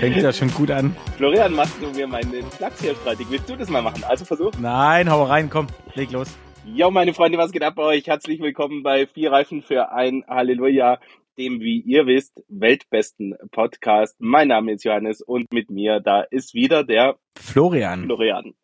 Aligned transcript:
Fängt 0.00 0.16
ja 0.16 0.32
schon 0.32 0.50
gut 0.50 0.70
an. 0.72 0.96
Florian, 1.16 1.54
machst 1.54 1.80
du 1.80 1.88
mir 1.90 2.08
meinen 2.08 2.44
Platz 2.56 2.80
hier 2.80 2.96
streitig? 2.96 3.28
Willst 3.30 3.48
du 3.48 3.54
das 3.54 3.68
mal 3.68 3.80
machen? 3.80 4.02
Also 4.02 4.24
versuch. 4.24 4.50
Nein, 4.58 5.08
hau 5.08 5.22
rein, 5.22 5.48
komm, 5.48 5.68
leg 5.94 6.10
los. 6.10 6.36
Jo, 6.64 6.90
meine 6.90 7.14
Freunde, 7.14 7.38
was 7.38 7.52
geht 7.52 7.62
ab 7.62 7.76
bei 7.76 7.84
euch? 7.84 8.08
Herzlich 8.08 8.40
willkommen 8.40 8.82
bei 8.82 9.06
Vier 9.06 9.30
Reifen 9.30 9.62
für 9.62 9.92
ein 9.92 10.24
Halleluja, 10.26 10.98
dem, 11.38 11.60
wie 11.60 11.78
ihr 11.80 12.06
wisst, 12.06 12.42
weltbesten 12.48 13.36
Podcast. 13.52 14.16
Mein 14.18 14.48
Name 14.48 14.72
ist 14.72 14.82
Johannes 14.82 15.22
und 15.22 15.52
mit 15.52 15.70
mir 15.70 16.00
da 16.00 16.22
ist 16.22 16.54
wieder 16.54 16.82
der 16.82 17.18
Florian, 17.38 18.06
Florian. 18.06 18.54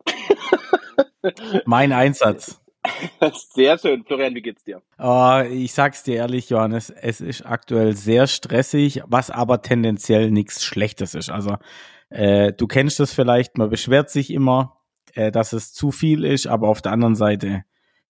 mein 1.65 1.93
Einsatz. 1.93 2.61
Sehr 3.53 3.77
schön. 3.77 4.03
Florian, 4.03 4.35
wie 4.35 4.41
geht's 4.41 4.63
dir? 4.63 4.81
Oh, 4.99 5.41
ich 5.49 5.73
sag's 5.73 6.03
dir 6.03 6.15
ehrlich, 6.15 6.49
Johannes, 6.49 6.89
es 6.89 7.21
ist 7.21 7.45
aktuell 7.45 7.95
sehr 7.95 8.27
stressig, 8.27 9.01
was 9.07 9.31
aber 9.31 9.61
tendenziell 9.61 10.31
nichts 10.31 10.63
Schlechtes 10.63 11.15
ist. 11.15 11.29
Also 11.29 11.57
äh, 12.09 12.53
du 12.53 12.67
kennst 12.67 12.99
das 12.99 13.13
vielleicht, 13.13 13.57
man 13.57 13.69
beschwert 13.69 14.09
sich 14.09 14.31
immer, 14.31 14.77
äh, 15.13 15.31
dass 15.31 15.53
es 15.53 15.73
zu 15.73 15.91
viel 15.91 16.23
ist, 16.23 16.47
aber 16.47 16.69
auf 16.69 16.81
der 16.81 16.91
anderen 16.91 17.15
Seite 17.15 17.63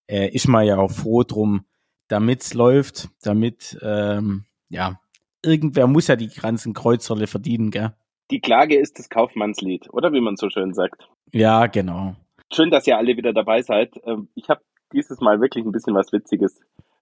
äh, 0.07 0.29
ist 0.29 0.47
man 0.47 0.65
ja 0.65 0.77
auch 0.77 0.91
froh 0.91 1.23
drum, 1.23 1.65
damit's 2.07 2.53
läuft, 2.53 3.09
damit, 3.21 3.77
ähm, 3.81 4.45
ja, 4.69 4.99
irgendwer 5.43 5.87
muss 5.87 6.07
ja 6.07 6.15
die 6.15 6.29
ganzen 6.29 6.73
Kreuzerle 6.73 7.27
verdienen, 7.27 7.71
gell? 7.71 7.93
Die 8.31 8.41
Klage 8.41 8.77
ist 8.77 8.99
das 8.99 9.09
Kaufmannslied, 9.09 9.93
oder 9.93 10.11
wie 10.11 10.21
man 10.21 10.35
so 10.35 10.49
schön 10.49 10.73
sagt. 10.73 11.07
Ja, 11.31 11.67
genau. 11.67 12.15
Schön, 12.51 12.71
dass 12.71 12.87
ihr 12.87 12.97
alle 12.97 13.17
wieder 13.17 13.33
dabei 13.33 13.61
seid. 13.61 13.95
Ähm, 14.05 14.29
Ich 14.35 14.49
habe 14.49 14.61
dieses 14.93 15.19
Mal 15.19 15.41
wirklich 15.41 15.65
ein 15.65 15.71
bisschen 15.71 15.95
was 15.95 16.13
Witziges 16.13 16.59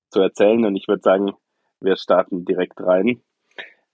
zu 0.10 0.22
erzählen 0.22 0.64
und 0.66 0.76
ich 0.76 0.88
würde 0.88 1.02
sagen, 1.02 1.34
wir 1.82 1.96
starten 1.98 2.46
direkt 2.46 2.82
rein. 2.82 3.22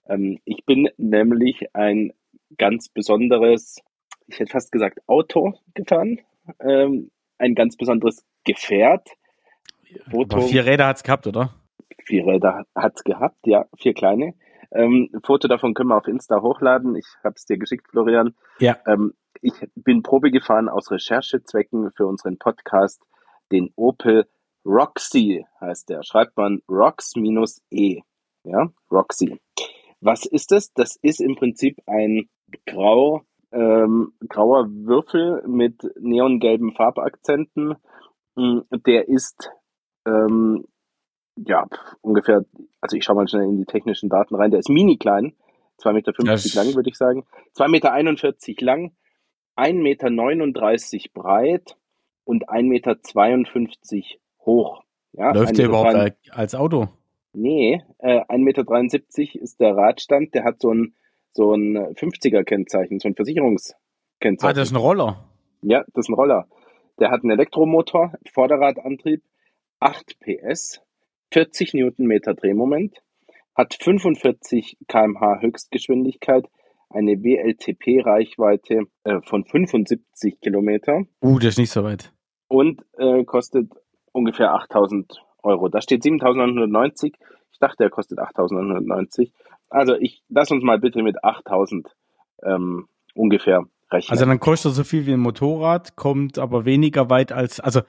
Ähm, 0.06 0.38
Ich 0.44 0.64
bin 0.64 0.88
nämlich 0.96 1.74
ein 1.74 2.12
ganz 2.58 2.88
besonderes, 2.88 3.80
ich 4.26 4.38
hätte 4.40 4.52
fast 4.52 4.72
gesagt, 4.72 4.98
Auto 5.06 5.54
gefahren. 5.74 6.20
Ähm, 6.60 7.10
Ein 7.38 7.54
ganz 7.54 7.76
besonderes 7.76 8.24
Gefährt. 8.44 9.08
Foto, 10.10 10.36
Aber 10.38 10.46
vier 10.46 10.64
Räder 10.64 10.86
hat's 10.86 11.02
gehabt, 11.02 11.26
oder? 11.26 11.50
vier 12.04 12.26
Räder 12.26 12.64
hat's 12.74 13.04
gehabt, 13.04 13.46
ja, 13.46 13.66
vier 13.76 13.94
kleine. 13.94 14.34
Ähm, 14.72 15.10
Foto 15.22 15.48
davon 15.48 15.74
können 15.74 15.90
wir 15.90 15.96
auf 15.98 16.08
Insta 16.08 16.40
hochladen. 16.40 16.96
Ich 16.96 17.04
habe 17.22 17.34
es 17.36 17.44
dir 17.44 17.58
geschickt, 17.58 17.86
Florian. 17.90 18.34
Ja. 18.58 18.78
Ähm, 18.86 19.12
ich 19.42 19.54
bin 19.74 20.02
Probe 20.02 20.30
gefahren 20.30 20.68
aus 20.68 20.90
Recherchezwecken 20.90 21.90
für 21.92 22.06
unseren 22.06 22.38
Podcast, 22.38 23.02
den 23.50 23.70
Opel 23.76 24.26
Roxy 24.64 25.44
heißt 25.60 25.88
der. 25.88 26.02
Schreibt 26.04 26.36
man 26.36 26.60
Rox 26.68 27.16
minus 27.16 27.60
E. 27.70 28.00
Ja, 28.44 28.70
Roxy. 28.90 29.40
Was 30.00 30.24
ist 30.26 30.52
das? 30.52 30.72
Das 30.72 30.96
ist 31.02 31.20
im 31.20 31.36
Prinzip 31.36 31.78
ein 31.86 32.28
grau, 32.66 33.22
ähm, 33.52 34.12
grauer 34.28 34.68
Würfel 34.70 35.42
mit 35.46 35.82
neongelben 35.98 36.72
Farbakzenten. 36.74 37.74
Mm, 38.36 38.60
Der 38.86 39.08
ist 39.08 39.50
ähm, 40.06 40.64
ja 41.36 41.66
ungefähr, 42.00 42.44
also 42.80 42.96
ich 42.96 43.04
schaue 43.04 43.16
mal 43.16 43.28
schnell 43.28 43.44
in 43.44 43.58
die 43.58 43.64
technischen 43.64 44.08
Daten 44.08 44.34
rein. 44.34 44.50
Der 44.50 44.60
ist 44.60 44.68
mini 44.68 44.96
klein, 44.96 45.34
2,50 45.80 45.92
Meter 45.92 46.64
lang, 46.64 46.74
würde 46.74 46.88
ich 46.88 46.96
sagen. 46.96 47.24
2,41 47.56 47.68
Meter 47.68 48.64
lang, 48.64 48.96
1,39 49.56 50.92
Meter 51.02 51.10
breit 51.12 51.76
und 52.24 52.48
1,52 52.48 52.64
Meter 52.64 52.96
hoch. 54.44 54.82
Ja, 55.12 55.32
Läuft 55.32 55.52
1,3 55.52 55.56
der 55.56 55.66
überhaupt 55.66 55.94
al- 55.94 56.16
als 56.30 56.54
Auto? 56.54 56.88
Nee, 57.34 57.82
äh, 57.98 58.20
1,73 58.28 59.34
Meter 59.34 59.42
ist 59.42 59.60
der 59.60 59.76
Radstand, 59.76 60.34
der 60.34 60.44
hat 60.44 60.60
so 60.60 60.72
ein, 60.72 60.94
so 61.32 61.52
ein 61.54 61.76
50er-Kennzeichen, 61.94 62.98
so 62.98 63.08
ein 63.08 63.14
Versicherungskennzeichen. 63.14 64.50
Ah, 64.50 64.52
das 64.52 64.68
ist 64.68 64.72
ein 64.74 64.76
Roller. 64.80 65.28
Ja, 65.62 65.80
das 65.94 66.06
ist 66.06 66.08
ein 66.10 66.14
Roller. 66.14 66.46
Der 66.98 67.10
hat 67.10 67.22
einen 67.22 67.30
Elektromotor, 67.32 68.12
Vorderradantrieb, 68.32 69.22
8 69.80 70.18
PS, 70.20 70.82
40 71.32 71.74
Newtonmeter 71.74 72.34
Drehmoment, 72.34 73.02
hat 73.54 73.74
45 73.80 74.76
kmh 74.88 75.40
Höchstgeschwindigkeit, 75.40 76.46
eine 76.92 77.22
WLTP-Reichweite 77.22 78.84
äh, 79.04 79.20
von 79.22 79.44
75 79.44 80.40
Kilometer 80.40 81.02
Uh, 81.22 81.38
das 81.38 81.50
ist 81.50 81.58
nicht 81.58 81.70
so 81.70 81.84
weit. 81.84 82.12
und 82.48 82.82
äh, 82.98 83.24
kostet 83.24 83.70
ungefähr 84.12 84.52
8000 84.54 85.22
Euro. 85.42 85.68
Da 85.68 85.80
steht 85.80 86.02
7990. 86.02 87.14
Ich 87.50 87.58
dachte, 87.58 87.84
er 87.84 87.90
kostet 87.90 88.18
8990. 88.18 89.32
Also 89.70 89.94
ich 89.94 90.22
lass 90.28 90.50
uns 90.50 90.62
mal 90.62 90.78
bitte 90.78 91.02
mit 91.02 91.24
8000 91.24 91.88
ähm, 92.44 92.88
ungefähr 93.14 93.64
rechnen. 93.90 94.10
Also 94.12 94.26
dann 94.26 94.38
kostet 94.40 94.72
er 94.72 94.74
so 94.74 94.84
viel 94.84 95.06
wie 95.06 95.12
ein 95.14 95.20
Motorrad, 95.20 95.96
kommt 95.96 96.38
aber 96.38 96.64
weniger 96.64 97.08
weit 97.10 97.32
als, 97.32 97.58
also 97.58 97.80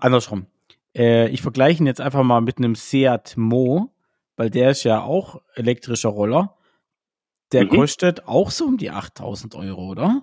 andersrum. 0.00 0.46
Äh, 0.94 1.28
ich 1.30 1.40
vergleiche 1.42 1.82
ihn 1.82 1.86
jetzt 1.86 2.00
einfach 2.00 2.22
mal 2.22 2.40
mit 2.40 2.58
einem 2.58 2.74
Seat 2.74 3.34
Mo, 3.36 3.90
weil 4.36 4.50
der 4.50 4.70
ist 4.70 4.84
ja 4.84 5.02
auch 5.02 5.40
elektrischer 5.54 6.10
Roller. 6.10 6.54
Der 7.52 7.64
Mhm. 7.64 7.70
kostet 7.70 8.26
auch 8.26 8.50
so 8.50 8.64
um 8.64 8.76
die 8.78 8.90
8000 8.90 9.54
Euro, 9.54 9.90
oder? 9.90 10.22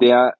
der 0.00 0.34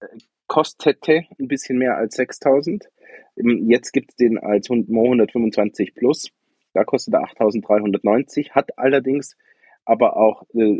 äh, 0.00 0.06
kostete 0.46 1.24
ein 1.38 1.48
bisschen 1.48 1.78
mehr 1.78 1.96
als 1.96 2.16
6000. 2.16 2.88
Ähm, 3.36 3.70
Jetzt 3.70 3.92
gibt's 3.92 4.16
den 4.16 4.38
als 4.38 4.68
Mo 4.68 5.04
125 5.04 5.94
Plus. 5.94 6.30
Da 6.74 6.84
kostet 6.84 7.14
er 7.14 7.22
8390, 7.22 8.54
hat 8.54 8.78
allerdings 8.78 9.36
aber 9.84 10.16
auch 10.16 10.44
äh, 10.54 10.76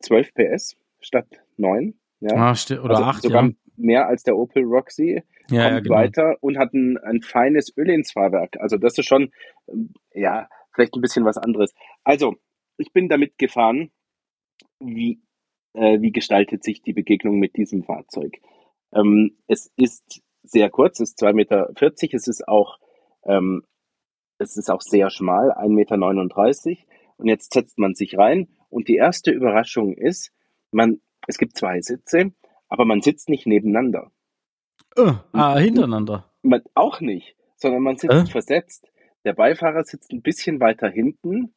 12 0.00 0.34
PS 0.34 0.76
statt 1.00 1.26
9. 1.56 1.94
Ja. 2.20 2.36
Ah, 2.36 2.54
oder 2.82 2.96
also 2.96 3.04
8, 3.04 3.22
sogar 3.22 3.44
ja. 3.44 3.50
mehr 3.76 4.06
als 4.06 4.22
der 4.22 4.36
Opel 4.36 4.64
Roxy. 4.64 5.22
Ja, 5.50 5.62
ja, 5.62 5.70
kommt 5.70 5.84
genau. 5.84 5.96
weiter 5.96 6.36
und 6.40 6.56
hat 6.56 6.72
ein, 6.72 6.96
ein 6.98 7.20
feines 7.20 7.76
Ölinsfahrwerk. 7.76 8.56
Also 8.60 8.76
das 8.76 8.96
ist 8.96 9.06
schon, 9.06 9.32
ähm, 9.68 9.92
ja, 10.14 10.48
vielleicht 10.72 10.94
ein 10.94 11.02
bisschen 11.02 11.24
was 11.24 11.36
anderes. 11.36 11.74
Also, 12.04 12.36
ich 12.76 12.92
bin 12.92 13.08
damit 13.08 13.38
gefahren. 13.38 13.90
Wie, 14.80 15.22
äh, 15.74 16.00
wie 16.00 16.12
gestaltet 16.12 16.64
sich 16.64 16.82
die 16.82 16.92
Begegnung 16.92 17.38
mit 17.38 17.56
diesem 17.56 17.84
Fahrzeug? 17.84 18.38
Ähm, 18.92 19.36
es 19.46 19.72
ist 19.76 20.22
sehr 20.42 20.70
kurz, 20.70 21.00
es 21.00 21.10
ist 21.10 21.22
2,40 21.22 21.32
Meter. 21.34 21.70
Es 22.14 22.28
ist 22.28 22.48
auch, 22.48 22.78
ähm, 23.24 23.62
es 24.38 24.56
ist 24.56 24.70
auch 24.70 24.80
sehr 24.80 25.10
schmal, 25.10 25.52
1,39 25.52 26.68
Meter. 26.68 26.82
Und 27.16 27.28
jetzt 27.28 27.52
setzt 27.52 27.78
man 27.78 27.94
sich 27.94 28.18
rein 28.18 28.48
und 28.68 28.88
die 28.88 28.96
erste 28.96 29.30
Überraschung 29.30 29.92
ist, 29.94 30.32
man, 30.72 31.00
es 31.28 31.38
gibt 31.38 31.56
zwei 31.56 31.80
Sitze, 31.80 32.32
aber 32.68 32.84
man 32.84 33.00
sitzt 33.02 33.28
nicht 33.28 33.46
nebeneinander. 33.46 34.10
Oh, 34.96 35.12
ah, 35.32 35.58
hintereinander. 35.58 36.30
Man, 36.42 36.62
auch 36.74 37.00
nicht, 37.00 37.36
sondern 37.56 37.82
man 37.82 37.96
sitzt 37.96 38.28
Äh? 38.28 38.30
versetzt. 38.30 38.90
Der 39.24 39.34
Beifahrer 39.34 39.84
sitzt 39.84 40.10
ein 40.12 40.22
bisschen 40.22 40.58
weiter 40.58 40.88
hinten 40.88 41.54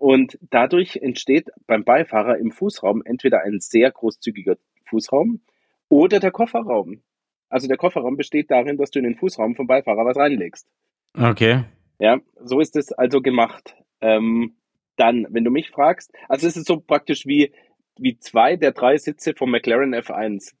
und 0.00 0.38
dadurch 0.48 0.96
entsteht 0.96 1.50
beim 1.66 1.84
Beifahrer 1.84 2.38
im 2.38 2.52
Fußraum 2.52 3.02
entweder 3.04 3.42
ein 3.42 3.60
sehr 3.60 3.90
großzügiger 3.90 4.56
Fußraum 4.86 5.42
oder 5.90 6.20
der 6.20 6.30
Kofferraum. 6.30 7.02
Also 7.50 7.68
der 7.68 7.76
Kofferraum 7.76 8.16
besteht 8.16 8.50
darin, 8.50 8.78
dass 8.78 8.90
du 8.90 8.98
in 8.98 9.04
den 9.04 9.16
Fußraum 9.16 9.56
vom 9.56 9.66
Beifahrer 9.66 10.06
was 10.06 10.16
reinlegst. 10.16 10.66
Okay. 11.12 11.64
Ja, 11.98 12.18
so 12.42 12.60
ist 12.60 12.76
es 12.76 12.92
also 12.92 13.20
gemacht. 13.20 13.76
Ähm, 14.00 14.56
dann, 14.96 15.26
wenn 15.28 15.44
du 15.44 15.50
mich 15.50 15.68
fragst, 15.68 16.12
also 16.30 16.46
es 16.46 16.56
ist 16.56 16.66
so 16.66 16.80
praktisch 16.80 17.26
wie, 17.26 17.52
wie 17.98 18.18
zwei 18.18 18.56
der 18.56 18.72
drei 18.72 18.96
Sitze 18.96 19.34
vom 19.36 19.50
McLaren 19.50 19.94
F1. 19.94 20.54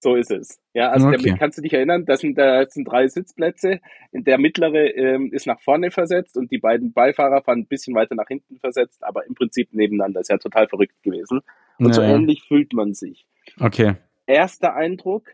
So 0.00 0.14
ist 0.14 0.30
es. 0.30 0.60
Ja, 0.74 0.90
also 0.90 1.08
Okay. 1.08 1.16
der, 1.22 1.36
kannst 1.38 1.58
du 1.58 1.62
dich 1.62 1.72
erinnern, 1.72 2.04
das 2.04 2.20
sind, 2.20 2.38
da 2.38 2.64
sind 2.68 2.84
drei 2.84 3.08
Sitzplätze. 3.08 3.80
Der 4.12 4.38
mittlere 4.38 4.94
ähm, 4.96 5.32
ist 5.32 5.46
nach 5.46 5.60
vorne 5.60 5.90
versetzt 5.90 6.36
und 6.36 6.52
die 6.52 6.58
beiden 6.58 6.92
Beifahrer 6.92 7.42
fahren 7.42 7.60
ein 7.60 7.66
bisschen 7.66 7.94
weiter 7.96 8.14
nach 8.14 8.28
hinten 8.28 8.58
versetzt, 8.60 9.02
aber 9.02 9.26
im 9.26 9.34
Prinzip 9.34 9.72
nebeneinander. 9.72 10.20
Ist 10.20 10.30
ja 10.30 10.38
total 10.38 10.68
verrückt 10.68 11.02
gewesen. 11.02 11.40
Und 11.78 11.94
so 11.94 12.02
Ja, 12.02 12.08
ja. 12.10 12.14
ähnlich 12.16 12.44
fühlt 12.46 12.72
man 12.74 12.94
sich. 12.94 13.26
Okay. 13.58 13.94
Erster 14.26 14.74
Eindruck 14.76 15.32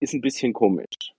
ist 0.00 0.14
ein 0.14 0.20
bisschen 0.22 0.52
komisch, 0.54 1.12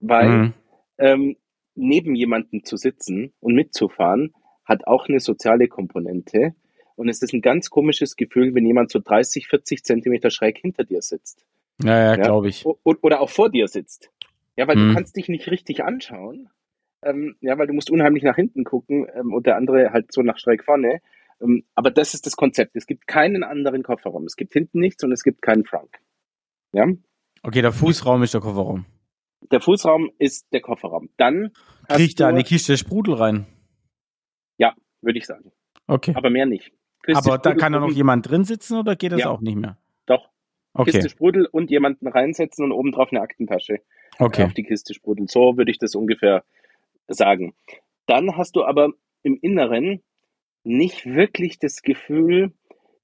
weil 0.00 0.28
Mhm. 0.28 0.54
ähm, 0.98 1.36
neben 1.74 2.14
jemandem 2.14 2.64
zu 2.64 2.76
sitzen 2.76 3.32
und 3.40 3.54
mitzufahren, 3.54 4.34
hat 4.66 4.86
auch 4.86 5.08
eine 5.08 5.20
soziale 5.20 5.68
Komponente. 5.68 6.54
Und 6.96 7.08
es 7.08 7.22
ist 7.22 7.32
ein 7.32 7.40
ganz 7.40 7.70
komisches 7.70 8.16
Gefühl, 8.16 8.54
wenn 8.54 8.66
jemand 8.66 8.90
so 8.90 8.98
30, 9.02 9.48
40 9.48 9.82
Zentimeter 9.84 10.30
schräg 10.30 10.58
hinter 10.58 10.84
dir 10.84 11.00
sitzt. 11.00 11.44
Ja, 11.82 11.98
ja, 11.98 12.16
glaube 12.16 12.48
ich. 12.48 12.64
Oder 12.64 13.20
auch 13.20 13.30
vor 13.30 13.50
dir 13.50 13.68
sitzt. 13.68 14.10
Ja, 14.56 14.68
weil 14.68 14.76
Mhm. 14.76 14.88
du 14.88 14.94
kannst 14.94 15.16
dich 15.16 15.28
nicht 15.28 15.48
richtig 15.50 15.82
anschauen. 15.84 16.48
Ähm, 17.04 17.36
ja, 17.40 17.58
weil 17.58 17.66
du 17.66 17.72
musst 17.72 17.90
unheimlich 17.90 18.22
nach 18.22 18.36
hinten 18.36 18.64
gucken 18.64 19.06
ähm, 19.14 19.32
und 19.32 19.46
der 19.46 19.56
andere 19.56 19.90
halt 19.92 20.12
so 20.12 20.22
nach 20.22 20.38
schräg 20.38 20.64
vorne. 20.64 21.00
Ähm, 21.40 21.64
aber 21.74 21.90
das 21.90 22.14
ist 22.14 22.26
das 22.26 22.36
Konzept. 22.36 22.76
Es 22.76 22.86
gibt 22.86 23.06
keinen 23.08 23.42
anderen 23.42 23.82
Kofferraum. 23.82 24.24
Es 24.24 24.36
gibt 24.36 24.52
hinten 24.52 24.78
nichts 24.78 25.02
und 25.02 25.10
es 25.10 25.24
gibt 25.24 25.42
keinen 25.42 25.64
Frunk. 25.64 25.98
Ja? 26.72 26.86
Okay, 27.42 27.60
der 27.62 27.72
Fußraum 27.72 28.22
ist 28.22 28.34
der 28.34 28.40
Kofferraum. 28.40 28.84
Der 29.50 29.60
Fußraum 29.60 30.12
ist 30.18 30.46
der 30.52 30.60
Kofferraum. 30.60 31.10
Dann 31.16 31.50
Kriegt 31.88 32.20
da 32.20 32.28
eine 32.28 32.44
Kiste 32.44 32.76
Sprudel 32.76 33.14
rein? 33.14 33.46
Ja, 34.58 34.74
würde 35.00 35.18
ich 35.18 35.26
sagen. 35.26 35.50
Okay. 35.88 36.12
Aber 36.14 36.30
mehr 36.30 36.46
nicht. 36.46 36.72
Aber 37.12 37.38
da 37.38 37.50
Sprudel 37.50 37.56
kann 37.56 37.72
da 37.72 37.80
noch 37.80 37.90
jemand 37.90 38.30
drin 38.30 38.44
sitzen 38.44 38.78
oder 38.78 38.94
geht 38.94 39.10
das 39.10 39.20
Ja. 39.22 39.30
auch 39.30 39.40
nicht 39.40 39.56
mehr? 39.56 39.76
Okay. 40.74 40.92
Kiste 40.92 41.08
Sprudel 41.10 41.46
und 41.46 41.70
jemanden 41.70 42.08
reinsetzen 42.08 42.64
und 42.64 42.72
obendrauf 42.72 43.10
eine 43.10 43.20
Aktentasche 43.20 43.80
Okay. 44.18 44.44
auf 44.44 44.54
die 44.54 44.62
Kiste 44.64 44.94
Sprudel. 44.94 45.26
So 45.28 45.56
würde 45.56 45.70
ich 45.70 45.78
das 45.78 45.94
ungefähr 45.94 46.44
sagen. 47.08 47.54
Dann 48.06 48.36
hast 48.36 48.56
du 48.56 48.64
aber 48.64 48.92
im 49.22 49.38
Inneren 49.40 50.02
nicht 50.64 51.06
wirklich 51.06 51.58
das 51.58 51.82
Gefühl, 51.82 52.52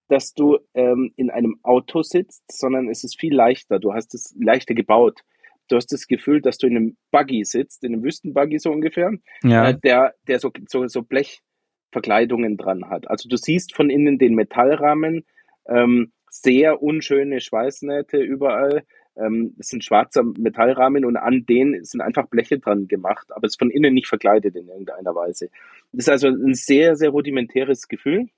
dass 0.09 0.33
du 0.33 0.59
ähm, 0.75 1.13
in 1.17 1.31
einem 1.31 1.59
Auto 1.63 2.03
sitzt, 2.03 2.45
sondern 2.51 2.89
es 2.89 3.05
ist 3.05 3.19
viel 3.21 3.35
leichter. 3.35 3.79
Du 3.79 3.93
hast 3.93 4.15
es 4.15 4.35
leichter 4.41 4.75
gebaut. 4.75 5.21
Du 5.69 5.77
hast 5.77 5.93
das 5.93 6.07
Gefühl, 6.07 6.41
dass 6.41 6.57
du 6.57 6.67
in 6.67 6.77
einem 6.77 6.97
Buggy 7.11 7.45
sitzt, 7.45 7.85
in 7.85 7.93
einem 7.93 8.03
Wüstenbuggy 8.03 8.59
so 8.59 8.71
ungefähr, 8.71 9.13
Ja. 9.43 9.69
äh, 9.69 9.79
der, 9.79 10.15
der 10.27 10.39
so, 10.41 10.51
so, 10.69 10.87
so 10.87 11.03
Blechverkleidungen 11.03 12.57
dran 12.57 12.89
hat. 12.89 13.11
Also 13.11 13.29
du 13.29 13.37
siehst 13.37 13.75
von 13.75 13.91
innen 13.91 14.19
den 14.19 14.35
Metallrahmen, 14.35 15.27
ähm, 15.69 16.13
sehr 16.31 16.83
unschöne 16.83 17.41
Schweißnähte 17.41 18.19
überall. 18.19 18.85
Ähm, 19.17 19.55
es 19.59 19.69
sind 19.69 19.85
schwarzer 19.85 20.23
Metallrahmen 20.23 21.05
und 21.05 21.17
an 21.17 21.45
denen 21.47 21.85
sind 21.85 22.01
einfach 22.01 22.29
Bleche 22.29 22.59
dran 22.59 22.87
gemacht, 22.87 23.33
aber 23.33 23.47
es 23.47 23.55
ist 23.55 23.59
von 23.59 23.71
innen 23.71 23.95
nicht 23.95 24.07
verkleidet 24.07 24.55
in 24.55 24.69
irgendeiner 24.69 25.15
Weise. 25.15 25.51
Das 25.93 26.07
ist 26.07 26.11
also 26.11 26.29
ein 26.29 26.55
sehr, 26.55 26.95
sehr 26.95 27.11
rudimentäres 27.11 27.89
Gefühl. 27.89 28.29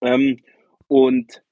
Ähm, 0.00 0.40
und, 0.86 1.42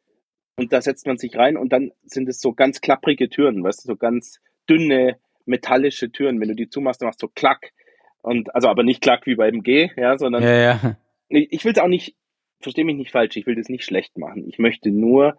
und 0.56 0.72
da 0.72 0.80
setzt 0.80 1.06
man 1.06 1.18
sich 1.18 1.36
rein 1.36 1.56
und 1.56 1.72
dann 1.72 1.92
sind 2.04 2.28
es 2.28 2.40
so 2.40 2.52
ganz 2.52 2.80
klapprige 2.80 3.28
Türen, 3.28 3.64
weißt 3.64 3.84
du, 3.84 3.88
so 3.88 3.96
ganz 3.96 4.40
dünne 4.68 5.16
metallische 5.44 6.12
Türen. 6.12 6.40
Wenn 6.40 6.48
du 6.48 6.54
die 6.54 6.68
zumachst, 6.68 7.00
dann 7.00 7.08
machst 7.08 7.22
du 7.22 7.28
klack. 7.28 7.72
Und 8.20 8.54
also 8.54 8.68
aber 8.68 8.84
nicht 8.84 9.02
klack 9.02 9.26
wie 9.26 9.34
beim 9.34 9.62
G, 9.62 9.90
ja, 9.96 10.16
sondern 10.16 10.42
Ja, 10.42 10.54
ja. 10.54 10.96
ich, 11.28 11.52
ich 11.52 11.64
will 11.64 11.72
es 11.72 11.78
auch 11.78 11.88
nicht, 11.88 12.14
verstehe 12.62 12.84
mich 12.84 12.96
nicht 12.96 13.12
falsch, 13.12 13.36
ich 13.36 13.46
will 13.46 13.56
das 13.56 13.68
nicht 13.68 13.84
schlecht 13.84 14.18
machen. 14.18 14.46
Ich 14.48 14.58
möchte 14.58 14.90
nur 14.90 15.36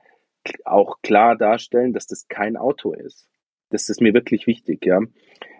auch 0.66 1.02
klar 1.02 1.38
darstellen, 1.38 1.94
dass 1.94 2.08
das 2.08 2.28
kein 2.28 2.58
Auto 2.58 2.94
ist. 2.94 3.30
Das 3.70 3.90
ist 3.90 4.02
mir 4.02 4.14
wirklich 4.14 4.46
wichtig, 4.48 4.86
ja. 4.86 5.00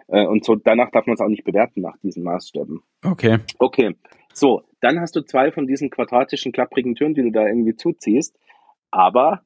Äh, 0.08 0.26
Und 0.26 0.44
so 0.44 0.54
danach 0.56 0.90
darf 0.90 1.06
man 1.06 1.14
es 1.14 1.20
auch 1.20 1.28
nicht 1.28 1.44
bewerten 1.44 1.80
nach 1.80 1.96
diesen 2.02 2.22
Maßstäben. 2.22 2.82
Okay. 3.02 3.38
Okay, 3.58 3.94
so, 4.32 4.62
dann 4.80 5.00
hast 5.00 5.16
du 5.16 5.22
zwei 5.22 5.52
von 5.52 5.66
diesen 5.66 5.90
quadratischen, 5.90 6.52
klapprigen 6.52 6.94
Türen, 6.94 7.14
die 7.14 7.22
du 7.22 7.30
da 7.30 7.46
irgendwie 7.46 7.76
zuziehst, 7.76 8.36
aber 8.90 9.42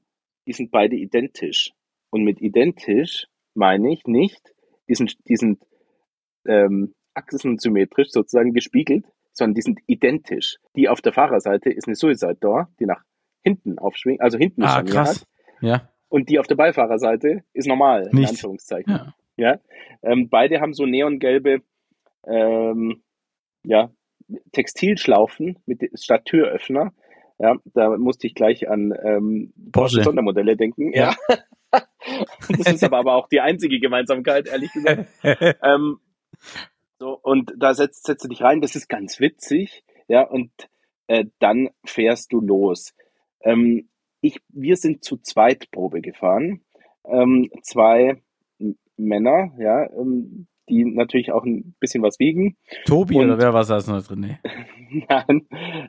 die 0.46 0.52
sind 0.52 0.70
beide 0.70 0.96
identisch. 0.96 1.72
Und 2.10 2.24
mit 2.24 2.40
identisch 2.40 3.26
meine 3.54 3.92
ich 3.92 4.04
nicht, 4.06 4.54
die 4.88 4.94
sind, 4.94 5.16
die 5.28 5.36
sind 5.36 5.62
ähm, 6.46 6.94
achsensymmetrisch 7.14 8.08
sozusagen 8.10 8.54
gespiegelt, 8.54 9.04
sondern 9.38 9.54
die 9.54 9.62
sind 9.62 9.80
identisch. 9.86 10.58
Die 10.76 10.88
auf 10.88 11.00
der 11.00 11.12
Fahrerseite 11.12 11.70
ist 11.70 11.86
eine 11.86 11.94
Suicide 11.94 12.36
Door, 12.40 12.68
die 12.78 12.84
nach 12.86 13.02
hinten 13.42 13.78
aufschwingt, 13.78 14.20
also 14.20 14.36
hinten 14.36 14.62
Ah, 14.64 14.82
krass. 14.82 15.20
hat. 15.20 15.28
Ja. 15.62 15.88
Und 16.08 16.28
die 16.28 16.38
auf 16.38 16.46
der 16.46 16.56
Beifahrerseite 16.56 17.44
ist 17.52 17.66
normal, 17.68 18.08
in 18.10 18.18
Nicht. 18.18 18.30
Anführungszeichen. 18.30 18.92
Ja. 18.92 19.14
Ja, 19.40 19.60
ähm, 20.02 20.28
beide 20.28 20.60
haben 20.60 20.72
so 20.74 20.84
neongelbe 20.84 21.62
ähm, 22.26 23.02
ja, 23.62 23.92
Textilschlaufen 24.50 25.60
mit 25.64 25.88
statt 25.94 26.24
Türöffner. 26.24 26.92
Ja, 27.38 27.54
da 27.72 27.96
musste 27.96 28.26
ich 28.26 28.34
gleich 28.34 28.68
an 28.68 28.92
ähm, 29.00 29.52
Porsche. 29.70 30.02
Sondermodelle 30.02 30.56
denken. 30.56 30.92
Ja. 30.92 31.14
das 31.70 32.72
ist 32.72 32.82
aber, 32.82 32.98
aber 32.98 33.14
auch 33.14 33.28
die 33.28 33.40
einzige 33.40 33.78
Gemeinsamkeit, 33.78 34.48
ehrlich 34.48 34.72
gesagt. 34.72 35.06
ähm, 35.62 36.00
so, 36.98 37.18
und 37.22 37.52
da 37.56 37.74
setzt, 37.74 38.04
setzt 38.06 38.24
du 38.24 38.28
dich 38.28 38.42
rein, 38.42 38.60
das 38.60 38.74
ist 38.74 38.88
ganz 38.88 39.20
witzig, 39.20 39.84
ja, 40.08 40.22
und 40.22 40.50
äh, 41.06 41.26
dann 41.38 41.70
fährst 41.84 42.32
du 42.32 42.40
los. 42.40 42.94
Ähm, 43.40 43.88
ich, 44.20 44.40
wir 44.48 44.76
sind 44.76 45.04
zu 45.04 45.16
zweit 45.18 45.70
Probe 45.70 46.00
gefahren. 46.00 46.62
Ähm, 47.04 47.50
zwei 47.62 48.20
Männer, 48.96 49.52
ja, 49.58 49.88
ähm, 49.92 50.48
die 50.68 50.84
natürlich 50.84 51.32
auch 51.32 51.44
ein 51.44 51.74
bisschen 51.80 52.02
was 52.02 52.18
wiegen. 52.18 52.56
Tobi 52.84 53.16
Und- 53.16 53.26
oder 53.26 53.38
wer 53.38 53.54
war 53.54 53.64
das 53.64 53.86
noch 53.86 54.02
drin? 54.02 54.20
Nee. 54.20 54.38
Nein, 55.08 55.46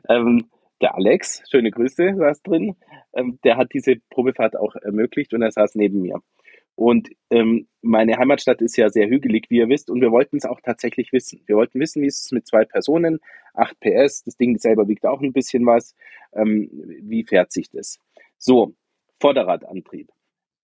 ähm, 0.08 0.48
der 0.80 0.94
Alex, 0.94 1.42
schöne 1.50 1.70
Grüße, 1.70 2.14
saß 2.16 2.42
drin. 2.42 2.76
Ähm, 3.12 3.38
der 3.44 3.56
hat 3.56 3.74
diese 3.74 3.96
Probefahrt 4.10 4.56
auch 4.56 4.76
ermöglicht 4.76 5.34
und 5.34 5.42
er 5.42 5.50
saß 5.50 5.74
neben 5.74 6.00
mir. 6.00 6.22
Und 6.80 7.10
ähm, 7.28 7.68
meine 7.82 8.16
Heimatstadt 8.16 8.62
ist 8.62 8.74
ja 8.78 8.88
sehr 8.88 9.06
hügelig, 9.06 9.50
wie 9.50 9.58
ihr 9.58 9.68
wisst, 9.68 9.90
und 9.90 10.00
wir 10.00 10.10
wollten 10.10 10.38
es 10.38 10.46
auch 10.46 10.62
tatsächlich 10.62 11.12
wissen. 11.12 11.42
Wir 11.44 11.56
wollten 11.56 11.78
wissen, 11.78 12.00
wie 12.00 12.06
ist 12.06 12.24
es 12.24 12.32
mit 12.32 12.46
zwei 12.46 12.64
Personen, 12.64 13.20
8 13.52 13.78
PS, 13.80 14.24
das 14.24 14.38
Ding 14.38 14.56
selber 14.56 14.88
wiegt 14.88 15.04
auch 15.04 15.20
ein 15.20 15.34
bisschen 15.34 15.66
was. 15.66 15.94
Ähm, 16.32 16.70
wie 17.02 17.24
fährt 17.24 17.52
sich 17.52 17.68
das? 17.68 17.98
So, 18.38 18.72
Vorderradantrieb. 19.20 20.08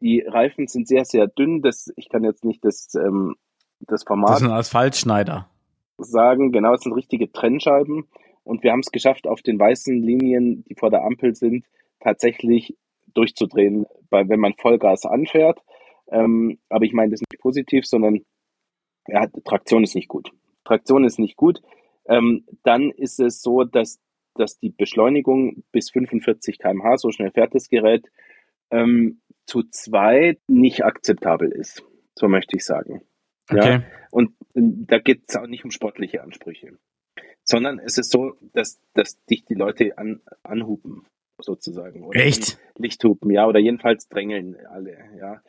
Die 0.00 0.22
Reifen 0.26 0.68
sind 0.68 0.88
sehr, 0.88 1.04
sehr 1.04 1.26
dünn. 1.26 1.60
Das, 1.60 1.92
ich 1.96 2.08
kann 2.08 2.24
jetzt 2.24 2.46
nicht 2.46 2.64
das, 2.64 2.94
ähm, 2.94 3.36
das 3.80 4.02
Format 4.04 4.30
Das 4.30 4.40
ist 4.40 4.46
ein 4.46 4.52
Asphaltschneider. 4.54 5.50
sagen, 5.98 6.50
genau, 6.50 6.72
es 6.72 6.80
sind 6.80 6.94
richtige 6.94 7.30
Trennscheiben 7.30 8.06
und 8.42 8.62
wir 8.62 8.72
haben 8.72 8.80
es 8.80 8.90
geschafft, 8.90 9.26
auf 9.26 9.42
den 9.42 9.58
weißen 9.58 9.94
Linien, 9.94 10.64
die 10.64 10.76
vor 10.76 10.88
der 10.88 11.04
Ampel 11.04 11.34
sind, 11.34 11.66
tatsächlich 12.00 12.74
durchzudrehen, 13.12 13.84
bei, 14.08 14.26
wenn 14.30 14.40
man 14.40 14.54
Vollgas 14.54 15.04
anfährt. 15.04 15.60
Ähm, 16.08 16.58
aber 16.68 16.84
ich 16.84 16.92
meine 16.92 17.10
das 17.10 17.20
nicht 17.20 17.40
positiv, 17.40 17.86
sondern 17.86 18.24
ja, 19.08 19.26
Traktion 19.44 19.84
ist 19.84 19.94
nicht 19.94 20.08
gut. 20.08 20.30
Traktion 20.64 21.04
ist 21.04 21.18
nicht 21.18 21.36
gut. 21.36 21.60
Ähm, 22.08 22.44
dann 22.62 22.90
ist 22.90 23.20
es 23.20 23.40
so, 23.40 23.64
dass, 23.64 24.00
dass 24.34 24.58
die 24.58 24.70
Beschleunigung 24.70 25.64
bis 25.72 25.90
45 25.90 26.58
km/h, 26.58 26.98
so 26.98 27.10
schnell 27.10 27.30
fährt 27.30 27.54
das 27.54 27.68
Gerät, 27.68 28.10
ähm, 28.70 29.20
zu 29.46 29.62
zweit 29.62 30.40
nicht 30.48 30.84
akzeptabel 30.84 31.50
ist. 31.50 31.84
So 32.18 32.28
möchte 32.28 32.56
ich 32.56 32.64
sagen. 32.64 33.02
Ja. 33.50 33.58
Okay. 33.58 33.80
Und 34.10 34.32
ähm, 34.54 34.86
da 34.86 34.98
geht 34.98 35.24
es 35.28 35.36
auch 35.36 35.46
nicht 35.46 35.64
um 35.64 35.70
sportliche 35.70 36.22
Ansprüche, 36.22 36.78
sondern 37.44 37.78
es 37.78 37.98
ist 37.98 38.10
so, 38.10 38.34
dass, 38.52 38.80
dass 38.94 39.22
dich 39.26 39.44
die 39.44 39.54
Leute 39.54 39.96
an, 39.98 40.20
anhupen, 40.42 41.06
sozusagen. 41.38 42.04
Oder 42.04 42.20
Echt? 42.20 42.58
Lichthupen, 42.76 43.30
ja, 43.30 43.46
oder 43.46 43.60
jedenfalls 43.60 44.08
drängeln 44.08 44.56
alle, 44.66 44.96
ja. 45.18 45.42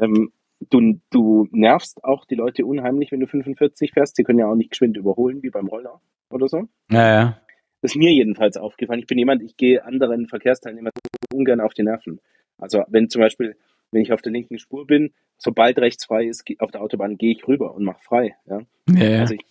Ähm, 0.00 0.32
du, 0.70 1.00
du 1.10 1.48
nervst 1.50 2.04
auch 2.04 2.24
die 2.24 2.34
Leute 2.34 2.66
unheimlich, 2.66 3.12
wenn 3.12 3.20
du 3.20 3.26
45 3.26 3.92
fährst. 3.92 4.16
Sie 4.16 4.24
können 4.24 4.38
ja 4.38 4.46
auch 4.46 4.56
nicht 4.56 4.70
geschwind 4.70 4.96
überholen, 4.96 5.42
wie 5.42 5.50
beim 5.50 5.68
Roller 5.68 6.00
oder 6.30 6.48
so. 6.48 6.68
Ja, 6.90 7.14
ja. 7.14 7.40
Das 7.82 7.92
ist 7.92 7.96
mir 7.96 8.12
jedenfalls 8.12 8.56
aufgefallen. 8.56 9.00
Ich 9.00 9.06
bin 9.06 9.18
jemand, 9.18 9.42
ich 9.42 9.56
gehe 9.56 9.84
anderen 9.84 10.26
Verkehrsteilnehmern 10.26 10.92
ungern 11.32 11.60
auf 11.60 11.72
die 11.72 11.82
Nerven. 11.82 12.20
Also 12.58 12.84
wenn 12.88 13.08
zum 13.08 13.22
Beispiel, 13.22 13.56
wenn 13.90 14.02
ich 14.02 14.12
auf 14.12 14.20
der 14.20 14.32
linken 14.32 14.58
Spur 14.58 14.86
bin, 14.86 15.14
sobald 15.38 15.78
rechts 15.78 16.04
frei 16.04 16.26
ist, 16.26 16.44
auf 16.58 16.70
der 16.70 16.82
Autobahn 16.82 17.16
gehe 17.16 17.32
ich 17.32 17.48
rüber 17.48 17.74
und 17.74 17.84
mache 17.84 18.02
frei. 18.02 18.36
Ja? 18.46 18.60
Ja, 18.90 19.04
ja. 19.04 19.20
Also 19.20 19.34
ich 19.34 19.44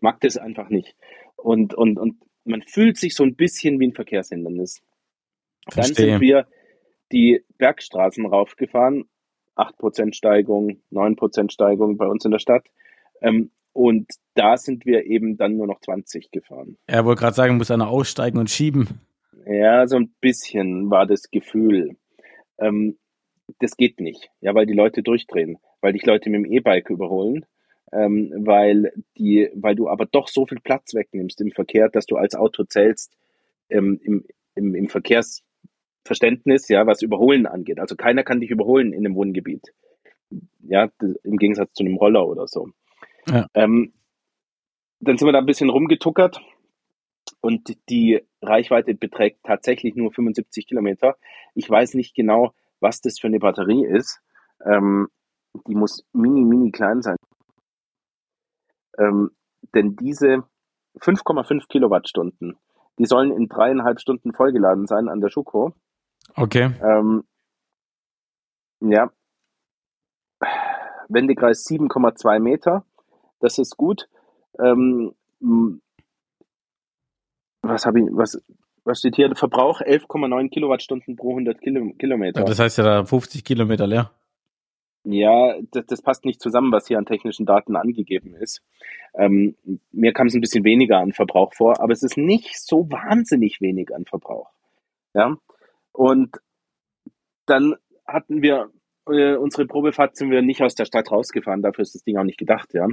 mag 0.00 0.20
das 0.20 0.38
einfach 0.38 0.70
nicht. 0.70 0.96
Und, 1.36 1.74
und, 1.74 1.98
und 1.98 2.16
man 2.44 2.62
fühlt 2.62 2.96
sich 2.96 3.14
so 3.14 3.24
ein 3.24 3.36
bisschen 3.36 3.78
wie 3.78 3.88
ein 3.88 3.94
Verkehrshindernis. 3.94 4.82
Dann 5.66 5.84
Verstehe. 5.84 6.12
sind 6.12 6.20
wir 6.20 6.46
die 7.12 7.44
Bergstraßen 7.58 8.24
raufgefahren. 8.24 9.04
8% 9.60 10.14
Steigung, 10.14 10.80
9% 10.90 11.50
Steigung 11.50 11.96
bei 11.96 12.06
uns 12.06 12.24
in 12.24 12.30
der 12.30 12.38
Stadt. 12.38 12.66
Ähm, 13.20 13.50
und 13.72 14.08
da 14.34 14.56
sind 14.56 14.84
wir 14.86 15.04
eben 15.06 15.36
dann 15.36 15.56
nur 15.56 15.66
noch 15.66 15.80
20 15.80 16.30
gefahren. 16.30 16.76
Er 16.86 17.04
wollte 17.04 17.20
gerade 17.20 17.36
sagen, 17.36 17.56
muss 17.56 17.70
einer 17.70 17.88
aussteigen 17.88 18.38
und 18.38 18.50
schieben. 18.50 19.00
Ja, 19.46 19.86
so 19.86 19.96
ein 19.96 20.12
bisschen 20.20 20.90
war 20.90 21.06
das 21.06 21.30
Gefühl. 21.30 21.96
Ähm, 22.58 22.98
das 23.58 23.76
geht 23.76 24.00
nicht, 24.00 24.30
ja, 24.40 24.54
weil 24.54 24.66
die 24.66 24.74
Leute 24.74 25.02
durchdrehen, 25.02 25.58
weil 25.80 25.92
dich 25.92 26.06
Leute 26.06 26.30
mit 26.30 26.44
dem 26.44 26.52
E-Bike 26.52 26.90
überholen, 26.90 27.46
ähm, 27.92 28.32
weil 28.36 28.92
die, 29.18 29.50
weil 29.54 29.74
du 29.74 29.88
aber 29.88 30.06
doch 30.06 30.28
so 30.28 30.46
viel 30.46 30.60
Platz 30.60 30.94
wegnimmst 30.94 31.40
im 31.40 31.50
Verkehr, 31.50 31.88
dass 31.88 32.06
du 32.06 32.16
als 32.16 32.34
Auto 32.34 32.64
zählst 32.64 33.16
ähm, 33.68 34.00
im, 34.02 34.24
im, 34.54 34.74
im 34.74 34.88
Verkehrsverständnis, 36.04 36.68
ja, 36.68 36.86
was 36.86 37.02
Überholen 37.02 37.46
angeht. 37.46 37.78
Also 37.78 37.96
keiner 37.96 38.22
kann 38.22 38.40
dich 38.40 38.50
überholen 38.50 38.92
in 38.92 39.04
einem 39.04 39.14
Wohngebiet. 39.14 39.72
Ja, 40.60 40.88
im 41.24 41.36
Gegensatz 41.36 41.72
zu 41.74 41.84
einem 41.84 41.96
Roller 41.96 42.26
oder 42.26 42.46
so. 42.46 42.68
Ja. 43.28 43.46
Ähm, 43.54 43.92
dann 45.00 45.16
sind 45.16 45.26
wir 45.26 45.32
da 45.32 45.38
ein 45.38 45.46
bisschen 45.46 45.70
rumgetuckert 45.70 46.40
und 47.40 47.76
die 47.88 48.20
Reichweite 48.42 48.94
beträgt 48.94 49.40
tatsächlich 49.44 49.94
nur 49.94 50.12
75 50.12 50.66
Kilometer. 50.66 51.16
Ich 51.54 51.68
weiß 51.68 51.94
nicht 51.94 52.14
genau, 52.14 52.52
was 52.80 53.00
das 53.00 53.18
für 53.18 53.26
eine 53.26 53.38
Batterie 53.38 53.84
ist. 53.86 54.20
Ähm, 54.64 55.08
die 55.66 55.74
muss 55.74 56.04
mini, 56.12 56.44
mini 56.44 56.70
klein 56.70 57.02
sein. 57.02 57.16
Ähm, 58.98 59.30
denn 59.74 59.96
diese 59.96 60.44
5,5 60.98 61.66
Kilowattstunden, 61.68 62.56
die 62.98 63.06
sollen 63.06 63.32
in 63.32 63.48
dreieinhalb 63.48 64.00
Stunden 64.00 64.32
vollgeladen 64.32 64.86
sein 64.86 65.08
an 65.08 65.20
der 65.20 65.30
Schuko. 65.30 65.74
Okay. 66.36 66.70
Ähm, 66.82 67.24
ja. 68.80 69.10
Wendekreis 71.08 71.64
7,2 71.66 72.38
Meter. 72.38 72.84
Das 73.40 73.58
ist 73.58 73.76
gut. 73.76 74.08
Ähm, 74.58 75.14
was 77.62 77.86
habe 77.86 78.00
ich, 78.00 78.06
was, 78.10 78.42
was 78.84 78.98
steht 78.98 79.16
hier? 79.16 79.34
Verbrauch 79.34 79.80
11,9 79.80 80.50
Kilowattstunden 80.50 81.16
pro 81.16 81.30
100 81.30 81.60
Kilo, 81.60 81.92
Kilometer. 81.98 82.40
Ja, 82.40 82.46
das 82.46 82.58
heißt 82.58 82.78
ja 82.78 82.84
da 82.84 83.04
50 83.04 83.44
Kilometer 83.44 83.86
leer. 83.86 84.10
Ja, 85.04 85.54
das, 85.70 85.86
das 85.86 86.02
passt 86.02 86.24
nicht 86.26 86.40
zusammen, 86.40 86.72
was 86.72 86.86
hier 86.86 86.98
an 86.98 87.06
technischen 87.06 87.46
Daten 87.46 87.74
angegeben 87.74 88.34
ist. 88.34 88.62
Ähm, 89.14 89.56
mir 89.92 90.12
kam 90.12 90.26
es 90.26 90.34
ein 90.34 90.42
bisschen 90.42 90.64
weniger 90.64 90.98
an 90.98 91.12
Verbrauch 91.12 91.54
vor, 91.54 91.80
aber 91.80 91.92
es 91.92 92.02
ist 92.02 92.18
nicht 92.18 92.58
so 92.58 92.90
wahnsinnig 92.90 93.60
wenig 93.60 93.94
an 93.94 94.04
Verbrauch. 94.04 94.50
Ja, 95.14 95.36
und 96.00 96.38
dann 97.44 97.74
hatten 98.06 98.40
wir 98.40 98.70
äh, 99.06 99.34
unsere 99.36 99.66
Probefahrt 99.66 100.16
sind 100.16 100.30
wir 100.30 100.40
nicht 100.40 100.62
aus 100.62 100.74
der 100.74 100.86
Stadt 100.86 101.12
rausgefahren, 101.12 101.60
dafür 101.60 101.82
ist 101.82 101.94
das 101.94 102.04
Ding 102.04 102.16
auch 102.16 102.24
nicht 102.24 102.38
gedacht, 102.38 102.72
ja. 102.72 102.86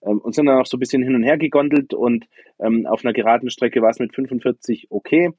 Ähm, 0.00 0.18
und 0.20 0.34
sind 0.34 0.46
dann 0.46 0.58
auch 0.58 0.64
so 0.64 0.78
ein 0.78 0.80
bisschen 0.80 1.02
hin 1.02 1.14
und 1.14 1.22
her 1.22 1.36
gegondelt 1.36 1.92
und 1.92 2.26
ähm, 2.58 2.86
auf 2.86 3.04
einer 3.04 3.12
geraden 3.12 3.50
Strecke 3.50 3.82
war 3.82 3.90
es 3.90 3.98
mit 3.98 4.14
45 4.14 4.86
okay. 4.88 5.32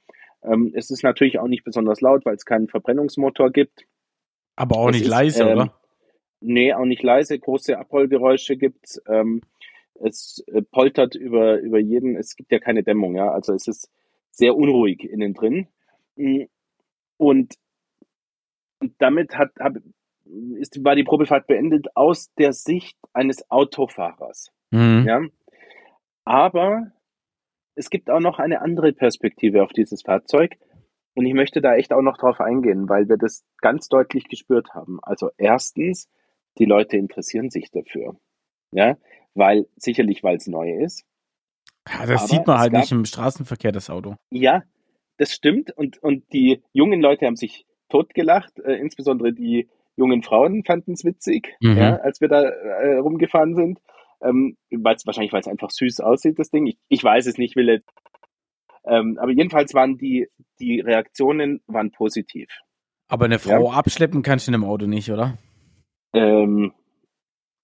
Ähm, 0.43 0.73
es 0.75 0.91
ist 0.91 1.03
natürlich 1.03 1.39
auch 1.39 1.47
nicht 1.47 1.63
besonders 1.63 2.01
laut, 2.01 2.23
weil 2.23 2.35
es 2.35 2.45
keinen 2.45 2.67
Verbrennungsmotor 2.67 3.49
gibt. 3.49 3.87
Aber 4.55 4.77
auch 4.77 4.89
Es 4.89 4.97
nicht 4.97 5.05
ist, 5.05 5.09
leise, 5.09 5.43
ähm, 5.43 5.57
oder? 5.57 5.73
Nee, 6.39 6.73
auch 6.73 6.85
nicht 6.85 7.01
leise. 7.01 7.39
Große 7.39 7.79
Abrollgeräusche 7.79 8.57
gibt's. 8.57 9.01
Ähm, 9.07 9.41
es 9.95 10.43
äh, 10.53 10.61
poltert 10.61 11.15
über, 11.15 11.59
über 11.61 11.79
jeden. 11.79 12.15
Es 12.15 12.35
gibt 12.35 12.51
ja 12.51 12.59
keine 12.59 12.83
Dämmung, 12.83 13.15
ja. 13.15 13.31
Also 13.31 13.55
es 13.55 13.67
ist 13.67 13.89
sehr 14.29 14.55
unruhig 14.55 15.03
innen 15.03 15.33
drin. 15.33 15.67
Und, 17.17 17.55
und 18.79 18.93
damit 18.99 19.37
hat, 19.37 19.51
hab, 19.59 19.73
ist, 20.59 20.83
war 20.83 20.95
die 20.95 21.03
Probefahrt 21.03 21.47
beendet 21.47 21.87
aus 21.95 22.33
der 22.35 22.53
Sicht 22.53 22.97
eines 23.13 23.49
Autofahrers. 23.49 24.51
Mhm. 24.71 25.05
Ja. 25.07 25.21
Aber 26.25 26.91
es 27.75 27.89
gibt 27.89 28.09
auch 28.09 28.19
noch 28.19 28.39
eine 28.39 28.61
andere 28.61 28.93
Perspektive 28.93 29.63
auf 29.63 29.71
dieses 29.71 30.01
Fahrzeug. 30.01 30.57
Und 31.15 31.25
ich 31.25 31.33
möchte 31.33 31.61
da 31.61 31.73
echt 31.75 31.93
auch 31.93 32.01
noch 32.03 32.17
drauf 32.17 32.39
eingehen, 32.39 32.89
weil 32.89 33.09
wir 33.09 33.17
das 33.17 33.43
ganz 33.59 33.87
deutlich 33.87 34.27
gespürt 34.27 34.73
haben. 34.75 34.99
Also 35.01 35.31
erstens, 35.37 36.09
die 36.59 36.65
Leute 36.65 36.97
interessieren 36.97 37.49
sich 37.49 37.71
dafür. 37.71 38.19
Ja, 38.71 38.97
weil, 39.33 39.65
sicherlich, 39.77 40.23
weil 40.23 40.37
es 40.37 40.47
neu 40.47 40.69
ist. 40.83 41.05
Ja, 41.89 42.05
das 42.05 42.21
Aber 42.21 42.27
sieht 42.27 42.45
man 42.45 42.59
halt 42.59 42.73
gab- 42.73 42.81
nicht 42.81 42.91
im 42.91 43.05
Straßenverkehr, 43.05 43.71
das 43.71 43.89
Auto. 43.89 44.15
Ja, 44.29 44.61
das 45.17 45.33
stimmt. 45.33 45.71
Und, 45.75 46.01
und 46.03 46.23
die 46.33 46.61
jungen 46.73 47.01
Leute 47.01 47.25
haben 47.25 47.35
sich 47.35 47.65
totgelacht. 47.89 48.59
Äh, 48.59 48.75
insbesondere 48.75 49.33
die 49.33 49.67
jungen 49.95 50.21
Frauen 50.23 50.63
fanden 50.63 50.93
es 50.93 51.03
witzig, 51.03 51.55
Mhm. 51.59 51.77
ja, 51.77 51.95
als 51.97 52.21
wir 52.21 52.27
da 52.27 52.43
äh, 52.43 52.97
rumgefahren 52.97 53.55
sind. 53.55 53.79
Ähm, 54.21 54.57
weil's, 54.71 55.05
wahrscheinlich, 55.05 55.33
weil 55.33 55.41
es 55.41 55.47
einfach 55.47 55.69
süß 55.69 55.99
aussieht, 56.01 56.39
das 56.39 56.49
Ding. 56.49 56.65
Ich, 56.67 56.77
ich 56.87 57.03
weiß 57.03 57.25
es 57.27 57.37
nicht, 57.37 57.55
will 57.55 57.67
jetzt. 57.69 57.89
Ähm, 58.85 59.17
aber 59.19 59.31
jedenfalls 59.31 59.73
waren 59.73 59.97
die, 59.97 60.27
die 60.59 60.79
Reaktionen 60.79 61.61
waren 61.67 61.91
positiv. 61.91 62.47
Aber 63.09 63.25
eine 63.25 63.39
Frau 63.39 63.71
abschleppen 63.71 64.21
kannst 64.23 64.47
du 64.47 64.51
in 64.51 64.55
einem 64.55 64.63
Auto 64.65 64.85
nicht, 64.87 65.11
oder? 65.11 65.37
Ähm, 66.13 66.73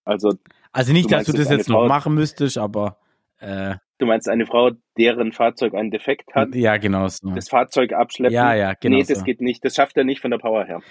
also 0.06 0.34
Also 0.72 0.94
nicht, 0.94 1.06
Du 1.06 1.16
dass 1.16 1.26
du 1.26 1.32
das 1.34 1.50
jetzt 1.50 1.58
jetzt 1.60 1.70
noch 1.70 1.82
Frau- 1.82 1.88
machen 1.88 2.14
müsstest, 2.14 2.58
aber 2.58 2.98
äh, 3.44 3.76
du 4.00 4.06
meinst 4.06 4.30
eine 4.30 4.46
Frau, 4.46 4.72
deren 4.98 5.32
Fahrzeug 5.32 5.74
einen 5.74 5.92
Defekt 5.92 6.34
hat, 6.34 6.56
ja, 6.56 6.78
genau 6.78 7.08
so. 7.08 7.32
das 7.34 7.50
Fahrzeug 7.50 7.94
abschleppen? 7.94 8.34
Ja, 8.34 8.54
ja, 8.54 8.74
genau 8.74 8.98
nee, 8.98 9.04
das 9.04 9.20
so. 9.20 9.26
geht 9.26 9.42
nicht. 9.42 9.64
Das 9.66 9.76
schafft 9.76 9.98
er 9.98 10.04
nicht 10.04 10.22
von 10.22 10.32
der 10.32 10.38
Power 10.38 10.66
her. 10.66 10.82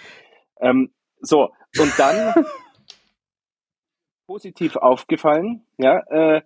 Ähm, 0.60 0.92
so, 1.20 1.50
und 1.78 1.98
dann 1.98 2.34
positiv 4.26 4.76
aufgefallen, 4.76 5.66
ja, 5.78 6.02
äh, 6.10 6.42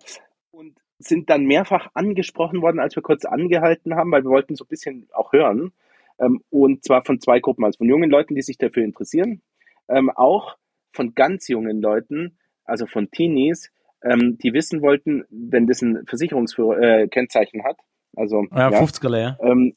und 0.51 0.77
sind 0.99 1.29
dann 1.29 1.45
mehrfach 1.45 1.89
angesprochen 1.93 2.61
worden, 2.61 2.79
als 2.79 2.95
wir 2.95 3.03
kurz 3.03 3.25
angehalten 3.25 3.95
haben, 3.95 4.11
weil 4.11 4.23
wir 4.23 4.31
wollten 4.31 4.55
so 4.55 4.65
ein 4.65 4.69
bisschen 4.69 5.07
auch 5.13 5.31
hören. 5.33 5.73
Ähm, 6.19 6.41
und 6.49 6.83
zwar 6.83 7.03
von 7.05 7.19
zwei 7.19 7.39
Gruppen, 7.39 7.63
also 7.63 7.77
von 7.77 7.87
jungen 7.87 8.09
Leuten, 8.09 8.33
die 8.33 8.41
sich 8.41 8.57
dafür 8.57 8.83
interessieren, 8.83 9.41
ähm, 9.87 10.09
auch 10.09 10.57
von 10.93 11.13
ganz 11.13 11.47
jungen 11.47 11.81
Leuten, 11.81 12.39
also 12.65 12.87
von 12.87 13.11
Teenies, 13.11 13.71
ähm, 14.09 14.37
die 14.37 14.53
wissen 14.53 14.81
wollten, 14.81 15.23
wenn 15.29 15.67
das 15.67 15.81
ein 15.81 16.05
Versicherungskennzeichen 16.05 17.59
äh, 17.59 17.63
hat, 17.63 17.77
also 18.15 18.45
ja, 18.51 18.71
ja, 18.71 18.81
50er 18.81 19.09
leer. 19.09 19.37
ähm, 19.41 19.75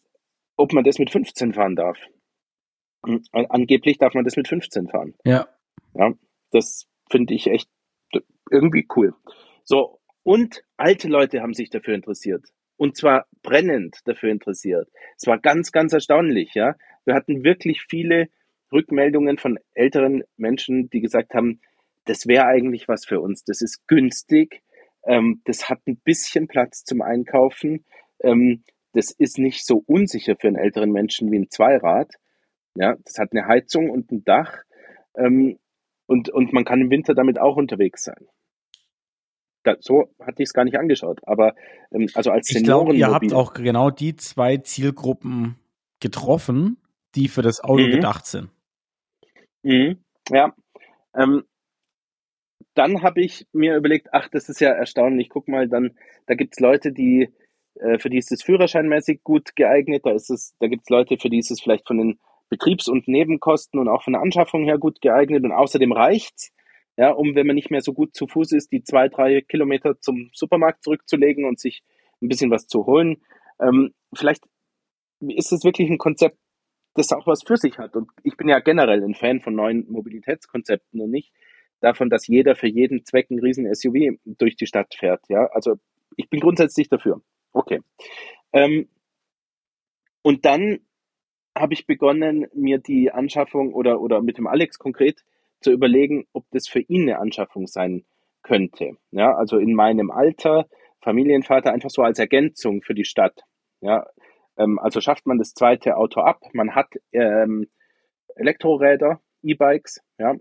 ob 0.56 0.72
man 0.72 0.84
das 0.84 0.99
mit 0.99 1.10
15 1.10 1.54
fahren 1.54 1.76
darf. 1.76 1.99
Angeblich 3.32 3.96
darf 3.96 4.14
man 4.14 4.25
das 4.25 4.37
mit 4.37 4.46
15 4.46 4.88
fahren. 4.88 5.14
Ja. 5.25 5.49
Ja, 5.94 6.12
das 6.50 6.87
finde 7.10 7.34
ich 7.34 7.46
echt 7.46 7.70
irgendwie 8.50 8.87
cool. 8.94 9.14
So, 9.64 10.00
und 10.22 10.62
alte 10.76 11.08
Leute 11.08 11.40
haben 11.40 11.54
sich 11.54 11.70
dafür 11.70 11.94
interessiert. 11.94 12.44
Und 12.76 12.96
zwar 12.96 13.26
brennend 13.42 13.99
dafür 14.04 14.30
interessiert. 14.30 14.88
Es 15.16 15.26
war 15.26 15.38
ganz, 15.38 15.72
ganz 15.72 15.92
erstaunlich, 15.92 16.54
ja. 16.54 16.75
Wir 17.04 17.14
hatten 17.14 17.44
wirklich 17.44 17.87
viele 17.88 18.28
Rückmeldungen 18.72 19.38
von 19.38 19.58
älteren 19.75 20.22
Menschen, 20.37 20.90
die 20.90 21.00
gesagt 21.00 21.34
haben, 21.34 21.60
das 22.11 22.26
wäre 22.26 22.47
eigentlich 22.47 22.88
was 22.88 23.05
für 23.05 23.21
uns. 23.21 23.45
Das 23.45 23.62
ist 23.62 23.87
günstig. 23.87 24.62
Ähm, 25.05 25.43
das 25.45 25.71
hat 25.71 25.79
ein 25.87 25.97
bisschen 25.99 26.49
Platz 26.49 26.83
zum 26.83 27.02
Einkaufen. 27.02 27.85
Ähm, 28.19 28.64
das 28.93 29.12
ist 29.12 29.38
nicht 29.38 29.64
so 29.64 29.85
unsicher 29.87 30.35
für 30.35 30.49
einen 30.49 30.57
älteren 30.57 30.90
Menschen 30.90 31.31
wie 31.31 31.38
ein 31.38 31.50
Zweirad. 31.50 32.12
Ja, 32.75 32.97
das 33.05 33.19
hat 33.19 33.29
eine 33.31 33.47
Heizung 33.47 33.90
und 33.90 34.11
ein 34.11 34.25
Dach. 34.25 34.59
Ähm, 35.17 35.61
und, 36.07 36.31
und 36.31 36.52
man 36.52 36.64
kann 36.64 36.81
im 36.81 36.90
Winter 36.90 37.14
damit 37.14 37.38
auch 37.38 37.57
unterwegs 37.57 38.02
sein. 38.02 38.26
Da, 39.62 39.76
so 39.79 40.12
hatte 40.19 40.43
ich 40.43 40.49
es 40.49 40.52
gar 40.52 40.64
nicht 40.64 40.81
angeschaut. 40.81 41.21
Aber 41.23 41.55
ähm, 41.93 42.09
also 42.14 42.33
als 42.33 42.50
Ich 42.50 42.64
glaube, 42.64 42.97
ihr 42.97 43.12
habt 43.12 43.33
auch 43.33 43.55
genau 43.55 43.90
die 43.90 44.17
zwei 44.17 44.57
Zielgruppen 44.57 45.61
getroffen, 46.00 46.76
die 47.14 47.29
für 47.29 47.43
das 47.43 47.62
Auto 47.62 47.85
Mhm. 47.85 47.93
gedacht 47.93 48.26
sind. 48.26 48.50
Mhm, 49.62 50.02
ja. 50.31 50.52
Ähm, 51.14 51.45
dann 52.75 53.02
habe 53.02 53.21
ich 53.21 53.47
mir 53.52 53.76
überlegt, 53.76 54.09
ach, 54.12 54.29
das 54.29 54.49
ist 54.49 54.61
ja 54.61 54.71
erstaunlich. 54.71 55.29
Guck 55.29 55.49
mal, 55.49 55.69
dann, 55.69 55.97
da 56.26 56.35
gibt's 56.35 56.61
Leute, 56.61 56.93
die, 56.93 57.29
äh, 57.75 57.99
für 57.99 58.11
die 58.11 58.19
ist 58.19 58.33
es 58.33 58.43
führerscheinmäßig 58.43 59.23
gut 59.25 59.57
geeignet. 59.57 60.05
Da 60.05 60.12
ist 60.12 60.31
es, 60.31 60.55
da 60.61 60.69
gibt's 60.69 60.88
Leute, 60.88 61.17
für 61.19 61.31
die 61.31 61.38
ist 61.38 61.50
es 61.50 61.61
vielleicht 61.61 61.87
von 61.87 61.99
den 61.99 62.19
Betriebs- 62.49 62.88
und 62.88 63.09
Nebenkosten 63.09 63.81
und 63.81 63.88
auch 63.88 64.02
von 64.02 64.12
der 64.12 64.23
Anschaffung 64.23 64.64
her 64.64 64.79
gut 64.79 65.00
geeignet. 65.00 65.45
Und 65.45 65.52
außerdem 65.52 65.93
reicht's, 65.93 66.52
ja, 66.97 67.11
um, 67.11 67.35
wenn 67.35 67.47
man 67.47 67.57
nicht 67.57 67.71
mehr 67.71 67.81
so 67.81 67.93
gut 67.93 68.14
zu 68.14 68.26
Fuß 68.26 68.52
ist, 68.52 68.73
die 68.73 68.83
zwei, 68.83 69.09
drei 69.09 69.40
Kilometer 69.40 69.99
zum 70.00 70.31
Supermarkt 70.33 70.85
zurückzulegen 70.85 71.45
und 71.45 71.59
sich 71.59 71.83
ein 72.21 72.29
bisschen 72.29 72.50
was 72.50 72.67
zu 72.67 72.87
holen. 72.87 73.23
Ähm, 73.61 73.95
vielleicht 74.14 74.45
ist 75.21 75.52
es 75.52 75.64
wirklich 75.64 75.88
ein 75.90 75.99
Konzept, 75.99 76.37
das 76.95 77.12
auch 77.12 77.26
was 77.26 77.43
für 77.43 77.57
sich 77.57 77.79
hat. 77.79 77.97
Und 77.97 78.11
ich 78.23 78.37
bin 78.37 78.49
ja 78.49 78.59
generell 78.59 79.02
ein 79.02 79.14
Fan 79.14 79.40
von 79.40 79.55
neuen 79.55 79.90
Mobilitätskonzepten 79.90 81.00
und 81.00 81.11
nicht 81.11 81.33
davon, 81.80 82.10
dass 82.10 82.26
jeder 82.26 82.54
für 82.56 82.68
jeden 82.68 83.04
Zweck 83.04 83.30
ein 83.30 83.40
riesen 83.40 83.72
SUV 83.72 84.18
durch 84.25 84.56
die 84.56 84.66
Stadt 84.66 84.94
fährt. 84.94 85.22
Ja, 85.28 85.46
also 85.46 85.76
ich 86.16 86.28
bin 86.28 86.40
grundsätzlich 86.40 86.88
dafür. 86.88 87.22
Okay. 87.52 87.80
Ähm, 88.52 88.88
und 90.22 90.44
dann 90.44 90.80
habe 91.56 91.75
ich 91.75 91.87
begonnen, 91.87 92.46
mir 92.54 92.78
die 92.78 93.10
Anschaffung 93.10 93.75
oder, 93.75 94.00
oder 94.00 94.22
mit 94.22 94.38
dem 94.38 94.46
Alex 94.46 94.78
konkret 94.78 95.25
zu 95.60 95.72
überlegen, 95.72 96.26
ob 96.32 96.44
das 96.50 96.68
für 96.68 96.80
ihn 96.80 97.02
eine 97.02 97.18
Anschaffung 97.18 97.66
sein 97.66 98.04
könnte. 98.42 98.96
Ja, 99.10 99.34
also 99.34 99.58
in 99.58 99.75
meinem 99.75 100.10
Alter, 100.10 100.68
Familienvater, 101.00 101.72
einfach 101.72 101.90
so 101.90 102.02
als 102.02 102.18
Ergänzung 102.18 102.82
für 102.82 102.94
die 102.94 103.04
Stadt. 103.04 103.42
Ja, 103.80 104.06
ähm, 104.56 104.78
also 104.78 105.00
schafft 105.00 105.26
man 105.26 105.38
das 105.38 105.54
zweite 105.54 105.96
Auto 105.96 106.20
ab. 106.20 106.40
Man 106.52 106.75
hat 106.75 106.94
ähm, 107.12 107.68
Elektroräder, 108.37 109.20
E-Bikes, 109.42 110.00
ja. 110.18 110.34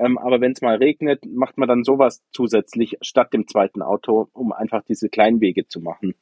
Ähm, 0.00 0.16
aber 0.18 0.40
wenn 0.40 0.52
es 0.52 0.62
mal 0.62 0.76
regnet, 0.76 1.26
macht 1.26 1.58
man 1.58 1.68
dann 1.68 1.84
sowas 1.84 2.22
zusätzlich 2.32 2.96
statt 3.02 3.32
dem 3.34 3.46
zweiten 3.46 3.82
Auto, 3.82 4.28
um 4.32 4.52
einfach 4.52 4.82
diese 4.82 5.10
Kleinwege 5.10 5.66
zu 5.68 5.80
machen. 5.80 6.14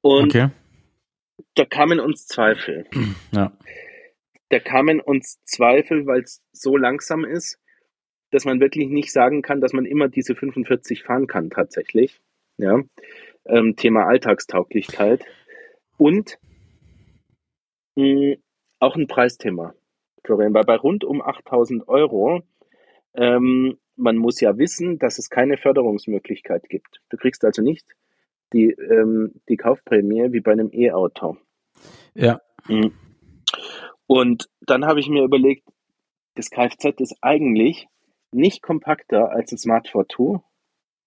Und 0.00 0.34
Okay. 0.34 0.48
da 1.54 1.64
kamen 1.66 2.00
uns 2.00 2.26
Zweifel. 2.26 2.86
Ja. 3.32 3.52
Da 4.48 4.60
kamen 4.60 5.00
uns 5.00 5.42
Zweifel, 5.44 6.06
weil 6.06 6.20
es 6.20 6.40
so 6.52 6.76
langsam 6.76 7.24
ist, 7.24 7.58
dass 8.30 8.44
man 8.44 8.60
wirklich 8.60 8.88
nicht 8.88 9.12
sagen 9.12 9.42
kann, 9.42 9.60
dass 9.60 9.72
man 9.72 9.84
immer 9.84 10.08
diese 10.08 10.36
45 10.36 11.02
fahren 11.02 11.26
kann 11.26 11.50
tatsächlich. 11.50 12.20
Ja. 12.56 12.80
Ähm, 13.46 13.74
Thema 13.76 14.06
Alltagstauglichkeit. 14.06 15.24
Und 15.98 16.38
mh, 17.96 18.36
auch 18.78 18.94
ein 18.94 19.08
Preisthema, 19.08 19.74
Florian, 20.26 20.52
weil 20.54 20.64
bei 20.64 20.76
rund 20.76 21.04
um 21.04 21.22
8000 21.22 21.88
Euro, 21.88 22.42
ähm, 23.14 23.78
man 23.96 24.16
muss 24.16 24.40
ja 24.40 24.58
wissen, 24.58 24.98
dass 24.98 25.18
es 25.18 25.30
keine 25.30 25.56
Förderungsmöglichkeit 25.56 26.68
gibt. 26.68 27.00
Du 27.08 27.16
kriegst 27.16 27.44
also 27.44 27.62
nicht 27.62 27.86
die, 28.52 28.70
ähm, 28.70 29.40
die 29.48 29.56
Kaufprämie 29.56 30.32
wie 30.32 30.40
bei 30.40 30.52
einem 30.52 30.70
E-Auto. 30.72 31.38
Ja. 32.14 32.40
Mhm. 32.68 32.92
Und 34.06 34.48
dann 34.60 34.84
habe 34.84 35.00
ich 35.00 35.08
mir 35.08 35.22
überlegt, 35.24 35.64
das 36.34 36.50
Kfz 36.50 37.00
ist 37.00 37.16
eigentlich 37.22 37.88
nicht 38.32 38.62
kompakter 38.62 39.30
als 39.30 39.52
ein 39.52 39.58
Smart 39.58 39.88
Fortwo. 39.88 40.42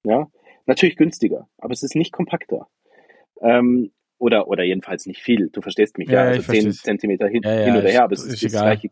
Ja, 0.03 0.27
natürlich 0.65 0.95
günstiger, 0.97 1.47
aber 1.57 1.73
es 1.73 1.83
ist 1.83 1.95
nicht 1.95 2.11
kompakter. 2.11 2.67
Ähm, 3.41 3.91
Oder, 4.17 4.47
oder 4.49 4.63
jedenfalls 4.63 5.05
nicht 5.05 5.21
viel. 5.21 5.49
Du 5.49 5.61
verstehst 5.61 5.97
mich, 5.97 6.09
Ja, 6.09 6.23
ja. 6.23 6.29
Also 6.29 6.41
ich 6.41 6.47
10 6.47 6.53
versteh's. 6.63 6.81
Zentimeter 6.83 7.27
hin, 7.29 7.41
Ja, 7.43 7.53
ja, 7.57 7.65
hin 7.67 7.77
oder 7.77 7.89
her, 7.89 8.03
aber 8.03 8.13
es 8.13 8.25
ist 8.25 8.33
ist, 8.33 8.43
das 8.43 8.51
gleiche. 8.51 8.89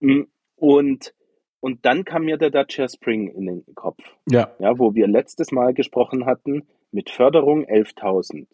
Mm, 0.00 0.22
Und, 0.56 1.14
und 1.60 1.84
dann 1.84 2.04
kam 2.04 2.24
mir 2.24 2.36
der 2.36 2.50
Dacia 2.50 2.88
Spring 2.88 3.28
in 3.28 3.46
den 3.46 3.74
Kopf, 3.74 3.98
Ja, 4.28 4.54
ja, 4.58 4.78
wo 4.78 4.94
wir 4.94 5.06
letztes 5.06 5.50
Mal 5.52 5.74
gesprochen 5.74 6.26
hatten, 6.26 6.66
mit 6.90 7.10
Förderung 7.10 7.64
11.000. 7.66 8.46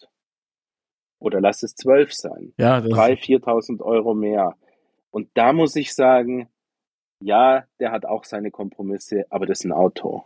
Oder 1.18 1.40
lass 1.40 1.62
es 1.62 1.74
12 1.76 2.12
sein. 2.12 2.52
ja, 2.58 2.80
das, 2.80 2.90
3.000, 2.90 3.42
4.000 3.44 3.80
Euro 3.82 4.14
mehr. 4.14 4.56
Und 5.10 5.28
da 5.34 5.52
muss 5.52 5.76
ich 5.76 5.94
sagen, 5.94 6.48
ja, 7.20 7.64
der 7.80 7.92
hat 7.92 8.04
auch 8.04 8.24
seine 8.24 8.50
Kompromisse, 8.50 9.24
aber 9.30 9.46
das 9.46 9.60
ist 9.60 9.64
ein 9.64 9.72
Auto. 9.72 10.24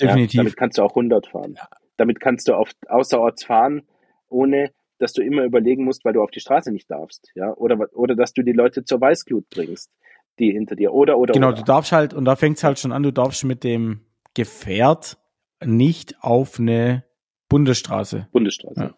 Ja, 0.00 0.06
definitiv. 0.08 0.38
damit 0.38 0.56
kannst 0.56 0.78
du 0.78 0.82
auch 0.82 0.90
100 0.92 1.26
fahren. 1.26 1.58
Damit 1.96 2.20
kannst 2.20 2.48
du 2.48 2.54
oft 2.56 2.76
außerorts 2.88 3.44
fahren, 3.44 3.82
ohne 4.28 4.70
dass 4.98 5.12
du 5.12 5.22
immer 5.22 5.42
überlegen 5.44 5.84
musst, 5.84 6.04
weil 6.04 6.12
du 6.12 6.22
auf 6.22 6.30
die 6.30 6.40
Straße 6.40 6.72
nicht 6.72 6.90
darfst. 6.90 7.30
Ja? 7.34 7.52
Oder, 7.54 7.88
oder 7.92 8.14
dass 8.14 8.32
du 8.32 8.42
die 8.42 8.52
Leute 8.52 8.84
zur 8.84 9.00
Weißglut 9.00 9.48
bringst, 9.50 9.90
die 10.38 10.52
hinter 10.52 10.76
dir. 10.76 10.92
Oder, 10.92 11.18
oder, 11.18 11.32
Genau, 11.32 11.48
oder. 11.48 11.56
du 11.56 11.62
darfst 11.64 11.92
halt, 11.92 12.14
und 12.14 12.24
da 12.24 12.36
fängt 12.36 12.58
es 12.58 12.64
halt 12.64 12.78
schon 12.78 12.92
an, 12.92 13.02
du 13.02 13.12
darfst 13.12 13.44
mit 13.44 13.64
dem 13.64 14.00
Gefährt 14.34 15.18
nicht 15.64 16.16
auf 16.22 16.58
eine 16.58 17.04
Bundesstraße. 17.48 18.28
Bundesstraße. 18.32 18.80
Ja. 18.80 18.94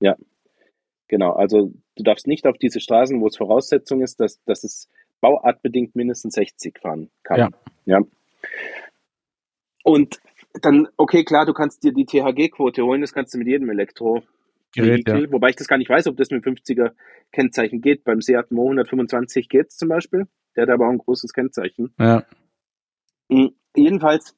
Ja. 0.00 0.16
Genau. 1.08 1.32
Also 1.32 1.72
du 1.96 2.02
darfst 2.02 2.26
nicht 2.26 2.46
auf 2.46 2.56
diese 2.56 2.80
Straßen, 2.80 3.20
wo 3.20 3.26
es 3.26 3.36
Voraussetzung 3.36 4.00
ist, 4.00 4.20
dass, 4.20 4.42
dass 4.44 4.64
es 4.64 4.88
bauartbedingt 5.20 5.94
mindestens 5.94 6.34
60 6.34 6.78
fahren 6.80 7.10
kann. 7.22 7.38
Ja. 7.38 7.48
ja. 7.84 8.00
Und 9.82 10.20
dann, 10.62 10.88
okay, 10.96 11.24
klar, 11.24 11.46
du 11.46 11.52
kannst 11.52 11.84
dir 11.84 11.92
die 11.92 12.06
THG-Quote 12.06 12.82
holen, 12.82 13.00
das 13.00 13.12
kannst 13.12 13.34
du 13.34 13.38
mit 13.38 13.48
jedem 13.48 13.70
Elektro. 13.70 14.22
Gerät, 14.72 15.08
ja. 15.08 15.32
Wobei 15.32 15.50
ich 15.50 15.56
das 15.56 15.66
gar 15.66 15.78
nicht 15.78 15.90
weiß, 15.90 16.06
ob 16.06 16.16
das 16.16 16.30
mit 16.30 16.44
50er 16.44 16.92
Kennzeichen 17.32 17.80
geht. 17.80 18.04
Beim 18.04 18.20
Seat 18.20 18.52
Mo 18.52 18.62
125 18.62 19.48
geht's 19.48 19.76
zum 19.76 19.88
Beispiel. 19.88 20.26
Der 20.56 20.62
hat 20.62 20.70
aber 20.70 20.86
auch 20.86 20.92
ein 20.92 20.98
großes 20.98 21.32
Kennzeichen. 21.32 21.94
Ja, 21.98 22.24
Mhm. 23.30 23.54
Jedenfalls 23.76 24.36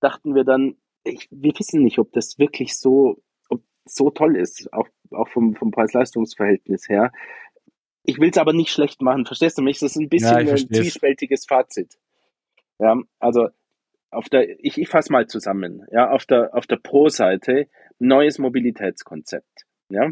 dachten 0.00 0.34
wir 0.34 0.44
dann, 0.44 0.76
ich, 1.04 1.28
wir 1.30 1.52
wissen 1.58 1.82
nicht, 1.82 1.98
ob 1.98 2.12
das 2.12 2.38
wirklich 2.38 2.76
so, 2.76 3.20
ob 3.48 3.62
so 3.84 4.10
toll 4.10 4.36
ist, 4.36 4.72
auch, 4.72 4.86
auch 5.10 5.28
vom, 5.28 5.56
vom 5.56 5.72
Preis-Leistungs-Verhältnis 5.72 6.88
her. 6.88 7.12
Ich 8.04 8.18
will 8.18 8.30
es 8.30 8.38
aber 8.38 8.52
nicht 8.52 8.70
schlecht 8.70 9.02
machen, 9.02 9.26
verstehst 9.26 9.58
du 9.58 9.62
mich? 9.62 9.80
Das 9.80 9.90
ist 9.92 9.96
ein 10.00 10.08
bisschen 10.08 10.46
Ja, 10.46 10.52
ein 10.52 10.56
zwiespältiges 10.56 11.44
Fazit. 11.46 11.98
Ja, 12.78 12.96
also 13.18 13.48
auf 14.10 14.28
der, 14.28 14.64
ich, 14.64 14.78
ich 14.78 14.88
fasse 14.88 15.12
mal 15.12 15.26
zusammen. 15.26 15.84
Ja, 15.90 16.10
auf 16.10 16.24
der, 16.24 16.54
auf 16.54 16.66
der 16.66 16.76
Pro-Seite 16.76 17.68
neues 17.98 18.38
Mobilitätskonzept. 18.38 19.66
Ja, 19.90 20.10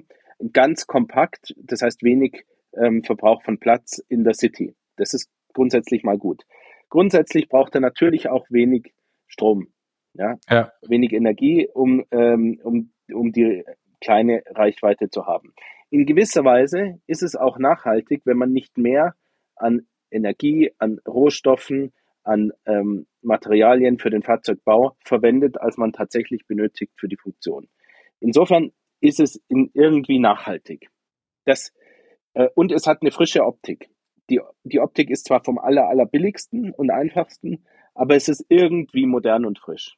ganz 0.53 0.87
kompakt, 0.87 1.55
das 1.57 1.83
heißt 1.83 2.03
wenig 2.03 2.45
ähm, 2.75 3.03
Verbrauch 3.05 3.43
von 3.43 3.59
Platz 3.59 3.99
in 4.09 4.25
der 4.25 4.35
City. 4.35 4.75
Das 4.99 5.15
ist 5.15 5.31
grundsätzlich 5.55 6.05
mal 6.05 6.19
gut. 6.19 6.45
Grundsätzlich 6.89 7.49
braucht 7.49 7.75
er 7.75 7.81
natürlich 7.81 8.29
auch 8.29 8.47
wenig 8.51 8.95
Strom, 9.27 9.69
ja, 10.15 10.39
ja, 10.49 10.73
wenig 10.87 11.13
Energie, 11.13 11.69
um, 11.73 12.05
ähm, 12.11 12.61
um, 12.63 12.93
um 13.13 13.33
die 13.33 13.65
kleine 14.01 14.43
Reichweite 14.47 15.11
zu 15.11 15.27
haben. 15.27 15.53
In 15.91 16.07
gewisser 16.07 16.45
Weise 16.45 17.01
ist 17.07 17.23
es 17.23 17.35
auch 17.35 17.59
nachhaltig, 17.59 18.23
wenn 18.25 18.37
man 18.37 18.53
nicht 18.53 18.79
mehr 18.79 19.15
an 19.57 19.87
Energie, 20.11 20.73
an 20.79 21.01
Rohstoffen, 21.07 21.93
an 22.23 22.53
ähm, 22.67 23.07
Materialien 23.23 23.99
für 23.99 24.11
den 24.11 24.23
Fahrzeugbau 24.23 24.97
verwendet, 25.05 25.61
als 25.61 25.77
man 25.77 25.93
tatsächlich 25.93 26.47
benötigt 26.47 26.93
für 26.97 27.09
die 27.09 27.17
Funktion. 27.17 27.69
Insofern 28.21 28.73
ist 29.01 29.21
es 29.21 29.41
in 29.49 29.71
irgendwie 29.75 30.19
nachhaltig. 30.19 30.91
Das, 31.45 31.73
äh, 32.35 32.49
und 32.55 32.73
es 32.73 32.87
hat 32.87 33.01
eine 33.01 33.11
frische 33.11 33.45
Optik. 33.45 33.89
Die, 34.31 34.41
die 34.65 34.81
Optik 34.81 35.11
ist 35.11 35.27
zwar 35.27 35.43
vom 35.43 35.59
aller, 35.59 35.89
aller 35.89 36.07
billigsten 36.07 36.73
und 36.73 36.91
einfachsten, 36.91 37.65
aber 37.95 38.15
es 38.15 38.29
ist 38.29 38.45
irgendwie 38.49 39.07
modern 39.07 39.45
und 39.45 39.59
frisch. 39.59 39.97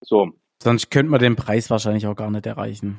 So, 0.00 0.32
sonst 0.62 0.90
könnte 0.90 1.10
man 1.10 1.20
den 1.20 1.36
Preis 1.36 1.70
wahrscheinlich 1.70 2.06
auch 2.06 2.16
gar 2.16 2.30
nicht 2.30 2.46
erreichen. 2.46 2.98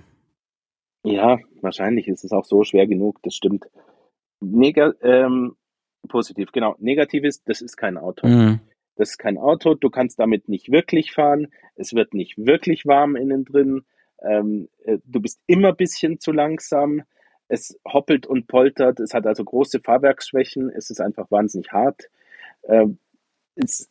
ja, 1.03 1.39
wahrscheinlich 1.61 2.07
ist 2.07 2.23
es 2.23 2.31
auch 2.31 2.45
so 2.45 2.63
schwer 2.63 2.87
genug, 2.87 3.21
das 3.23 3.35
stimmt. 3.35 3.65
Nega 4.41 4.93
ähm, 5.01 5.55
positiv, 6.07 6.51
genau. 6.51 6.75
Negativ 6.79 7.23
ist, 7.23 7.47
das 7.47 7.61
ist 7.61 7.77
kein 7.77 7.97
Auto. 7.97 8.27
Mhm. 8.27 8.59
Das 8.95 9.11
ist 9.11 9.17
kein 9.17 9.37
Auto, 9.37 9.75
du 9.75 9.89
kannst 9.89 10.19
damit 10.19 10.49
nicht 10.49 10.71
wirklich 10.71 11.13
fahren, 11.13 11.47
es 11.75 11.93
wird 11.93 12.13
nicht 12.13 12.37
wirklich 12.37 12.85
warm 12.85 13.15
innen 13.15 13.45
drin, 13.45 13.85
ähm, 14.21 14.67
äh, 14.83 14.97
du 15.05 15.21
bist 15.21 15.41
immer 15.47 15.69
ein 15.69 15.77
bisschen 15.77 16.19
zu 16.19 16.33
langsam, 16.33 17.03
es 17.49 17.77
hoppelt 17.85 18.25
und 18.25 18.47
poltert, 18.47 18.99
es 18.99 19.13
hat 19.13 19.27
also 19.27 19.43
große 19.43 19.81
Fahrwerksschwächen, 19.81 20.69
es 20.69 20.89
ist 20.89 21.01
einfach 21.01 21.29
wahnsinnig 21.29 21.71
hart. 21.71 22.05
Ähm, 22.63 22.99
es 23.55 23.89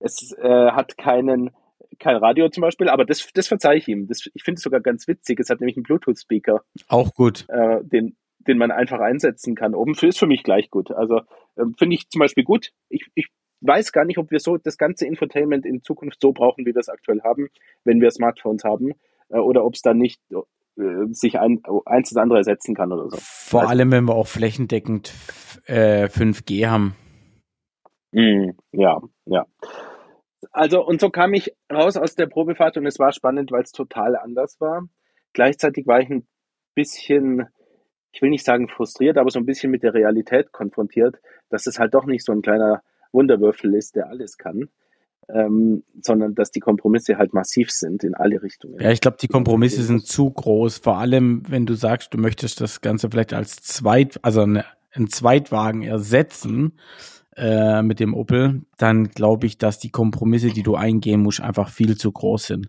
es 0.00 0.32
äh, 0.32 0.70
hat 0.70 0.96
keinen, 0.96 1.50
kein 1.98 2.16
Radio 2.16 2.48
zum 2.48 2.62
Beispiel, 2.62 2.88
aber 2.88 3.04
das, 3.04 3.28
das 3.32 3.48
verzeihe 3.48 3.78
ich 3.78 3.88
ihm. 3.88 4.06
Das, 4.06 4.28
ich 4.32 4.42
finde 4.42 4.58
es 4.58 4.62
sogar 4.62 4.80
ganz 4.80 5.08
witzig. 5.08 5.40
Es 5.40 5.50
hat 5.50 5.60
nämlich 5.60 5.76
einen 5.76 5.84
Bluetooth-Speaker, 5.84 6.62
Auch 6.88 7.14
gut. 7.14 7.46
äh, 7.48 7.82
den, 7.82 8.16
den 8.38 8.58
man 8.58 8.70
einfach 8.70 9.00
einsetzen 9.00 9.54
kann. 9.54 9.74
Oben 9.74 9.94
für, 9.94 10.06
ist 10.06 10.18
für 10.18 10.26
mich 10.26 10.42
gleich 10.42 10.70
gut. 10.70 10.90
Also 10.90 11.22
ähm, 11.56 11.74
finde 11.78 11.96
ich 11.96 12.08
zum 12.08 12.20
Beispiel 12.20 12.44
gut. 12.44 12.70
Ich, 12.88 13.06
ich 13.14 13.28
weiß 13.60 13.92
gar 13.92 14.04
nicht, 14.04 14.18
ob 14.18 14.30
wir 14.30 14.38
so 14.38 14.56
das 14.56 14.78
ganze 14.78 15.06
Infotainment 15.06 15.66
in 15.66 15.82
Zukunft 15.82 16.20
so 16.20 16.32
brauchen, 16.32 16.64
wie 16.64 16.74
wir 16.74 16.80
es 16.80 16.88
aktuell 16.88 17.22
haben, 17.22 17.48
wenn 17.84 18.00
wir 18.00 18.10
Smartphones 18.10 18.62
haben, 18.64 18.92
äh, 19.30 19.38
oder 19.38 19.64
ob 19.64 19.74
es 19.74 19.82
dann 19.82 19.98
nicht 19.98 20.20
sich 21.12 21.38
ein, 21.38 21.62
eins 21.86 22.10
das 22.10 22.16
andere 22.16 22.38
ersetzen 22.38 22.74
kann 22.74 22.92
oder 22.92 23.10
so. 23.10 23.16
Vor 23.20 23.60
Also- 23.62 23.70
allem, 23.70 23.90
wenn 23.92 24.04
wir 24.04 24.14
auch 24.14 24.26
flächendeckend 24.26 25.12
äh, 25.66 26.08
5G 26.08 26.66
haben. 26.68 26.94
Mm, 28.12 28.50
ja, 28.72 29.00
ja. 29.26 29.46
Also, 30.52 30.84
und 30.84 31.00
so 31.00 31.10
kam 31.10 31.34
ich 31.34 31.52
raus 31.72 31.96
aus 31.96 32.14
der 32.14 32.26
Probefahrt 32.26 32.76
und 32.76 32.86
es 32.86 32.98
war 32.98 33.12
spannend, 33.12 33.50
weil 33.52 33.62
es 33.62 33.72
total 33.72 34.16
anders 34.16 34.60
war. 34.60 34.88
Gleichzeitig 35.32 35.86
war 35.86 36.00
ich 36.00 36.08
ein 36.10 36.26
bisschen, 36.74 37.46
ich 38.12 38.22
will 38.22 38.30
nicht 38.30 38.44
sagen 38.44 38.68
frustriert, 38.68 39.18
aber 39.18 39.30
so 39.30 39.38
ein 39.38 39.46
bisschen 39.46 39.70
mit 39.70 39.82
der 39.82 39.94
Realität 39.94 40.52
konfrontiert, 40.52 41.16
dass 41.50 41.66
es 41.66 41.78
halt 41.78 41.92
doch 41.94 42.06
nicht 42.06 42.24
so 42.24 42.32
ein 42.32 42.42
kleiner 42.42 42.82
Wunderwürfel 43.12 43.74
ist, 43.74 43.96
der 43.96 44.08
alles 44.08 44.38
kann, 44.38 44.68
ähm, 45.32 45.84
sondern 46.00 46.34
dass 46.34 46.50
die 46.50 46.60
Kompromisse 46.60 47.18
halt 47.18 47.34
massiv 47.34 47.70
sind 47.70 48.04
in 48.04 48.14
alle 48.14 48.42
Richtungen. 48.42 48.80
Ja, 48.80 48.90
ich 48.90 49.00
glaube, 49.00 49.18
die 49.20 49.28
Kompromisse 49.28 49.82
sind 49.82 50.06
zu 50.06 50.30
groß. 50.30 50.78
Vor 50.78 50.98
allem, 50.98 51.42
wenn 51.48 51.66
du 51.66 51.74
sagst, 51.74 52.14
du 52.14 52.18
möchtest 52.18 52.60
das 52.60 52.80
Ganze 52.80 53.10
vielleicht 53.10 53.32
als 53.34 53.56
Zweit, 53.56 54.18
also 54.22 54.42
eine, 54.42 54.64
einen 54.92 55.08
Zweitwagen 55.08 55.82
ersetzen 55.82 56.78
äh, 57.36 57.82
mit 57.82 58.00
dem 58.00 58.14
Opel, 58.14 58.62
dann 58.78 59.08
glaube 59.10 59.46
ich, 59.46 59.58
dass 59.58 59.78
die 59.78 59.90
Kompromisse, 59.90 60.48
die 60.48 60.62
du 60.62 60.76
eingehen 60.76 61.20
musst, 61.22 61.40
einfach 61.40 61.68
viel 61.68 61.96
zu 61.96 62.10
groß 62.10 62.46
sind. 62.46 62.68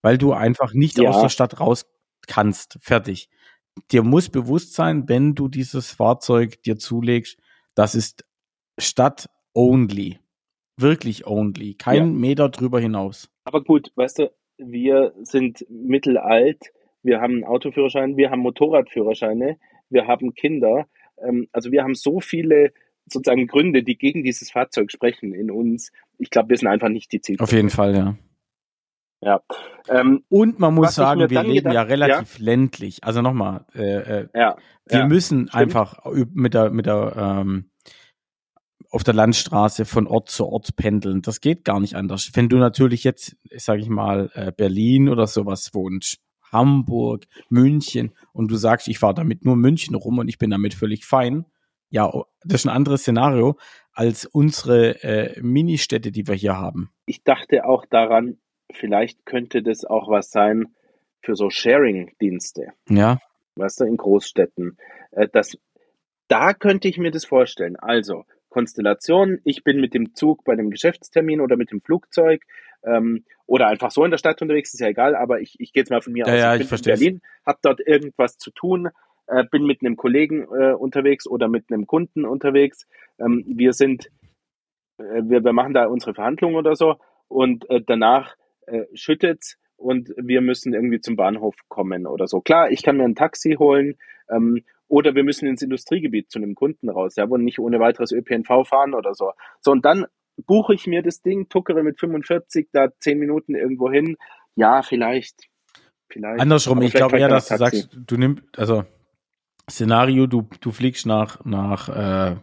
Weil 0.00 0.18
du 0.18 0.32
einfach 0.32 0.74
nicht 0.74 0.98
Ja. 0.98 1.10
aus 1.10 1.22
der 1.22 1.28
Stadt 1.28 1.58
raus 1.60 1.86
kannst. 2.26 2.78
Fertig. 2.80 3.28
Dir 3.90 4.02
muss 4.04 4.28
bewusst 4.28 4.74
sein, 4.74 5.08
wenn 5.08 5.34
du 5.34 5.48
dieses 5.48 5.90
Fahrzeug 5.90 6.62
dir 6.62 6.76
zulegst, 6.78 7.36
das 7.74 7.94
ist 7.96 8.24
Stadt 8.78 9.28
only. 9.54 10.20
Wirklich 10.76 11.26
only. 11.26 11.74
Kein 11.74 11.96
Ja. 11.96 12.04
Meter 12.06 12.48
drüber 12.48 12.80
hinaus. 12.80 13.30
Aber 13.44 13.62
gut, 13.62 13.92
weißt 13.94 14.18
du, 14.20 14.32
wir 14.58 15.12
sind 15.22 15.64
mittelalt, 15.68 16.72
wir 17.02 17.20
haben 17.20 17.34
einen 17.34 17.44
Autoführerschein, 17.44 18.16
wir 18.16 18.30
haben 18.30 18.40
Motorradführerscheine, 18.40 19.58
wir 19.90 20.06
haben 20.06 20.34
Kinder. 20.34 20.86
Ähm, 21.18 21.48
also 21.52 21.70
wir 21.70 21.82
haben 21.82 21.94
so 21.94 22.20
viele 22.20 22.72
sozusagen 23.06 23.46
Gründe, 23.46 23.82
die 23.82 23.96
gegen 23.98 24.24
dieses 24.24 24.50
Fahrzeug 24.50 24.90
sprechen 24.90 25.34
in 25.34 25.50
uns. 25.50 25.92
Ich 26.18 26.30
glaube, 26.30 26.48
wir 26.50 26.56
sind 26.56 26.68
einfach 26.68 26.88
nicht 26.88 27.12
die 27.12 27.20
Zielgruppe. 27.20 27.44
Auf 27.44 27.52
jeden 27.52 27.70
Fall, 27.70 27.94
ja. 27.94 28.16
Ja. 29.20 29.40
Ähm, 29.88 30.22
Und 30.28 30.58
man 30.58 30.74
muss 30.74 30.94
sagen, 30.94 31.20
wir 31.30 31.42
leben 31.42 31.72
ja 31.72 31.84
gedacht- 31.84 31.88
relativ 31.90 32.38
ländlich. 32.38 33.04
Also 33.04 33.22
nochmal, 33.22 33.64
äh, 33.74 34.20
äh, 34.22 34.28
ja. 34.34 34.56
wir 34.86 34.98
ja. 35.00 35.06
müssen 35.06 35.48
stimmt. 35.48 35.54
einfach 35.54 36.04
mit 36.32 36.52
der, 36.54 36.70
mit 36.70 36.86
der, 36.86 37.14
ähm, 37.16 37.70
auf 38.94 39.02
der 39.02 39.14
Landstraße 39.14 39.84
von 39.84 40.06
Ort 40.06 40.28
zu 40.28 40.46
Ort 40.46 40.76
pendeln. 40.76 41.20
Das 41.20 41.40
geht 41.40 41.64
gar 41.64 41.80
nicht 41.80 41.96
anders. 41.96 42.30
Wenn 42.34 42.48
du 42.48 42.58
natürlich 42.58 43.02
jetzt, 43.02 43.36
sage 43.56 43.80
ich 43.80 43.88
mal, 43.88 44.30
äh, 44.34 44.52
Berlin 44.52 45.08
oder 45.08 45.26
sowas 45.26 45.74
wohnst, 45.74 46.20
Hamburg, 46.52 47.24
München 47.48 48.12
und 48.32 48.50
du 48.50 48.56
sagst, 48.56 48.86
ich 48.86 49.00
fahre 49.00 49.14
damit 49.14 49.44
nur 49.44 49.56
München 49.56 49.96
rum 49.96 50.18
und 50.18 50.28
ich 50.28 50.38
bin 50.38 50.50
damit 50.50 50.74
völlig 50.74 51.04
fein. 51.04 51.44
Ja, 51.90 52.08
oh, 52.08 52.26
das 52.44 52.60
ist 52.60 52.66
ein 52.66 52.76
anderes 52.76 53.00
Szenario 53.00 53.56
als 53.92 54.26
unsere 54.26 55.02
äh, 55.02 55.40
Ministädte, 55.42 56.12
die 56.12 56.28
wir 56.28 56.34
hier 56.36 56.56
haben. 56.56 56.90
Ich 57.06 57.24
dachte 57.24 57.66
auch 57.66 57.86
daran, 57.86 58.38
vielleicht 58.72 59.26
könnte 59.26 59.62
das 59.62 59.84
auch 59.84 60.08
was 60.08 60.30
sein 60.30 60.74
für 61.20 61.34
so 61.34 61.50
Sharing-Dienste. 61.50 62.68
Ja, 62.88 63.18
weißt 63.56 63.80
du, 63.80 63.84
in 63.86 63.96
Großstädten. 63.96 64.76
Äh, 65.10 65.28
das, 65.32 65.58
da 66.28 66.54
könnte 66.54 66.86
ich 66.86 66.98
mir 66.98 67.10
das 67.10 67.24
vorstellen. 67.24 67.76
Also, 67.76 68.24
Konstellation, 68.54 69.40
ich 69.42 69.64
bin 69.64 69.80
mit 69.80 69.94
dem 69.94 70.14
Zug 70.14 70.44
bei 70.44 70.52
einem 70.52 70.70
Geschäftstermin 70.70 71.40
oder 71.40 71.56
mit 71.56 71.72
dem 71.72 71.80
Flugzeug 71.80 72.44
ähm, 72.84 73.24
oder 73.46 73.66
einfach 73.66 73.90
so 73.90 74.04
in 74.04 74.12
der 74.12 74.18
Stadt 74.18 74.40
unterwegs, 74.40 74.72
ist 74.72 74.78
ja 74.78 74.86
egal, 74.86 75.16
aber 75.16 75.40
ich, 75.40 75.56
ich 75.58 75.72
gehe 75.72 75.80
jetzt 75.80 75.90
mal 75.90 76.00
von 76.00 76.12
mir 76.12 76.24
ja, 76.24 76.32
aus. 76.32 76.38
Ja, 76.38 76.52
ich 76.52 76.58
bin 76.58 76.62
ich 76.62 76.68
verstehe. 76.68 76.94
in 76.94 76.98
Berlin, 77.00 77.20
habe 77.44 77.58
dort 77.62 77.80
irgendwas 77.80 78.38
zu 78.38 78.52
tun, 78.52 78.90
äh, 79.26 79.42
bin 79.50 79.64
mit 79.64 79.80
einem 79.80 79.96
Kollegen 79.96 80.42
äh, 80.42 80.72
unterwegs 80.72 81.26
oder 81.26 81.48
mit 81.48 81.64
einem 81.68 81.88
Kunden 81.88 82.24
unterwegs. 82.24 82.86
Ähm, 83.18 83.42
wir 83.44 83.72
sind, 83.72 84.06
äh, 84.98 85.22
wir, 85.24 85.42
wir 85.42 85.52
machen 85.52 85.74
da 85.74 85.86
unsere 85.86 86.14
Verhandlungen 86.14 86.54
oder 86.54 86.76
so 86.76 86.94
und 87.26 87.68
äh, 87.70 87.80
danach 87.84 88.36
äh, 88.66 88.84
schüttet's 88.94 89.58
und 89.76 90.10
wir 90.16 90.42
müssen 90.42 90.74
irgendwie 90.74 91.00
zum 91.00 91.16
Bahnhof 91.16 91.56
kommen 91.66 92.06
oder 92.06 92.28
so. 92.28 92.40
Klar, 92.40 92.70
ich 92.70 92.84
kann 92.84 92.98
mir 92.98 93.04
ein 93.04 93.16
Taxi 93.16 93.56
holen 93.58 93.96
ähm, 94.30 94.62
oder 94.88 95.14
wir 95.14 95.24
müssen 95.24 95.46
ins 95.46 95.62
Industriegebiet 95.62 96.30
zu 96.30 96.38
einem 96.38 96.54
Kunden 96.54 96.88
raus, 96.88 97.16
ja, 97.16 97.28
wo 97.28 97.36
nicht 97.36 97.58
ohne 97.58 97.80
weiteres 97.80 98.12
ÖPNV 98.12 98.66
fahren 98.66 98.94
oder 98.94 99.14
so. 99.14 99.32
So, 99.60 99.72
und 99.72 99.84
dann 99.84 100.06
buche 100.46 100.74
ich 100.74 100.86
mir 100.86 101.02
das 101.02 101.22
Ding, 101.22 101.48
tuckere 101.48 101.82
mit 101.82 101.98
45 101.98 102.68
da 102.72 102.88
10 103.00 103.18
Minuten 103.18 103.54
irgendwo 103.54 103.90
hin. 103.90 104.16
Ja, 104.56 104.82
vielleicht. 104.82 105.48
vielleicht 106.08 106.40
Andersrum, 106.40 106.82
ich 106.82 106.92
glaube 106.92 107.18
eher, 107.18 107.28
dass 107.28 107.48
du 107.48 107.56
sagst, 107.56 107.88
du 107.92 108.16
nimmst, 108.16 108.42
also 108.56 108.84
Szenario, 109.70 110.26
du, 110.26 110.48
du 110.60 110.70
fliegst 110.70 111.06
nach, 111.06 111.44
nach 111.44 111.88
äh, 111.88 112.36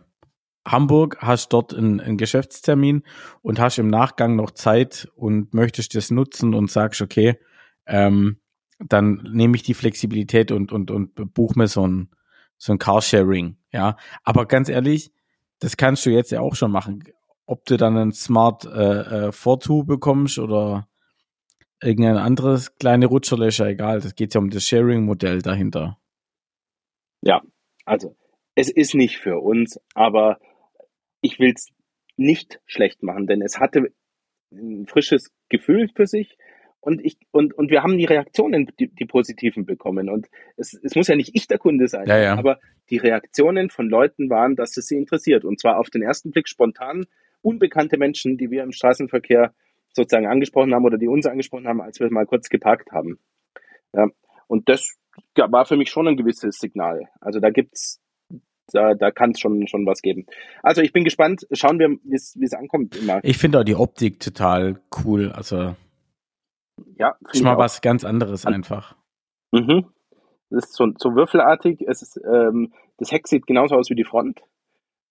Hamburg, 0.66 1.18
hast 1.20 1.50
dort 1.50 1.74
einen, 1.74 2.00
einen 2.00 2.18
Geschäftstermin 2.18 3.04
und 3.42 3.60
hast 3.60 3.78
im 3.78 3.88
Nachgang 3.88 4.36
noch 4.36 4.52
Zeit 4.52 5.10
und 5.16 5.54
möchtest 5.54 5.96
das 5.96 6.12
nutzen 6.12 6.54
und 6.54 6.70
sagst, 6.72 7.02
okay, 7.02 7.40
ähm, 7.86 8.38
dann 8.80 9.28
nehme 9.32 9.56
ich 9.56 9.64
die 9.64 9.74
Flexibilität 9.74 10.52
und, 10.52 10.72
und, 10.72 10.90
und 10.92 11.34
buche 11.34 11.58
mir 11.58 11.68
so 11.68 11.86
ein, 11.88 12.10
so 12.62 12.74
ein 12.74 12.78
Carsharing, 12.78 13.58
ja. 13.72 13.98
Aber 14.24 14.46
ganz 14.46 14.70
ehrlich, 14.70 15.12
das 15.60 15.78
kannst 15.78 16.06
du 16.06 16.12
jetzt 16.12 16.32
ja 16.32 16.42
auch 16.42 16.54
schon 16.54 16.72
machen. 16.72 17.04
Ob 17.48 17.66
du 17.66 17.76
dann 17.76 17.98
ein 17.98 18.12
Smart 18.12 18.66
äh, 18.66 19.30
äh, 19.30 19.32
Fortu 19.32 19.84
bekommst 19.84 20.38
oder 20.38 20.88
irgendein 21.82 22.18
anderes 22.18 22.78
kleine 22.78 23.08
Rutscherle, 23.08 23.48
egal. 23.48 24.02
Das 24.02 24.14
geht 24.14 24.36
ja 24.36 24.40
um 24.40 24.52
das 24.52 24.64
Sharing-Modell 24.64 25.42
dahinter. 25.42 25.98
Ja, 27.22 27.42
also 27.86 28.16
es 28.54 28.70
ist 28.70 28.94
nicht 28.94 29.18
für 29.18 29.40
uns, 29.40 29.80
aber 29.96 30.40
ich 31.22 31.40
will 31.40 31.54
es 31.56 31.70
nicht 32.16 32.62
schlecht 32.68 33.02
machen, 33.02 33.26
denn 33.26 33.42
es 33.42 33.60
hatte 33.60 33.92
ein 34.52 34.86
frisches 34.86 35.32
Gefühl 35.50 35.90
für 35.96 36.06
sich 36.06 36.38
und 36.82 37.04
ich 37.06 37.18
und 37.32 37.54
und 37.54 37.72
wir 37.72 37.84
haben 37.84 37.98
die 37.98 38.06
Reaktionen, 38.06 38.72
die, 38.80 38.88
die 38.88 39.06
positiven 39.06 39.66
bekommen 39.66 40.10
und 40.10 40.28
es, 40.58 40.74
es 40.74 40.96
muss 40.96 41.08
ja 41.08 41.16
nicht 41.16 41.36
ich 41.36 41.48
der 41.48 41.60
Kunde 41.60 41.88
sein, 41.88 42.08
ja, 42.08 42.18
ja. 42.18 42.36
aber 42.36 42.60
die 42.90 42.98
Reaktionen 42.98 43.70
von 43.70 43.88
Leuten 43.88 44.30
waren, 44.30 44.56
dass 44.56 44.76
es 44.78 44.88
sie 44.88 44.98
interessiert 44.98 45.46
und 45.46 45.60
zwar 45.60 45.80
auf 45.80 45.90
den 45.90 46.02
ersten 46.02 46.32
Blick 46.32 46.50
spontan 46.50 47.06
unbekannte 47.42 47.98
Menschen, 47.98 48.38
die 48.38 48.52
wir 48.52 48.64
im 48.64 48.72
Straßenverkehr 48.72 49.54
sozusagen 49.94 50.28
angesprochen 50.28 50.74
haben 50.74 50.86
oder 50.86 50.98
die 50.98 51.08
uns 51.08 51.26
angesprochen 51.26 51.68
haben, 51.68 51.82
als 51.82 52.00
wir 52.00 52.10
mal 52.12 52.26
kurz 52.26 52.50
geparkt 52.50 52.92
haben. 52.92 53.20
Ja, 53.94 54.08
und 54.48 54.70
das 54.70 54.98
war 55.36 55.66
für 55.66 55.78
mich 55.78 55.90
schon 55.90 56.08
ein 56.08 56.18
gewisses 56.18 56.58
Signal. 56.60 57.10
Also 57.20 57.40
da 57.40 57.50
gibt's 57.50 58.00
da, 58.74 58.94
da 58.94 59.12
kann 59.12 59.32
es 59.32 59.40
schon, 59.40 59.68
schon 59.68 59.86
was 59.86 60.02
geben. 60.02 60.26
Also 60.64 60.82
ich 60.82 60.94
bin 60.94 61.04
gespannt. 61.04 61.46
Schauen 61.52 61.80
wir, 61.80 61.90
wie 62.04 62.16
es 62.16 62.54
ankommt 62.54 62.96
immer. 62.96 63.20
Ich 63.24 63.38
finde 63.38 63.60
auch 63.60 63.64
die 63.64 63.76
Optik 63.76 64.20
total 64.22 64.80
cool. 65.04 65.32
Also 65.32 65.76
ja, 66.98 67.16
ist 67.32 67.44
mal 67.44 67.58
was 67.58 67.82
ganz 67.82 68.04
anderes 68.04 68.46
An 68.46 68.54
einfach. 68.54 68.96
Mhm. 69.52 69.86
Das 70.50 70.66
ist 70.66 70.74
so, 70.74 70.88
so 70.98 71.16
würfelartig. 71.16 71.82
Es 71.88 72.02
ist, 72.02 72.20
ähm, 72.26 72.74
das 72.98 73.12
Heck 73.12 73.28
sieht 73.28 73.48
genauso 73.48 73.76
aus 73.76 73.90
wie 73.90 73.96
die 73.96 74.04
Front. 74.04 74.42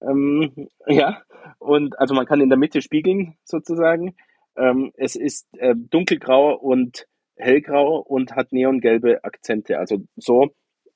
Ähm, 0.02 0.68
ja, 0.86 1.22
und 1.58 1.98
also 1.98 2.14
man 2.14 2.26
kann 2.26 2.40
in 2.40 2.48
der 2.48 2.58
Mitte 2.58 2.82
spiegeln 2.82 3.36
sozusagen. 3.44 4.14
Ähm, 4.56 4.92
es 4.96 5.16
ist 5.16 5.46
äh, 5.58 5.74
dunkelgrau 5.76 6.54
und 6.54 7.06
hellgrau 7.36 7.98
und 7.98 8.36
hat 8.36 8.52
neongelbe 8.52 9.24
Akzente. 9.24 9.78
Also 9.78 9.98
so 10.16 10.50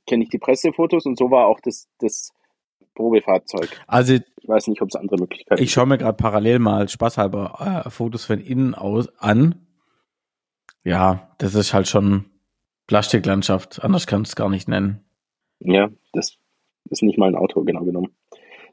kenne 0.06 0.24
ich 0.24 0.30
die 0.30 0.38
Pressefotos 0.38 1.06
und 1.06 1.16
so 1.16 1.30
war 1.30 1.46
auch 1.46 1.60
das, 1.60 1.88
das 1.98 2.30
Probefahrzeug. 2.94 3.68
Also 3.87 4.14
ich 4.14 4.22
weiß 4.46 4.68
nicht, 4.68 4.82
ob 4.82 4.88
es 4.88 4.96
andere 4.96 5.18
Möglichkeiten 5.18 5.56
gibt. 5.56 5.66
Ich 5.66 5.72
schaue 5.72 5.87
mir 5.87 5.98
gerade 5.98 6.16
parallel 6.16 6.58
mal 6.58 6.88
spaßhalber 6.88 7.84
äh, 7.87 7.90
Fotos 7.90 8.24
von 8.24 8.40
innen 8.40 8.74
aus 8.74 9.08
an. 9.18 9.63
Ja, 10.85 11.35
das 11.38 11.55
ist 11.55 11.75
halt 11.75 11.88
schon 11.88 12.27
Plastiklandschaft. 12.87 13.83
Anders 13.83 14.07
kann 14.07 14.23
es 14.23 14.37
gar 14.37 14.51
nicht 14.51 14.68
nennen. 14.68 15.01
Ja, 15.61 15.90
das 16.12 16.37
ist 16.90 17.03
nicht 17.03 17.18
mal 17.18 17.29
ein 17.29 17.37
Auto, 17.37 17.64
genau 17.64 17.85
genommen. 17.85 18.14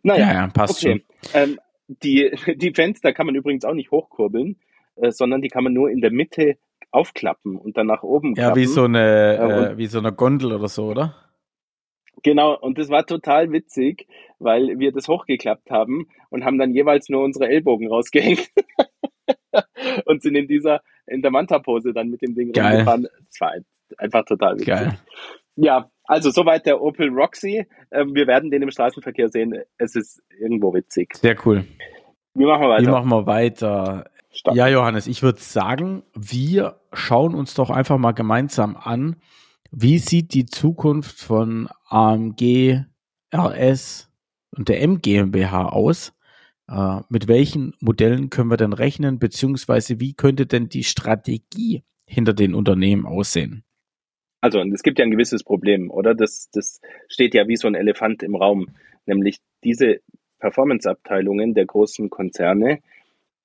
Naja, 0.03 0.27
ja, 0.27 0.33
ja 0.33 0.47
passt 0.47 0.83
okay. 0.83 1.03
schon. 1.23 1.41
Ähm, 1.41 1.59
die, 1.87 2.31
die 2.55 2.73
Fenster 2.73 3.13
kann 3.13 3.25
man 3.25 3.35
übrigens 3.35 3.65
auch 3.65 3.73
nicht 3.73 3.91
hochkurbeln, 3.91 4.57
äh, 4.95 5.11
sondern 5.11 5.41
die 5.41 5.49
kann 5.49 5.63
man 5.63 5.73
nur 5.73 5.89
in 5.89 6.01
der 6.01 6.11
Mitte 6.11 6.57
aufklappen 6.91 7.55
und 7.55 7.77
dann 7.77 7.87
nach 7.87 8.03
oben 8.03 8.35
klappen. 8.35 8.59
Ja, 8.59 8.61
wie 8.61 8.67
so 8.67 8.83
eine, 8.83 9.71
äh, 9.73 9.77
wie 9.77 9.87
so 9.87 9.99
eine 9.99 10.11
Gondel 10.11 10.53
oder 10.53 10.67
so, 10.67 10.87
oder? 10.87 11.15
Genau, 12.23 12.57
und 12.59 12.77
das 12.77 12.89
war 12.89 13.05
total 13.05 13.51
witzig, 13.51 14.07
weil 14.39 14.77
wir 14.77 14.91
das 14.91 15.07
hochgeklappt 15.07 15.71
haben 15.71 16.07
und 16.29 16.43
haben 16.43 16.57
dann 16.57 16.73
jeweils 16.73 17.09
nur 17.09 17.23
unsere 17.23 17.47
Ellbogen 17.47 17.87
rausgehängt 17.87 18.51
und 20.05 20.21
sind 20.21 20.35
in 20.35 20.47
dieser, 20.47 20.81
in 21.11 21.21
der 21.21 21.31
Manta-Pose 21.31 21.93
dann 21.93 22.09
mit 22.09 22.21
dem 22.21 22.33
Ding 22.33 22.51
Geil. 22.51 22.71
rumgefahren. 22.71 23.07
Das 23.27 23.41
war 23.41 23.53
einfach 23.97 24.25
total 24.25 24.55
witzig. 24.55 24.67
Geil. 24.67 24.97
Ja, 25.55 25.89
also 26.05 26.31
soweit 26.31 26.65
der 26.65 26.81
Opel 26.81 27.09
Roxy. 27.09 27.65
Ähm, 27.91 28.15
wir 28.15 28.27
werden 28.27 28.49
den 28.49 28.61
im 28.61 28.71
Straßenverkehr 28.71 29.29
sehen. 29.29 29.53
Es 29.77 29.95
ist 29.95 30.21
irgendwo 30.39 30.73
witzig. 30.73 31.15
Sehr 31.15 31.35
cool. 31.45 31.65
Wie 32.33 32.45
machen 32.45 32.61
wir 32.61 32.69
weiter? 32.69 32.83
Wie 32.83 32.91
machen 32.91 33.09
wir 33.09 33.25
weiter? 33.25 34.05
Stopp. 34.31 34.55
Ja, 34.55 34.67
Johannes, 34.67 35.07
ich 35.07 35.23
würde 35.23 35.41
sagen, 35.41 36.03
wir 36.15 36.79
schauen 36.93 37.35
uns 37.35 37.53
doch 37.53 37.69
einfach 37.69 37.97
mal 37.97 38.13
gemeinsam 38.13 38.77
an, 38.77 39.17
wie 39.71 39.97
sieht 39.97 40.33
die 40.33 40.45
Zukunft 40.45 41.19
von 41.19 41.67
AMG, 41.89 42.85
RS 43.33 44.09
und 44.55 44.69
der 44.69 44.81
M 44.81 45.01
GmbH 45.01 45.65
aus? 45.67 46.13
Äh, 46.71 47.01
mit 47.09 47.27
welchen 47.27 47.73
Modellen 47.81 48.29
können 48.29 48.49
wir 48.49 48.57
denn 48.57 48.73
rechnen, 48.73 49.19
beziehungsweise 49.19 49.99
wie 49.99 50.13
könnte 50.13 50.45
denn 50.45 50.69
die 50.69 50.83
Strategie 50.83 51.83
hinter 52.05 52.33
den 52.33 52.55
Unternehmen 52.55 53.05
aussehen? 53.05 53.63
Also, 54.39 54.59
es 54.61 54.81
gibt 54.81 54.97
ja 54.97 55.05
ein 55.05 55.11
gewisses 55.11 55.43
Problem, 55.43 55.91
oder? 55.91 56.15
Das, 56.15 56.49
das 56.51 56.81
steht 57.09 57.35
ja 57.35 57.47
wie 57.47 57.57
so 57.57 57.67
ein 57.67 57.75
Elefant 57.75 58.23
im 58.23 58.35
Raum. 58.35 58.69
Nämlich 59.05 59.39
diese 59.63 59.99
Performance-Abteilungen 60.39 61.53
der 61.53 61.65
großen 61.65 62.09
Konzerne 62.09 62.79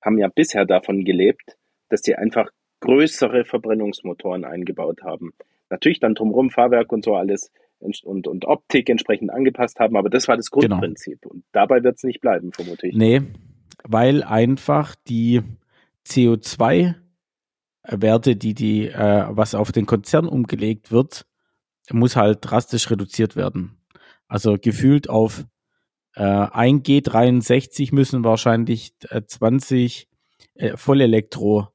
haben 0.01 0.17
ja 0.17 0.29
bisher 0.29 0.65
davon 0.65 1.03
gelebt, 1.03 1.57
dass 1.89 2.01
sie 2.01 2.15
einfach 2.15 2.49
größere 2.79 3.43
Verbrennungsmotoren 3.43 4.45
eingebaut 4.45 5.01
haben 5.03 5.33
natürlich 5.69 5.99
dann 5.99 6.15
drumherum 6.15 6.49
Fahrwerk 6.49 6.91
und 6.91 7.03
so 7.03 7.15
alles 7.15 7.51
und, 7.79 8.27
und 8.27 8.45
Optik 8.45 8.89
entsprechend 8.89 9.31
angepasst 9.31 9.79
haben, 9.79 9.95
aber 9.95 10.09
das 10.09 10.27
war 10.27 10.37
das 10.37 10.51
genau. 10.51 10.67
Grundprinzip. 10.67 11.21
Genau. 11.21 11.35
Und 11.35 11.43
dabei 11.51 11.83
wird 11.83 11.97
es 11.97 12.03
nicht 12.03 12.21
bleiben, 12.21 12.51
vermute 12.51 12.87
ich. 12.87 12.95
Nee, 12.95 13.21
weil 13.83 14.23
einfach 14.23 14.95
die 15.07 15.41
CO2-Werte, 16.05 18.35
die 18.35 18.53
die, 18.53 18.87
äh, 18.87 19.25
was 19.29 19.55
auf 19.55 19.71
den 19.71 19.85
Konzern 19.85 20.27
umgelegt 20.27 20.91
wird, 20.91 21.25
muss 21.91 22.15
halt 22.15 22.39
drastisch 22.41 22.89
reduziert 22.89 23.35
werden. 23.35 23.77
Also 24.27 24.57
gefühlt 24.59 25.09
auf 25.09 25.45
äh, 26.15 26.23
1 26.23 26.83
G63 26.83 27.93
müssen 27.93 28.23
wahrscheinlich 28.23 28.93
äh, 29.09 29.21
20 29.25 30.09
äh, 30.55 30.75
Vollelektro 30.75 31.69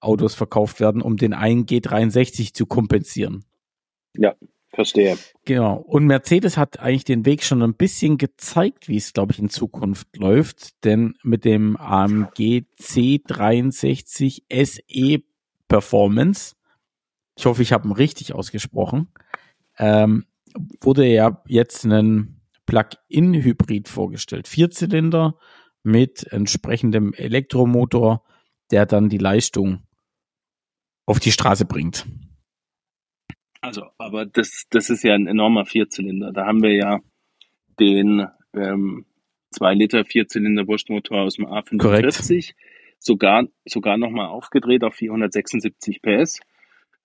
Autos 0.00 0.34
verkauft 0.34 0.80
werden, 0.80 1.00
um 1.00 1.16
den 1.16 1.32
einen 1.32 1.64
G63 1.64 2.52
zu 2.52 2.66
kompensieren. 2.66 3.44
Ja, 4.16 4.34
verstehe. 4.74 5.18
Genau. 5.44 5.76
Und 5.76 6.06
Mercedes 6.06 6.56
hat 6.56 6.80
eigentlich 6.80 7.04
den 7.04 7.24
Weg 7.26 7.42
schon 7.42 7.62
ein 7.62 7.74
bisschen 7.74 8.18
gezeigt, 8.18 8.88
wie 8.88 8.96
es, 8.96 9.12
glaube 9.12 9.32
ich, 9.32 9.38
in 9.38 9.48
Zukunft 9.48 10.16
läuft. 10.16 10.84
Denn 10.84 11.14
mit 11.22 11.44
dem 11.44 11.76
AMG 11.76 12.64
C63 12.80 14.42
SE 14.50 15.22
Performance, 15.68 16.54
ich 17.36 17.46
hoffe, 17.46 17.62
ich 17.62 17.72
habe 17.72 17.88
ihn 17.88 17.92
richtig 17.92 18.34
ausgesprochen, 18.34 19.08
ähm, 19.78 20.26
wurde 20.80 21.06
ja 21.06 21.42
jetzt 21.46 21.84
ein 21.84 22.40
Plug-in-Hybrid 22.66 23.88
vorgestellt. 23.88 24.48
Vierzylinder 24.48 25.38
mit 25.82 26.24
entsprechendem 26.32 27.12
Elektromotor, 27.12 28.24
der 28.70 28.86
dann 28.86 29.08
die 29.08 29.18
Leistung 29.18 29.82
auf 31.06 31.20
die 31.20 31.32
Straße 31.32 31.66
bringt. 31.66 32.06
Also, 33.64 33.86
aber 33.96 34.26
das, 34.26 34.66
das 34.68 34.90
ist 34.90 35.02
ja 35.04 35.14
ein 35.14 35.26
enormer 35.26 35.64
Vierzylinder. 35.64 36.32
Da 36.32 36.44
haben 36.44 36.62
wir 36.62 36.74
ja 36.74 37.00
den 37.80 38.26
ähm, 38.52 39.06
2 39.52 39.72
Liter 39.72 40.04
Vierzylinder 40.04 40.68
Wurstmotor 40.68 41.22
aus 41.22 41.36
dem 41.36 41.46
A45 41.46 41.78
Korrekt. 41.78 42.54
sogar, 42.98 43.46
sogar 43.64 43.96
nochmal 43.96 44.26
aufgedreht 44.26 44.84
auf 44.84 44.96
476 44.96 46.02
PS 46.02 46.40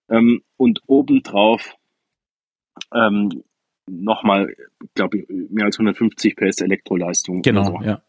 ähm, 0.09 0.41
und 0.57 0.81
obendrauf 0.85 1.75
ähm, 2.93 3.43
nochmal, 3.87 4.53
glaube 4.95 5.19
ich, 5.19 5.29
mehr 5.29 5.63
als 5.63 5.77
150 5.77 6.35
PS 6.35 6.59
Elektroleistung. 6.59 7.41
Genau, 7.41 7.63
so. 7.63 7.85
ja. 7.85 8.01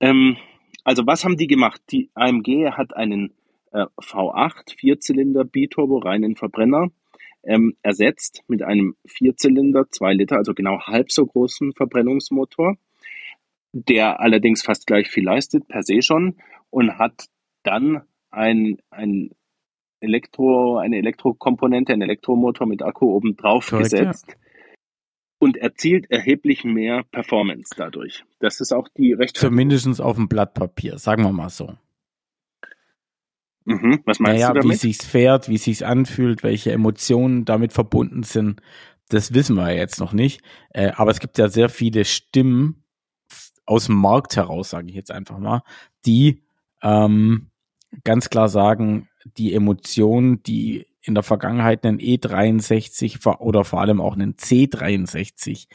Ähm, 0.00 0.36
also 0.82 1.06
was 1.06 1.24
haben 1.24 1.36
die 1.36 1.46
gemacht? 1.46 1.80
Die 1.92 2.10
AMG 2.14 2.72
hat 2.72 2.96
einen 2.96 3.32
äh, 3.74 3.86
V8 4.00 4.76
Vierzylinder 4.78 5.44
Biturbo 5.44 5.98
reinen 5.98 6.36
Verbrenner 6.36 6.90
ähm, 7.42 7.76
ersetzt 7.82 8.42
mit 8.46 8.62
einem 8.62 8.96
Vierzylinder 9.04 9.90
2 9.90 10.14
Liter, 10.14 10.36
also 10.36 10.54
genau 10.54 10.80
halb 10.80 11.10
so 11.10 11.26
großen 11.26 11.72
Verbrennungsmotor, 11.72 12.76
der 13.72 14.20
allerdings 14.20 14.62
fast 14.62 14.86
gleich 14.86 15.08
viel 15.08 15.24
leistet 15.24 15.68
per 15.68 15.82
se 15.82 16.02
schon 16.02 16.36
und 16.70 16.98
hat 16.98 17.26
dann 17.64 18.02
ein, 18.30 18.78
ein 18.90 19.30
Elektro, 20.00 20.78
eine 20.78 20.96
Elektrokomponente, 20.98 21.92
ein 21.92 22.02
Elektromotor 22.02 22.66
mit 22.66 22.82
Akku 22.82 23.06
oben 23.06 23.36
drauf 23.36 23.70
gesetzt. 23.70 24.26
Ja. 24.28 24.34
Und 25.40 25.56
erzielt 25.58 26.10
erheblich 26.10 26.64
mehr 26.64 27.02
Performance 27.10 27.74
dadurch. 27.76 28.24
Das 28.38 28.60
ist 28.60 28.72
auch 28.72 28.88
die 28.88 29.12
Rechtfertigung. 29.12 29.50
Zumindest 29.50 30.00
auf 30.00 30.16
dem 30.16 30.28
Blatt 30.28 30.54
Papier, 30.54 30.96
sagen 30.96 31.22
wir 31.22 31.32
mal 31.32 31.50
so. 31.50 31.74
Mhm. 33.64 34.00
Was 34.04 34.20
meinst 34.20 34.40
naja, 34.40 34.52
du 34.52 34.60
damit? 34.60 34.72
Wie 34.72 34.76
sich's 34.76 35.04
fährt, 35.04 35.48
wie 35.48 35.58
sich's 35.58 35.82
anfühlt, 35.82 36.42
welche 36.42 36.72
Emotionen 36.72 37.44
damit 37.44 37.72
verbunden 37.72 38.22
sind, 38.22 38.60
das 39.08 39.34
wissen 39.34 39.56
wir 39.56 39.74
jetzt 39.74 40.00
noch 40.00 40.12
nicht. 40.12 40.42
Äh, 40.70 40.92
aber 40.96 41.10
es 41.10 41.20
gibt 41.20 41.38
ja 41.38 41.48
sehr 41.48 41.68
viele 41.68 42.04
Stimmen 42.04 42.84
aus 43.66 43.86
dem 43.86 43.96
Markt 43.96 44.36
heraus, 44.36 44.70
sage 44.70 44.88
ich 44.88 44.94
jetzt 44.94 45.10
einfach 45.10 45.38
mal, 45.38 45.62
die 46.04 46.42
ähm, 46.82 47.50
ganz 48.02 48.28
klar 48.28 48.48
sagen, 48.48 49.08
die 49.36 49.54
Emotionen, 49.54 50.42
die 50.42 50.86
in 51.00 51.14
der 51.14 51.22
Vergangenheit 51.22 51.84
einen 51.84 51.98
E63 51.98 53.38
oder 53.38 53.64
vor 53.64 53.80
allem 53.80 54.00
auch 54.00 54.14
einen 54.14 54.34
C63 54.34 55.66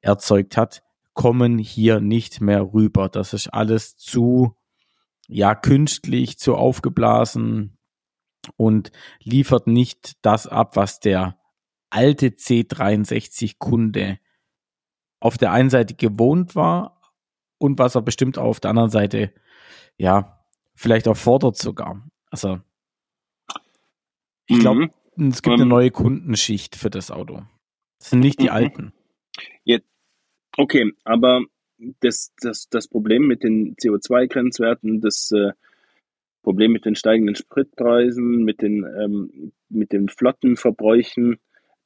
erzeugt 0.00 0.56
hat, 0.56 0.82
kommen 1.14 1.58
hier 1.58 2.00
nicht 2.00 2.40
mehr 2.40 2.72
rüber. 2.72 3.08
Das 3.08 3.32
ist 3.32 3.48
alles 3.48 3.96
zu 3.96 4.54
ja 5.28 5.54
künstlich, 5.54 6.38
zu 6.38 6.56
aufgeblasen 6.56 7.78
und 8.56 8.90
liefert 9.22 9.66
nicht 9.66 10.16
das 10.22 10.46
ab, 10.46 10.76
was 10.76 11.00
der 11.00 11.38
alte 11.90 12.28
C63-Kunde 12.28 14.18
auf 15.20 15.38
der 15.38 15.52
einen 15.52 15.70
Seite 15.70 15.94
gewohnt 15.94 16.54
war 16.54 17.00
und 17.58 17.78
was 17.78 17.94
er 17.94 18.02
bestimmt 18.02 18.38
auch 18.38 18.46
auf 18.46 18.60
der 18.60 18.70
anderen 18.70 18.90
Seite, 18.90 19.32
ja, 19.96 20.44
vielleicht 20.74 21.08
auch 21.08 21.16
fordert 21.16 21.56
sogar. 21.56 22.08
Also, 22.30 22.60
ich 24.46 24.60
glaube, 24.60 24.90
mhm. 25.16 25.28
es 25.28 25.42
gibt 25.42 25.54
um, 25.54 25.54
eine 25.54 25.62
ähm. 25.62 25.68
neue 25.68 25.90
Kundenschicht 25.90 26.76
für 26.76 26.90
das 26.90 27.10
Auto. 27.10 27.42
Das 27.98 28.10
sind 28.10 28.20
nicht 28.20 28.40
die 28.40 28.44
mhm. 28.44 28.52
alten. 28.52 28.92
Jetzt, 29.64 29.88
okay, 30.56 30.92
aber 31.04 31.42
das, 32.00 32.32
das, 32.40 32.68
das 32.68 32.88
Problem 32.88 33.26
mit 33.26 33.42
den 33.42 33.76
CO2-Grenzwerten, 33.76 35.00
das 35.00 35.30
äh, 35.32 35.52
Problem 36.42 36.72
mit 36.72 36.84
den 36.84 36.94
steigenden 36.94 37.34
Spritpreisen, 37.34 38.44
mit 38.44 38.62
den, 38.62 38.84
ähm, 38.84 39.52
mit 39.68 39.92
den 39.92 40.08
Flottenverbräuchen, 40.08 41.38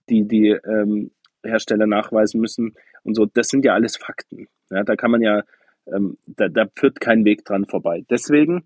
die 0.09 0.27
die 0.27 0.49
ähm, 0.49 1.11
Hersteller 1.43 1.87
nachweisen 1.87 2.41
müssen 2.41 2.75
und 3.03 3.15
so, 3.15 3.27
das 3.27 3.49
sind 3.49 3.65
ja 3.65 3.75
alles 3.75 3.97
Fakten. 3.97 4.49
Ja, 4.71 4.85
da 4.85 4.97
kann 4.97 5.11
man 5.11 5.23
ja, 5.23 5.43
ähm, 5.87 6.19
da, 6.27 6.49
da 6.49 6.67
führt 6.77 7.01
kein 7.01 7.25
Weg 7.25 7.45
dran 7.45 7.67
vorbei. 7.67 8.05
Deswegen 8.09 8.65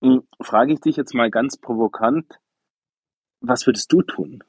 mh, 0.00 0.14
hm, 0.14 0.22
frage 0.40 0.72
ich 0.72 0.80
dich 0.80 0.96
jetzt 0.96 1.14
mal 1.14 1.30
ganz 1.30 1.58
provokant, 1.58 2.38
was 3.40 3.66
würdest 3.66 3.92
du 3.92 4.02
tun? 4.02 4.42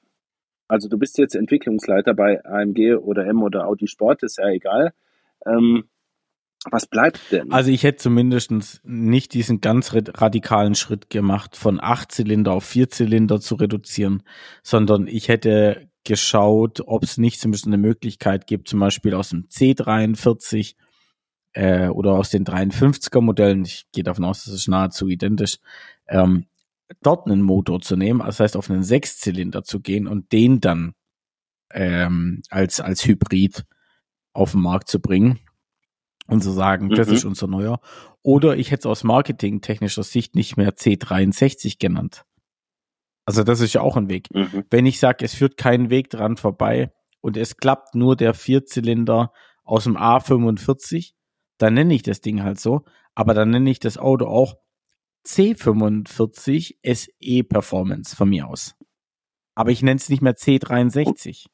Also 0.68 0.90
du 0.90 0.98
bist 0.98 1.18
jetzt 1.18 1.36
Entwicklungsleiter 1.36 2.14
bei 2.14 2.44
AMG 2.44 2.96
oder 2.96 3.26
M 3.26 3.44
oder 3.44 3.68
Audi 3.68 3.88
Sport, 3.88 4.24
ist 4.24 4.38
ja 4.38 4.50
egal. 4.50 4.94
Ähm, 5.46 5.90
was 6.72 6.88
bleibt 6.88 7.32
denn? 7.32 7.52
Also 7.52 7.72
ich 7.72 7.84
hätte 7.84 8.04
zumindest 8.04 8.52
nicht 8.84 9.34
diesen 9.34 9.62
ganz 9.62 9.94
radikalen 9.94 10.76
Schritt 10.76 11.10
gemacht, 11.10 11.56
von 11.56 11.80
acht 11.80 12.12
Zylinder 12.12 12.54
auf 12.54 12.66
vier 12.66 12.90
Zylinder 12.90 13.40
zu 13.40 13.56
reduzieren, 13.56 14.24
sondern 14.64 15.08
ich 15.08 15.30
hätte 15.30 15.90
geschaut, 16.04 16.82
ob 16.86 17.04
es 17.04 17.18
nicht 17.18 17.40
zumindest 17.40 17.68
eine 17.68 17.78
Möglichkeit 17.78 18.48
gibt, 18.48 18.70
zum 18.70 18.80
Beispiel 18.80 19.14
aus 19.14 19.30
dem 19.30 19.48
C43 19.50 20.76
äh, 21.54 21.88
oder 21.90 22.14
aus 22.14 22.30
den 22.30 22.46
53er 22.46 23.22
Modellen, 23.22 23.64
ich 23.66 23.86
gehe 23.92 24.04
davon 24.04 24.26
aus, 24.26 24.46
das 24.46 24.54
ist 24.54 24.68
nahezu 24.68 25.08
identisch, 25.08 25.60
ähm, 26.08 26.46
dort 27.02 27.28
einen 27.28 27.42
Motor 27.42 27.82
zu 27.82 27.96
nehmen, 27.98 28.20
das 28.20 28.40
heißt 28.40 28.56
auf 28.56 28.70
einen 28.70 28.84
Sechszylinder 28.84 29.64
zu 29.64 29.82
gehen 29.82 30.08
und 30.08 30.32
den 30.32 30.62
dann 30.62 30.94
ähm, 31.72 32.42
als, 32.50 32.80
als 32.80 33.06
Hybrid 33.06 33.66
auf 34.38 34.52
den 34.52 34.62
Markt 34.62 34.88
zu 34.88 35.00
bringen 35.00 35.40
und 36.28 36.44
zu 36.44 36.52
sagen, 36.52 36.88
mhm. 36.88 36.96
das 36.96 37.08
ist 37.08 37.26
unser 37.26 37.48
neuer. 37.48 37.80
Oder 38.22 38.58
ich 38.58 38.72
hätte 38.72 38.82
es 38.82 38.86
aus 38.86 39.04
marketingtechnischer 39.04 40.04
Sicht 40.04 40.36
nicht 40.36 40.58
mehr 40.58 40.76
C63 40.76 41.80
genannt. 41.80 42.24
Also 43.26 43.44
das 43.44 43.60
ist 43.60 43.74
ja 43.74 43.82
auch 43.82 43.98
ein 43.98 44.10
Weg. 44.10 44.28
Mhm. 44.34 44.64
Wenn 44.70 44.86
ich 44.86 45.00
sage, 45.00 45.26
es 45.26 45.34
führt 45.34 45.58
keinen 45.58 45.90
Weg 45.90 46.10
dran 46.10 46.38
vorbei 46.38 46.92
und 47.20 47.36
es 47.36 47.58
klappt 47.58 47.96
nur 47.96 48.16
der 48.16 48.34
Vierzylinder 48.34 49.34
aus 49.64 49.86
dem 49.86 49.98
A45, 49.98 51.14
dann 51.58 51.74
nenne 51.74 51.94
ich 51.94 52.04
das 52.04 52.22
Ding 52.22 52.44
halt 52.44 52.60
so. 52.60 52.84
Aber 53.16 53.34
dann 53.34 53.50
nenne 53.50 53.70
ich 53.70 53.80
das 53.80 53.98
Auto 53.98 54.28
auch 54.28 54.56
C45 55.26 56.76
SE 56.84 57.44
Performance 57.44 58.16
von 58.16 58.30
mir 58.30 58.48
aus. 58.48 58.76
Aber 59.56 59.72
ich 59.72 59.82
nenne 59.82 59.98
es 59.98 60.10
nicht 60.10 60.22
mehr 60.22 60.36
C63. 60.36 61.48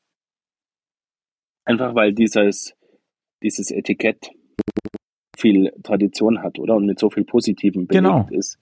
Einfach 1.66 1.96
weil 1.96 2.14
dieses, 2.14 2.76
dieses 3.42 3.72
Etikett 3.72 4.32
viel 5.38 5.72
Tradition 5.84 6.42
hat, 6.42 6.60
oder? 6.60 6.76
Und 6.76 6.86
mit 6.86 7.00
so 7.00 7.10
viel 7.10 7.24
Positiven 7.24 7.88
belegt 7.88 8.06
genau. 8.06 8.28
ist. 8.32 8.60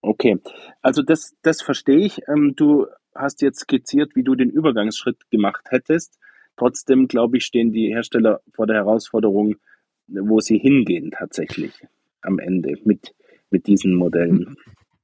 Okay, 0.00 0.38
also 0.82 1.02
das, 1.02 1.34
das 1.42 1.62
verstehe 1.62 2.04
ich. 2.04 2.20
Ähm, 2.28 2.54
du 2.56 2.86
hast 3.14 3.40
jetzt 3.40 3.60
skizziert, 3.60 4.14
wie 4.14 4.22
du 4.22 4.34
den 4.34 4.50
Übergangsschritt 4.50 5.30
gemacht 5.30 5.66
hättest. 5.70 6.18
Trotzdem, 6.56 7.08
glaube 7.08 7.38
ich, 7.38 7.44
stehen 7.44 7.72
die 7.72 7.88
Hersteller 7.88 8.40
vor 8.52 8.66
der 8.66 8.76
Herausforderung, 8.76 9.56
wo 10.06 10.40
sie 10.40 10.58
hingehen 10.58 11.10
tatsächlich 11.10 11.86
am 12.20 12.38
Ende 12.38 12.76
mit, 12.84 13.14
mit 13.50 13.66
diesen 13.66 13.94
Modellen. 13.94 14.38
Mhm. 14.38 14.56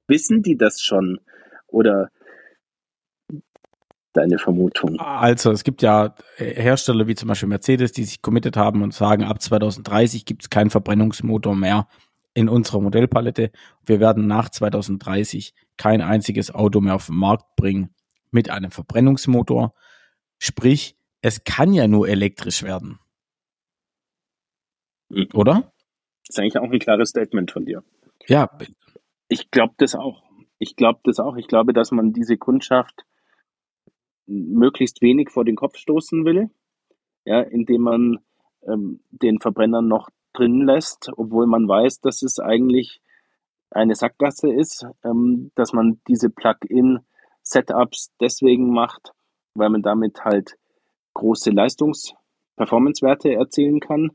Wissen 0.07 0.43
die 0.43 0.57
das 0.57 0.83
schon? 0.83 1.21
Oder 1.67 2.11
deine 4.13 4.39
Vermutung? 4.39 4.99
Also 4.99 5.51
es 5.51 5.65
gibt 5.65 5.83
ja 5.83 6.15
Hersteller 6.37 7.07
wie 7.07 7.15
zum 7.15 7.29
Beispiel 7.29 7.49
Mercedes, 7.49 7.93
die 7.93 8.05
sich 8.05 8.23
committed 8.23 8.57
haben 8.57 8.83
und 8.83 8.95
sagen, 8.95 9.25
ab 9.25 9.41
2030 9.41 10.25
gibt 10.25 10.43
es 10.43 10.51
keinen 10.51 10.71
Verbrennungsmotor 10.71 11.55
mehr 11.55 11.87
in 12.35 12.49
unserer 12.49 12.81
Modellpalette. 12.81 13.51
Wir 13.85 14.01
werden 14.01 14.27
nach 14.27 14.49
2030 14.49 15.55
kein 15.77 16.01
einziges 16.01 16.55
Auto 16.55 16.81
mehr 16.81 16.95
auf 16.95 17.07
den 17.07 17.17
Markt 17.17 17.57
bringen 17.57 17.95
mit 18.31 18.51
einem 18.51 18.71
Verbrennungsmotor. 18.71 19.75
Sprich, 20.39 20.97
es 21.23 21.45
kann 21.45 21.73
ja 21.73 21.87
nur 21.89 22.09
elektrisch 22.09 22.63
werden. 22.63 22.99
Mhm. 25.09 25.29
Oder? 25.35 25.73
Das 26.27 26.37
ist 26.37 26.39
eigentlich 26.39 26.59
auch 26.59 26.71
ein 26.71 26.79
klares 26.79 27.11
Statement 27.11 27.51
von 27.51 27.65
dir. 27.65 27.83
Ja. 28.27 28.49
Ich 29.29 29.51
glaube 29.51 29.75
das 29.79 29.95
auch. 29.95 30.23
Ich 30.59 30.77
glaube 30.77 31.01
das 31.05 31.19
auch. 31.19 31.37
Ich 31.37 31.49
glaube, 31.49 31.73
dass 31.73 31.91
man 31.91 32.13
diese 32.13 32.37
Kundschaft 32.37 33.05
möglichst 34.31 35.03
wenig 35.03 35.31
vor 35.31 35.45
den 35.45 35.57
Kopf 35.57 35.77
stoßen 35.77 36.25
will, 36.25 36.51
ja, 37.25 37.41
indem 37.41 37.83
man 37.83 38.19
ähm, 38.67 39.01
den 39.11 39.41
Verbrenner 39.41 39.83
noch 39.83 40.09
drin 40.33 40.63
lässt, 40.63 41.11
obwohl 41.17 41.47
man 41.47 41.67
weiß, 41.67 42.01
dass 42.01 42.23
es 42.23 42.39
eigentlich 42.39 43.01
eine 43.71 43.95
Sackgasse 43.95 44.53
ist, 44.53 44.87
ähm, 45.05 45.51
dass 45.55 45.73
man 45.73 46.01
diese 46.09 46.31
Plug-in-Setups 46.31 48.13
deswegen 48.21 48.73
macht, 48.73 49.13
weil 49.55 49.71
man 49.71 49.83
damit 49.83 50.25
halt 50.25 50.57
große 51.15 51.51
Leistungs-Performance-Werte 51.51 53.33
erzielen 53.35 53.81
kann 53.81 54.13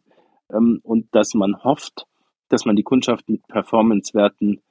ähm, 0.52 0.80
und 0.84 1.14
dass 1.14 1.34
man 1.34 1.64
hofft, 1.64 2.06
dass 2.50 2.66
man 2.66 2.76
die 2.76 2.84
Kundschaft 2.84 3.28
mit 3.28 3.46
Performance-Werten 3.48 4.62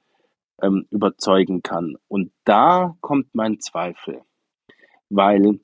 ähm, 0.61 0.87
überzeugen 0.89 1.61
kann. 1.61 1.97
Und 2.07 2.31
da 2.45 2.95
kommt 3.01 3.33
mein 3.33 3.59
Zweifel 3.59 4.21
weil 5.09 5.59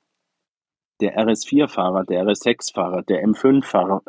der 1.00 1.18
RS4-Fahrer, 1.18 2.04
der 2.04 2.24
RS6-Fahrer, 2.24 3.02
der 3.02 3.24
M5-Fahrer, 3.24 4.02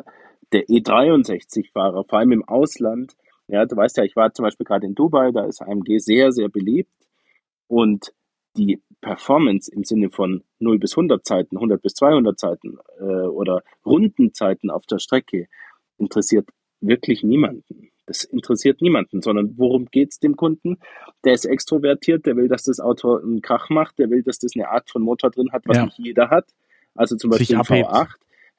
der 0.52 0.66
E63-Fahrer, 0.66 2.04
vor 2.04 2.18
allem 2.18 2.32
im 2.32 2.44
Ausland, 2.44 3.16
ja, 3.48 3.66
du 3.66 3.76
weißt 3.76 3.96
ja, 3.98 4.04
ich 4.04 4.16
war 4.16 4.32
zum 4.32 4.44
Beispiel 4.44 4.64
gerade 4.64 4.86
in 4.86 4.94
Dubai, 4.94 5.32
da 5.32 5.44
ist 5.44 5.60
AMG 5.60 5.98
sehr, 5.98 6.32
sehr 6.32 6.48
beliebt 6.48 6.92
und 7.66 8.14
die 8.56 8.80
Performance 9.00 9.70
im 9.72 9.84
Sinne 9.84 10.10
von 10.10 10.44
0 10.60 10.78
bis 10.78 10.92
100 10.92 11.26
Zeiten, 11.26 11.56
100 11.56 11.82
bis 11.82 11.94
200 11.94 12.38
Zeiten 12.38 12.78
äh, 12.98 13.26
oder 13.26 13.62
Rundenzeiten 13.84 14.70
auf 14.70 14.86
der 14.86 14.98
Strecke 14.98 15.48
interessiert 15.98 16.48
wirklich 16.80 17.22
niemanden. 17.22 17.90
Das 18.06 18.24
interessiert 18.24 18.82
niemanden, 18.82 19.22
sondern 19.22 19.54
worum 19.56 19.86
geht's 19.86 20.18
dem 20.18 20.36
Kunden? 20.36 20.78
Der 21.24 21.32
ist 21.32 21.46
extrovertiert, 21.46 22.26
der 22.26 22.36
will, 22.36 22.48
dass 22.48 22.64
das 22.64 22.80
Auto 22.80 23.16
einen 23.16 23.40
Krach 23.40 23.70
macht, 23.70 23.98
der 23.98 24.10
will, 24.10 24.22
dass 24.22 24.38
das 24.38 24.52
eine 24.54 24.68
Art 24.68 24.90
von 24.90 25.02
Motor 25.02 25.30
drin 25.30 25.50
hat, 25.52 25.62
was 25.66 25.76
ja. 25.76 25.84
nicht 25.86 25.98
jeder 25.98 26.30
hat. 26.30 26.50
Also 26.94 27.16
zum 27.16 27.30
Beispiel 27.30 27.56
ein 27.56 27.62
V8, 27.62 28.08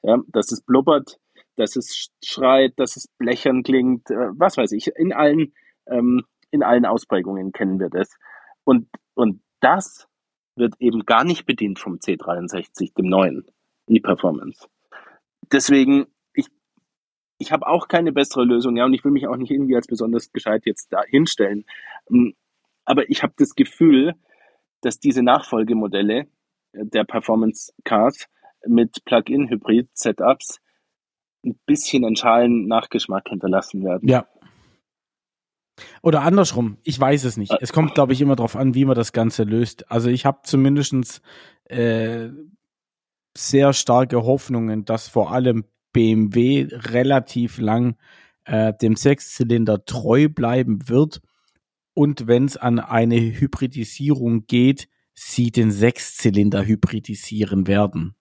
ja, 0.02 0.18
dass 0.28 0.52
es 0.52 0.62
blubbert, 0.62 1.18
dass 1.54 1.76
es 1.76 2.08
schreit, 2.24 2.74
dass 2.76 2.96
es 2.96 3.08
blechern 3.18 3.62
klingt, 3.62 4.10
äh, 4.10 4.30
was 4.32 4.56
weiß 4.56 4.72
ich, 4.72 4.88
in 4.96 5.12
allen 5.12 5.52
ähm, 5.86 6.24
in 6.50 6.62
allen 6.62 6.86
Ausprägungen 6.86 7.52
kennen 7.52 7.78
wir 7.78 7.88
das. 7.88 8.16
Und, 8.64 8.88
und 9.14 9.42
das 9.60 10.08
wird 10.56 10.74
eben 10.78 11.04
gar 11.04 11.24
nicht 11.24 11.46
bedient 11.46 11.78
vom 11.78 11.96
C63, 11.96 12.94
dem 12.94 13.08
neuen 13.08 13.46
E-Performance. 13.88 14.66
Deswegen, 15.52 16.06
ich, 17.38 17.52
habe 17.52 17.66
auch 17.66 17.88
keine 17.88 18.12
bessere 18.12 18.44
Lösung, 18.44 18.76
ja, 18.76 18.84
und 18.84 18.94
ich 18.94 19.04
will 19.04 19.12
mich 19.12 19.26
auch 19.26 19.36
nicht 19.36 19.50
irgendwie 19.50 19.76
als 19.76 19.86
besonders 19.86 20.32
gescheit 20.32 20.62
jetzt 20.64 20.92
da 20.92 21.02
hinstellen. 21.02 21.64
Hm, 22.08 22.34
aber 22.84 23.10
ich 23.10 23.22
habe 23.22 23.34
das 23.36 23.54
Gefühl, 23.54 24.14
dass 24.80 25.00
diese 25.00 25.22
Nachfolgemodelle 25.22 26.26
äh, 26.72 26.86
der 26.86 27.04
Performance 27.04 27.72
Cars 27.84 28.26
mit 28.66 29.04
Plug-in-Hybrid-Setups 29.04 30.60
ein 31.44 31.58
bisschen 31.66 32.04
einen 32.04 32.16
schalen 32.16 32.66
Nachgeschmack 32.66 33.28
hinterlassen 33.28 33.84
werden. 33.84 34.08
Ja. 34.08 34.26
Oder 36.02 36.22
andersrum, 36.22 36.78
ich 36.84 36.98
weiß 36.98 37.24
es 37.24 37.36
nicht. 37.36 37.52
Es 37.60 37.72
kommt, 37.72 37.94
glaube 37.94 38.12
ich, 38.12 38.20
immer 38.20 38.34
darauf 38.34 38.56
an, 38.56 38.74
wie 38.74 38.86
man 38.86 38.96
das 38.96 39.12
Ganze 39.12 39.44
löst. 39.44 39.90
Also 39.90 40.08
ich 40.08 40.24
habe 40.24 40.40
zumindest 40.42 41.20
äh, 41.64 42.30
sehr 43.36 43.72
starke 43.72 44.24
Hoffnungen, 44.24 44.84
dass 44.84 45.08
vor 45.08 45.32
allem 45.32 45.64
BMW 45.96 46.68
relativ 46.70 47.56
lang 47.56 47.96
äh, 48.44 48.74
dem 48.82 48.96
Sechszylinder 48.96 49.86
treu 49.86 50.28
bleiben 50.28 50.90
wird 50.90 51.22
und 51.94 52.26
wenn 52.26 52.44
es 52.44 52.58
an 52.58 52.80
eine 52.80 53.18
Hybridisierung 53.18 54.46
geht, 54.46 54.88
sie 55.14 55.50
den 55.50 55.70
Sechszylinder 55.70 56.66
hybridisieren 56.66 57.66
werden. 57.66 58.14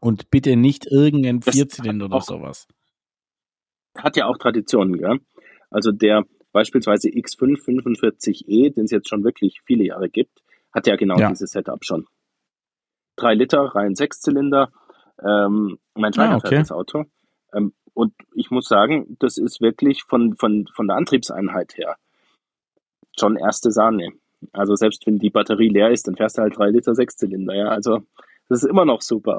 Und 0.00 0.30
bitte 0.30 0.56
nicht 0.56 0.86
irgendein 0.86 1.42
Vierzylinder 1.42 2.06
oder 2.06 2.22
sowas. 2.22 2.66
Hat 3.98 4.16
ja 4.16 4.24
auch 4.24 4.38
Traditionen, 4.38 4.96
gell? 4.96 5.18
Also 5.68 5.92
der 5.92 6.24
beispielsweise 6.52 7.10
X5 7.10 7.62
45e, 7.62 8.74
den 8.74 8.84
es 8.84 8.90
jetzt 8.92 9.10
schon 9.10 9.24
wirklich 9.24 9.60
viele 9.66 9.84
Jahre 9.84 10.08
gibt, 10.08 10.42
hat 10.72 10.86
ja 10.86 10.96
genau 10.96 11.18
ja. 11.18 11.28
dieses 11.28 11.50
Setup 11.50 11.84
schon. 11.84 12.06
Drei 13.16 13.34
Liter, 13.34 13.60
rein 13.74 13.94
Sechszylinder, 13.94 14.72
ähm, 15.26 15.78
mein 15.94 16.12
Schweiner 16.12 16.34
ah, 16.34 16.36
okay. 16.36 16.58
das 16.58 16.72
Auto. 16.72 17.04
Ähm, 17.52 17.72
und 17.94 18.12
ich 18.34 18.50
muss 18.50 18.66
sagen, 18.66 19.16
das 19.20 19.38
ist 19.38 19.60
wirklich 19.60 20.02
von, 20.04 20.36
von, 20.36 20.66
von 20.74 20.88
der 20.88 20.96
Antriebseinheit 20.96 21.76
her 21.76 21.96
schon 23.18 23.36
erste 23.36 23.70
Sahne. 23.70 24.12
Also 24.52 24.74
selbst 24.74 25.06
wenn 25.06 25.18
die 25.18 25.30
Batterie 25.30 25.68
leer 25.68 25.90
ist, 25.90 26.06
dann 26.06 26.16
fährst 26.16 26.38
du 26.38 26.42
halt 26.42 26.56
drei 26.56 26.70
Liter 26.70 26.94
Sechszylinder, 26.94 27.54
ja. 27.54 27.68
Also 27.68 28.02
das 28.48 28.62
ist 28.62 28.68
immer 28.68 28.84
noch 28.84 29.00
super. 29.00 29.38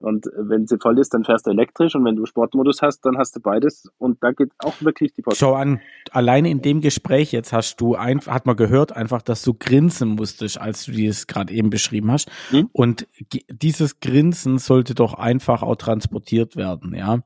Und 0.00 0.26
wenn 0.34 0.66
sie 0.66 0.78
voll 0.78 0.98
ist, 0.98 1.12
dann 1.12 1.24
fährst 1.24 1.46
du 1.46 1.50
elektrisch 1.50 1.94
und 1.94 2.06
wenn 2.06 2.16
du 2.16 2.24
Sportmodus 2.24 2.80
hast, 2.80 3.04
dann 3.04 3.18
hast 3.18 3.36
du 3.36 3.40
beides 3.40 3.86
und 3.98 4.22
da 4.22 4.32
geht 4.32 4.50
auch 4.58 4.74
wirklich 4.80 5.12
die 5.12 5.20
Post. 5.20 5.36
Schau 5.36 5.54
an, 5.54 5.80
alleine 6.10 6.48
in 6.48 6.62
dem 6.62 6.80
Gespräch 6.80 7.32
jetzt 7.32 7.52
hast 7.52 7.80
du 7.82 7.96
einfach, 7.96 8.32
hat 8.32 8.46
man 8.46 8.56
gehört 8.56 8.96
einfach, 8.96 9.20
dass 9.20 9.42
du 9.42 9.52
grinsen 9.52 10.10
musstest, 10.10 10.58
als 10.58 10.86
du 10.86 10.92
dieses 10.92 11.26
gerade 11.26 11.52
eben 11.52 11.68
beschrieben 11.68 12.10
hast. 12.10 12.30
Hm? 12.48 12.70
Und 12.72 13.08
dieses 13.50 14.00
Grinsen 14.00 14.56
sollte 14.56 14.94
doch 14.94 15.12
einfach 15.14 15.62
auch 15.62 15.76
transportiert 15.76 16.56
werden, 16.56 16.94
ja. 16.94 17.20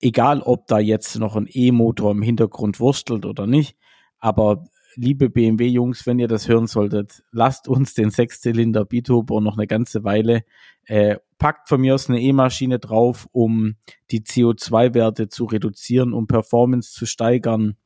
Egal, 0.00 0.40
ob 0.42 0.66
da 0.66 0.78
jetzt 0.78 1.18
noch 1.18 1.36
ein 1.36 1.48
E-Motor 1.50 2.12
im 2.12 2.22
Hintergrund 2.22 2.80
wurstelt 2.80 3.24
oder 3.24 3.46
nicht, 3.46 3.76
aber 4.18 4.64
liebe 4.94 5.28
BMW-Jungs, 5.28 6.06
wenn 6.06 6.18
ihr 6.18 6.28
das 6.28 6.48
hören 6.48 6.66
solltet, 6.66 7.22
lasst 7.30 7.68
uns 7.68 7.94
den 7.94 8.10
Sechszylinder 8.10 8.84
Biturbo 8.84 9.40
noch 9.40 9.56
eine 9.56 9.66
ganze 9.66 10.04
Weile. 10.04 10.44
Äh, 10.84 11.16
packt 11.38 11.68
von 11.68 11.80
mir 11.80 11.94
aus 11.94 12.08
eine 12.08 12.20
E-Maschine 12.20 12.78
drauf, 12.78 13.28
um 13.32 13.76
die 14.10 14.20
CO2-Werte 14.20 15.28
zu 15.28 15.44
reduzieren, 15.44 16.12
um 16.12 16.26
Performance 16.26 16.92
zu 16.92 17.06
steigern. 17.06 17.76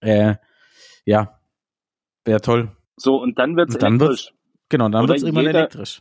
Äh, 0.00 0.36
ja, 1.04 1.40
wäre 2.24 2.40
toll. 2.40 2.76
So, 2.96 3.16
und 3.16 3.38
dann 3.38 3.56
wird 3.56 3.70
es 3.70 3.76
elektrisch. 3.76 4.00
Wird's, 4.00 4.32
genau, 4.68 4.88
dann 4.88 5.08
wird 5.08 5.18
es 5.18 5.24
immer 5.24 5.40
elektrisch. 5.40 6.00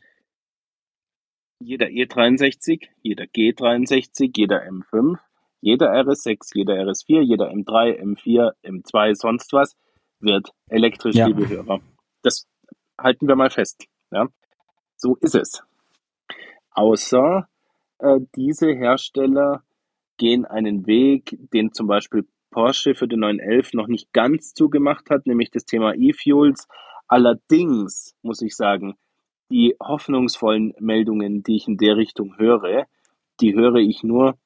Jeder 1.59 1.87
E63, 1.87 2.87
jeder 3.01 3.23
G63, 3.25 4.31
jeder 4.35 4.63
M5, 4.63 5.17
jeder 5.61 5.93
RS6, 5.93 6.51
jeder 6.53 6.73
RS4, 6.75 7.21
jeder 7.21 7.49
M3, 7.49 8.01
M4, 8.01 8.51
M2, 8.63 9.15
sonst 9.15 9.53
was 9.53 9.75
wird 10.19 10.49
elektrisch, 10.69 11.15
ja. 11.15 11.27
liebe 11.27 11.47
Hörer. 11.47 11.79
Das 12.21 12.47
halten 12.99 13.27
wir 13.27 13.35
mal 13.35 13.49
fest. 13.49 13.85
Ja? 14.11 14.27
So 14.97 15.15
ist 15.21 15.35
es. 15.35 15.63
Außer 16.73 17.47
äh, 17.99 18.19
diese 18.35 18.73
Hersteller 18.73 19.63
gehen 20.17 20.45
einen 20.45 20.85
Weg, 20.85 21.37
den 21.53 21.73
zum 21.73 21.87
Beispiel 21.87 22.27
Porsche 22.51 22.95
für 22.95 23.07
den 23.07 23.19
911 23.21 23.73
noch 23.73 23.87
nicht 23.87 24.13
ganz 24.13 24.53
zugemacht 24.53 25.09
hat, 25.09 25.25
nämlich 25.25 25.51
das 25.51 25.65
Thema 25.65 25.93
E-Fuels. 25.95 26.67
Allerdings 27.07 28.15
muss 28.21 28.41
ich 28.41 28.55
sagen, 28.55 28.95
die 29.51 29.75
hoffnungsvollen 29.81 30.73
Meldungen, 30.79 31.43
die 31.43 31.57
ich 31.57 31.67
in 31.67 31.77
der 31.77 31.97
Richtung 31.97 32.37
höre, 32.37 32.85
die 33.41 33.53
höre 33.53 33.75
ich 33.75 34.03
nur 34.03 34.37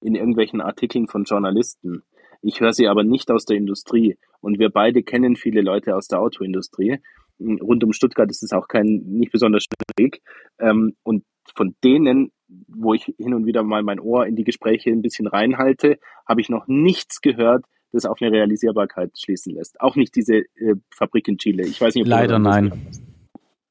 in 0.00 0.14
irgendwelchen 0.14 0.60
Artikeln 0.60 1.08
von 1.08 1.24
Journalisten. 1.24 2.02
Ich 2.42 2.60
höre 2.60 2.72
sie 2.72 2.86
aber 2.86 3.02
nicht 3.02 3.30
aus 3.30 3.44
der 3.44 3.56
Industrie. 3.56 4.18
Und 4.40 4.58
wir 4.58 4.70
beide 4.70 5.02
kennen 5.02 5.36
viele 5.36 5.62
Leute 5.62 5.96
aus 5.96 6.08
der 6.08 6.20
Autoindustrie. 6.20 7.00
Rund 7.40 7.84
um 7.84 7.92
Stuttgart 7.92 8.30
ist 8.30 8.42
es 8.42 8.52
auch 8.52 8.68
kein 8.68 9.02
nicht 9.04 9.32
besonders 9.32 9.64
schwierig. 9.64 10.22
Ähm, 10.58 10.94
und 11.02 11.24
von 11.54 11.74
denen, 11.84 12.32
wo 12.68 12.94
ich 12.94 13.14
hin 13.18 13.34
und 13.34 13.46
wieder 13.46 13.62
mal 13.62 13.82
mein 13.82 14.00
Ohr 14.00 14.26
in 14.26 14.36
die 14.36 14.44
Gespräche 14.44 14.90
ein 14.90 15.02
bisschen 15.02 15.26
reinhalte, 15.26 15.98
habe 16.26 16.40
ich 16.40 16.48
noch 16.48 16.66
nichts 16.66 17.20
gehört, 17.20 17.64
das 17.92 18.04
auf 18.04 18.20
eine 18.20 18.32
Realisierbarkeit 18.32 19.18
schließen 19.18 19.54
lässt. 19.54 19.80
Auch 19.80 19.96
nicht 19.96 20.14
diese 20.14 20.36
äh, 20.36 20.74
Fabrik 20.90 21.28
in 21.28 21.38
Chile. 21.38 21.64
Ich 21.64 21.80
weiß 21.80 21.94
nicht, 21.94 22.04
ob 22.04 22.08
Leider 22.08 22.38
nein. 22.38 22.72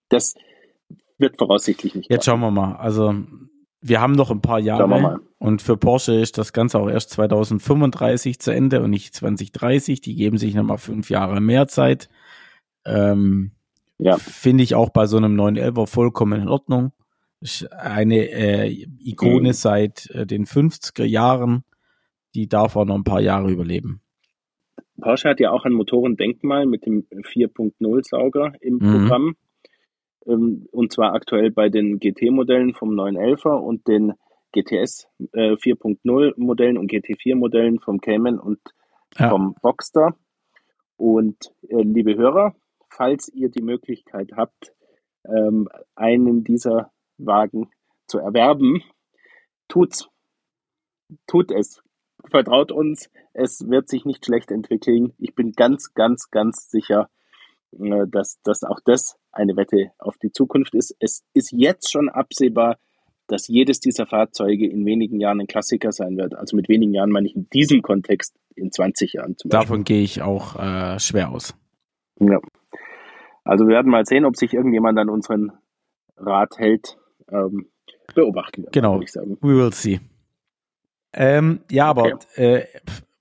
Das 0.09 0.35
wird 1.17 1.37
voraussichtlich 1.37 1.95
nicht. 1.95 2.11
Jetzt 2.11 2.25
schauen 2.25 2.39
wir 2.39 2.51
mal. 2.51 2.75
Also 2.75 3.13
wir 3.81 4.01
haben 4.01 4.13
noch 4.13 4.31
ein 4.31 4.41
paar 4.41 4.59
Jahre 4.59 5.19
und 5.37 5.61
für 5.61 5.77
Porsche 5.77 6.15
ist 6.15 6.37
das 6.37 6.53
Ganze 6.53 6.79
auch 6.79 6.89
erst 6.89 7.11
2035 7.11 8.39
zu 8.39 8.51
Ende 8.51 8.81
und 8.81 8.89
nicht 8.89 9.13
2030. 9.13 10.01
Die 10.01 10.15
geben 10.15 10.37
sich 10.37 10.55
nochmal 10.55 10.79
fünf 10.79 11.09
Jahre 11.09 11.39
mehr 11.39 11.67
Zeit. 11.67 12.09
Ähm, 12.85 13.51
ja. 13.97 14.17
Finde 14.17 14.63
ich 14.63 14.75
auch 14.75 14.89
bei 14.89 15.05
so 15.05 15.17
einem 15.17 15.39
911er 15.39 15.85
vollkommen 15.85 16.41
in 16.41 16.47
Ordnung. 16.47 16.93
Eine 17.71 18.29
äh, 18.29 18.87
Ikone 18.99 19.49
mhm. 19.49 19.53
seit 19.53 20.09
äh, 20.11 20.25
den 20.25 20.45
50er 20.45 21.05
Jahren. 21.05 21.63
Die 22.33 22.47
darf 22.47 22.75
auch 22.75 22.85
noch 22.85 22.95
ein 22.95 23.03
paar 23.03 23.21
Jahre 23.21 23.49
überleben. 23.49 24.01
Porsche 24.99 25.29
hat 25.29 25.39
ja 25.39 25.51
auch 25.51 25.65
ein 25.65 25.73
Motorendenkmal 25.73 26.65
mit 26.65 26.85
dem 26.85 27.05
4.0 27.09 28.07
Sauger 28.07 28.53
im 28.61 28.75
mhm. 28.75 28.79
Programm. 28.79 29.35
Ähm, 30.25 30.67
und 30.71 30.91
zwar 30.91 31.13
aktuell 31.13 31.51
bei 31.51 31.69
den 31.69 31.99
GT-Modellen 31.99 32.73
vom 32.73 32.91
911er 32.91 33.57
und 33.57 33.87
den 33.87 34.13
GTS 34.53 35.07
äh, 35.33 35.53
4.0 35.53 36.33
Modellen 36.37 36.77
und 36.77 36.91
GT4 36.91 37.35
Modellen 37.35 37.79
vom 37.79 37.99
Cayman 37.99 38.39
und 38.39 38.59
ja. 39.17 39.29
vom 39.29 39.55
Boxster. 39.61 40.15
Und 40.97 41.53
äh, 41.67 41.81
liebe 41.81 42.15
Hörer, 42.15 42.55
falls 42.89 43.27
ihr 43.29 43.49
die 43.49 43.61
Möglichkeit 43.61 44.31
habt, 44.35 44.73
ähm, 45.25 45.67
einen 45.95 46.43
dieser 46.43 46.91
Wagen 47.17 47.69
zu 48.07 48.19
erwerben, 48.19 48.83
tut's. 49.67 50.09
Tut 51.27 51.51
es. 51.51 51.81
Vertraut 52.29 52.71
uns, 52.71 53.11
es 53.33 53.67
wird 53.67 53.89
sich 53.89 54.05
nicht 54.05 54.25
schlecht 54.25 54.51
entwickeln. 54.51 55.13
Ich 55.19 55.35
bin 55.35 55.51
ganz, 55.51 55.93
ganz, 55.93 56.31
ganz 56.31 56.69
sicher, 56.69 57.09
äh, 57.73 58.07
dass, 58.07 58.41
dass 58.43 58.63
auch 58.63 58.79
das 58.83 59.17
eine 59.31 59.55
Wette 59.55 59.91
auf 59.99 60.17
die 60.17 60.31
Zukunft 60.31 60.73
ist. 60.73 60.95
Es 60.99 61.23
ist 61.33 61.51
jetzt 61.51 61.91
schon 61.91 62.09
absehbar, 62.09 62.77
dass 63.27 63.47
jedes 63.47 63.79
dieser 63.79 64.05
Fahrzeuge 64.05 64.67
in 64.69 64.85
wenigen 64.85 65.19
Jahren 65.19 65.41
ein 65.41 65.47
Klassiker 65.47 65.91
sein 65.91 66.17
wird. 66.17 66.35
Also 66.35 66.55
mit 66.55 66.69
wenigen 66.69 66.93
Jahren 66.93 67.11
meine 67.11 67.27
ich 67.27 67.35
in 67.35 67.49
diesem 67.49 67.81
Kontext 67.81 68.35
in 68.55 68.71
20 68.71 69.13
Jahren 69.13 69.37
zum 69.37 69.49
Davon 69.49 69.83
gehe 69.83 70.03
ich 70.03 70.21
auch 70.21 70.55
äh, 70.55 70.99
schwer 70.99 71.31
aus. 71.31 71.55
Ja. 72.19 72.39
Also 73.43 73.65
wir 73.65 73.75
werden 73.75 73.91
mal 73.91 74.05
sehen, 74.05 74.25
ob 74.25 74.37
sich 74.37 74.53
irgendjemand 74.53 74.97
an 74.97 75.09
unseren 75.09 75.51
Rat 76.17 76.57
hält. 76.57 76.97
Ähm, 77.31 77.69
beobachten 78.13 78.63
wir. 78.63 78.71
Genau. 78.71 79.01
ich 79.01 79.11
sagen. 79.11 79.37
We 79.41 79.55
will 79.55 79.73
see. 79.73 79.99
Ähm, 81.13 81.61
ja, 81.71 81.87
aber 81.87 82.13
okay. 82.13 82.59
äh, 82.59 82.65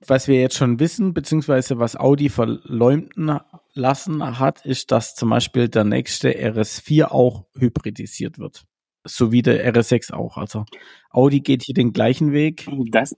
was 0.07 0.29
wir 0.29 0.41
jetzt 0.41 0.57
schon 0.57 0.81
wissen, 0.81 1.15
beziehungsweise 1.15 1.79
was 1.79 1.97
Audi 1.97 2.29
verleumden 2.29 3.39
lassen 3.73 4.39
hat, 4.39 4.67
ist, 4.67 4.91
dass 4.91 5.15
zum 5.15 5.31
Beispiel 5.31 5.69
der 5.69 5.85
nächste 5.85 6.31
RS4 6.31 7.07
auch 7.07 7.47
hybridisiert 7.57 8.39
wird. 8.39 8.65
So 9.05 9.33
wie 9.33 9.43
der 9.43 9.73
RS6 9.73 10.13
auch. 10.13 10.37
Also 10.37 10.65
Audi 11.11 11.41
geht 11.41 11.63
hier 11.63 11.75
den 11.75 11.93
gleichen 11.93 12.33
Weg. 12.33 12.69
Das, 12.91 13.17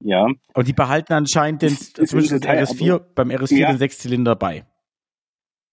ja. 0.00 0.26
Aber 0.52 0.64
die 0.64 0.72
behalten 0.72 1.12
anscheinend 1.12 1.62
den, 1.62 1.76
zumindest 2.06 2.32
den 2.32 2.42
RS4 2.42 2.98
beim 3.14 3.30
RS4 3.30 3.56
ja. 3.56 3.68
den 3.72 3.78
Sechszylinder 3.78 4.36
bei. 4.36 4.66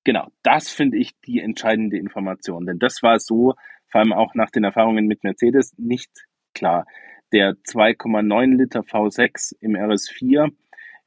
Genau, 0.03 0.27
das 0.41 0.69
finde 0.69 0.97
ich 0.97 1.11
die 1.21 1.39
entscheidende 1.39 1.97
Information. 1.97 2.65
Denn 2.65 2.79
das 2.79 3.01
war 3.03 3.19
so, 3.19 3.53
vor 3.87 4.01
allem 4.01 4.13
auch 4.13 4.35
nach 4.35 4.49
den 4.49 4.63
Erfahrungen 4.63 5.05
mit 5.07 5.23
Mercedes, 5.23 5.73
nicht 5.77 6.11
klar. 6.53 6.85
Der 7.31 7.53
2,9 7.53 8.57
Liter 8.57 8.81
V6 8.81 9.55
im 9.61 9.75
RS4 9.75 10.51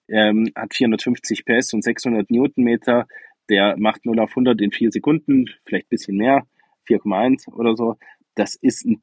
ähm, 0.08 0.50
hat 0.56 0.74
450 0.74 1.44
PS 1.44 1.74
und 1.74 1.84
600 1.84 2.30
Newtonmeter. 2.30 3.06
Der 3.48 3.76
macht 3.78 4.06
0 4.06 4.18
auf 4.18 4.30
100 4.30 4.60
in 4.60 4.72
4 4.72 4.90
Sekunden, 4.90 5.46
vielleicht 5.64 5.86
ein 5.86 5.90
bisschen 5.90 6.16
mehr, 6.16 6.46
4,1 6.88 7.52
oder 7.52 7.76
so. 7.76 7.96
Das 8.34 8.56
ist 8.56 8.84
ein 8.86 9.02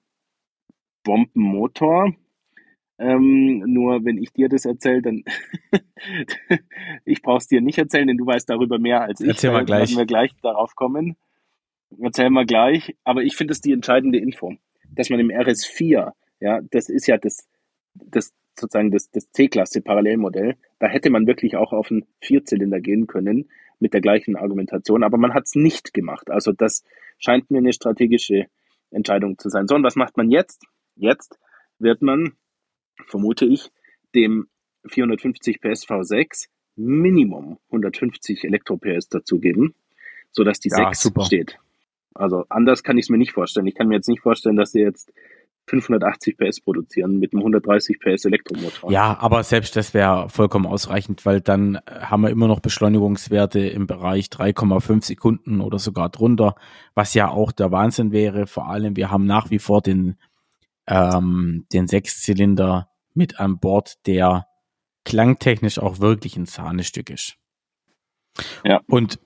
Bombenmotor. 1.03 2.13
Ähm, 3.03 3.63
nur 3.65 4.05
wenn 4.05 4.17
ich 4.17 4.31
dir 4.31 4.47
das 4.47 4.63
erzähle, 4.63 5.01
dann 5.01 5.23
ich 7.05 7.21
brauche 7.21 7.39
es 7.39 7.47
dir 7.47 7.59
nicht 7.59 7.77
erzählen, 7.77 8.07
denn 8.07 8.17
du 8.17 8.25
weißt 8.25 8.49
darüber 8.49 8.79
mehr 8.79 9.01
als 9.01 9.19
ich. 9.19 9.27
Erzähl 9.27 9.51
mal 9.51 9.65
gleich. 9.65 9.89
Werden 9.89 9.97
wir 9.97 10.05
gleich 10.05 10.31
darauf 10.41 10.75
kommen. 10.75 11.17
Erzähl 11.99 12.29
mal 12.29 12.45
gleich. 12.45 12.95
Aber 13.03 13.23
ich 13.23 13.35
finde 13.35 13.51
es 13.51 13.59
die 13.59 13.73
entscheidende 13.73 14.19
Info, 14.19 14.53
dass 14.89 15.09
man 15.09 15.19
im 15.19 15.29
RS4, 15.29 16.13
ja, 16.39 16.61
das 16.71 16.87
ist 16.87 17.07
ja 17.07 17.17
das, 17.17 17.45
das 17.93 18.33
sozusagen 18.57 18.91
das, 18.91 19.09
das 19.11 19.29
C-Klasse 19.31 19.81
Parallelmodell. 19.81 20.55
Da 20.79 20.87
hätte 20.87 21.09
man 21.09 21.27
wirklich 21.27 21.57
auch 21.57 21.73
auf 21.73 21.91
einen 21.91 22.05
Vierzylinder 22.21 22.79
gehen 22.79 23.07
können 23.07 23.49
mit 23.79 23.93
der 23.93 24.01
gleichen 24.01 24.37
Argumentation, 24.37 25.03
aber 25.03 25.17
man 25.17 25.33
hat 25.33 25.43
es 25.45 25.55
nicht 25.55 25.93
gemacht. 25.93 26.31
Also 26.31 26.53
das 26.53 26.85
scheint 27.17 27.51
mir 27.51 27.57
eine 27.57 27.73
strategische 27.73 28.45
Entscheidung 28.91 29.37
zu 29.37 29.49
sein. 29.49 29.67
So, 29.67 29.75
und 29.75 29.83
was 29.83 29.97
macht 29.97 30.15
man 30.15 30.29
jetzt? 30.29 30.63
Jetzt 30.95 31.37
wird 31.79 32.01
man, 32.01 32.33
vermute 33.07 33.45
ich, 33.45 33.71
dem 34.15 34.47
450 34.85 35.61
PS 35.61 35.87
V6 35.87 36.47
Minimum 36.75 37.59
150 37.67 38.43
Elektro-PS 38.43 39.09
dazugeben, 39.09 39.75
sodass 40.31 40.59
die 40.59 40.69
ja, 40.69 40.87
6 40.87 41.01
super. 41.01 41.25
steht. 41.25 41.59
Also 42.15 42.45
anders 42.49 42.83
kann 42.83 42.97
ich 42.97 43.05
es 43.05 43.09
mir 43.09 43.17
nicht 43.17 43.31
vorstellen. 43.31 43.67
Ich 43.67 43.75
kann 43.75 43.87
mir 43.87 43.95
jetzt 43.95 44.09
nicht 44.09 44.21
vorstellen, 44.21 44.55
dass 44.55 44.71
sie 44.71 44.81
jetzt 44.81 45.11
580 45.67 46.37
PS 46.37 46.59
produzieren 46.59 47.19
mit 47.19 47.33
einem 47.33 47.41
130 47.41 47.99
PS 47.99 48.25
Elektromotor. 48.25 48.91
Ja, 48.91 49.17
aber 49.19 49.43
selbst 49.43 49.75
das 49.75 49.93
wäre 49.93 50.27
vollkommen 50.29 50.65
ausreichend, 50.65 51.25
weil 51.25 51.39
dann 51.41 51.79
haben 51.87 52.21
wir 52.21 52.29
immer 52.29 52.47
noch 52.47 52.59
Beschleunigungswerte 52.59 53.59
im 53.59 53.87
Bereich 53.87 54.25
3,5 54.25 55.05
Sekunden 55.05 55.61
oder 55.61 55.79
sogar 55.79 56.09
drunter, 56.09 56.55
was 56.95 57.13
ja 57.13 57.29
auch 57.29 57.51
der 57.51 57.71
Wahnsinn 57.71 58.11
wäre. 58.11 58.45
Vor 58.45 58.67
allem, 58.67 58.97
wir 58.97 59.09
haben 59.09 59.25
nach 59.25 59.51
wie 59.51 59.59
vor 59.59 59.81
den, 59.81 60.17
ähm, 60.87 61.65
den 61.71 61.87
Sechszylinder 61.87 62.89
mit 63.13 63.39
an 63.39 63.59
Bord, 63.59 64.05
der 64.05 64.47
klangtechnisch 65.05 65.79
auch 65.79 65.99
wirklich 65.99 66.37
ein 66.37 66.45
Sahnestück 66.45 67.09
ist. 67.09 67.35
Ja. 68.65 68.81
Und 68.87 69.19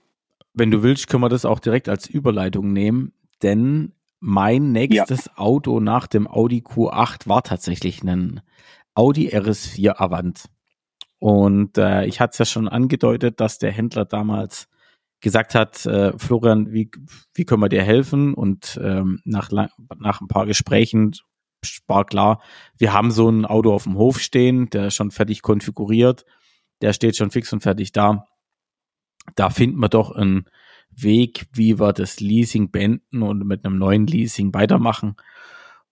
wenn 0.54 0.72
du 0.72 0.84
willst, 0.84 1.08
können 1.08 1.24
wir 1.24 1.30
das 1.30 1.46
auch 1.46 1.60
direkt 1.60 1.88
als 1.88 2.08
Überleitung 2.08 2.74
nehmen, 2.74 3.14
denn 3.42 3.94
mein 4.20 4.72
nächstes 4.72 5.26
ja. 5.26 5.32
Auto 5.38 5.80
nach 5.80 6.08
dem 6.08 6.28
Audi 6.28 6.62
Q8 6.62 7.28
war 7.28 7.44
tatsächlich 7.44 8.02
ein 8.04 8.42
Audi 8.96 9.30
RS4 9.30 9.96
Avant. 9.98 10.46
Und 11.20 11.78
äh, 11.78 12.06
ich 12.06 12.20
hatte 12.20 12.32
es 12.32 12.38
ja 12.40 12.46
schon 12.46 12.68
angedeutet, 12.68 13.40
dass 13.40 13.60
der 13.60 13.72
Händler 13.72 14.06
damals 14.06 14.68
gesagt 15.20 15.56
hat, 15.56 15.86
äh, 15.86 16.18
Florian, 16.18 16.72
wie, 16.72 16.92
wie 17.34 17.46
können 17.46 17.62
wir 17.62 17.70
dir 17.70 17.84
helfen? 17.84 18.34
Und 18.34 18.80
ähm, 18.84 19.20
nach, 19.24 19.52
nach 19.52 20.22
ein 20.22 20.28
paar 20.28 20.46
Gesprächen 20.46 21.14
war 21.88 22.06
klar, 22.06 22.42
wir 22.78 22.94
haben 22.94 23.12
so 23.12 23.30
ein 23.30 23.46
Auto 23.46 23.74
auf 23.74 23.84
dem 23.84 23.96
Hof 23.98 24.20
stehen, 24.20 24.70
der 24.70 24.88
ist 24.88 24.96
schon 24.96 25.12
fertig 25.12 25.42
konfiguriert, 25.42 26.26
der 26.82 26.94
steht 26.94 27.16
schon 27.16 27.32
fix 27.32 27.52
und 27.54 27.62
fertig 27.62 27.92
da. 27.92 28.26
Da 29.36 29.50
finden 29.50 29.80
wir 29.80 29.90
doch 29.90 30.12
ein 30.12 30.46
Weg, 30.90 31.48
wie 31.54 31.80
wir 31.80 31.94
das 31.94 32.20
Leasing 32.20 32.72
beenden 32.72 33.22
und 33.22 33.46
mit 33.46 33.66
einem 33.66 33.78
neuen 33.78 34.08
Leasing 34.08 34.54
weitermachen. 34.54 35.16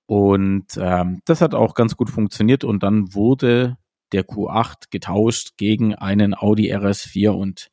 Und 0.05 0.77
ähm, 0.77 1.21
das 1.25 1.41
hat 1.41 1.53
auch 1.53 1.73
ganz 1.73 1.97
gut 1.97 2.09
funktioniert 2.09 2.63
und 2.63 2.83
dann 2.83 3.13
wurde 3.13 3.77
der 4.11 4.25
Q8 4.25 4.91
getauscht 4.91 5.57
gegen 5.57 5.95
einen 5.95 6.35
Audi 6.35 6.73
RS4 6.73 7.29
und 7.29 7.71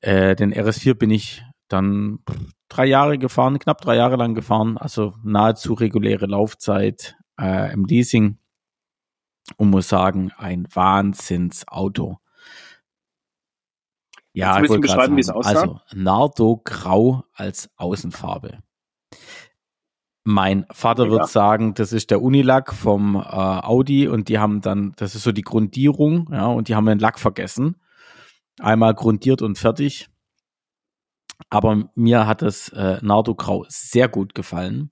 äh, 0.00 0.36
den 0.36 0.52
RS4 0.52 0.94
bin 0.94 1.10
ich 1.10 1.42
dann 1.72 2.20
drei 2.68 2.86
Jahre 2.86 3.18
gefahren, 3.18 3.58
knapp 3.58 3.80
drei 3.80 3.96
Jahre 3.96 4.16
lang 4.16 4.34
gefahren, 4.34 4.78
also 4.78 5.14
nahezu 5.22 5.74
reguläre 5.74 6.26
Laufzeit 6.26 7.16
äh, 7.40 7.72
im 7.72 7.84
Leasing 7.84 8.38
und 9.56 9.70
muss 9.70 9.88
sagen, 9.88 10.32
ein 10.36 10.66
Wahnsinnsauto. 10.72 12.18
Ja, 14.32 14.54
ein 14.54 14.62
bisschen 14.62 14.80
beschreiben, 14.80 15.16
wie 15.16 15.20
es 15.20 15.28
aussah? 15.28 15.50
Also 15.50 15.80
Nardo 15.94 16.60
Grau 16.64 17.24
als 17.34 17.70
Außenfarbe. 17.76 18.62
Mein 20.24 20.66
Vater 20.70 21.06
ja. 21.06 21.10
wird 21.10 21.28
sagen, 21.28 21.74
das 21.74 21.92
ist 21.92 22.10
der 22.10 22.22
Unilack 22.22 22.72
vom 22.72 23.16
äh, 23.16 23.18
Audi 23.18 24.06
und 24.08 24.28
die 24.28 24.38
haben 24.38 24.60
dann, 24.60 24.92
das 24.96 25.14
ist 25.14 25.24
so 25.24 25.32
die 25.32 25.42
Grundierung, 25.42 26.28
ja, 26.32 26.46
und 26.46 26.68
die 26.68 26.76
haben 26.76 26.86
den 26.86 27.00
Lack 27.00 27.18
vergessen. 27.18 27.76
Einmal 28.60 28.94
grundiert 28.94 29.42
und 29.42 29.58
fertig. 29.58 30.08
Aber 31.50 31.90
mir 31.94 32.26
hat 32.26 32.42
das 32.42 32.68
äh, 32.70 32.98
Nardo 33.02 33.34
Grau 33.34 33.64
sehr 33.68 34.08
gut 34.08 34.34
gefallen. 34.34 34.90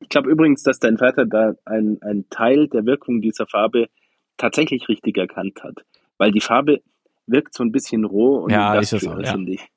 Ich 0.00 0.08
glaube 0.08 0.30
übrigens, 0.30 0.62
dass 0.62 0.78
dein 0.78 0.96
Vater 0.96 1.26
da 1.26 1.54
ein 1.64 2.24
Teil 2.30 2.68
der 2.68 2.86
Wirkung 2.86 3.20
dieser 3.20 3.46
Farbe 3.46 3.88
tatsächlich 4.36 4.88
richtig 4.88 5.18
erkannt 5.18 5.62
hat. 5.62 5.84
Weil 6.16 6.30
die 6.30 6.40
Farbe, 6.40 6.80
wirkt 7.28 7.54
so 7.54 7.62
ein 7.62 7.72
bisschen 7.72 8.04
roh 8.04 8.38
und 8.38 8.50
ja, 8.50 8.74
ist 8.78 8.92
das 8.92 9.06
auch, 9.06 9.18
ja. 9.18 9.32
finde 9.32 9.52
ich. 9.52 9.68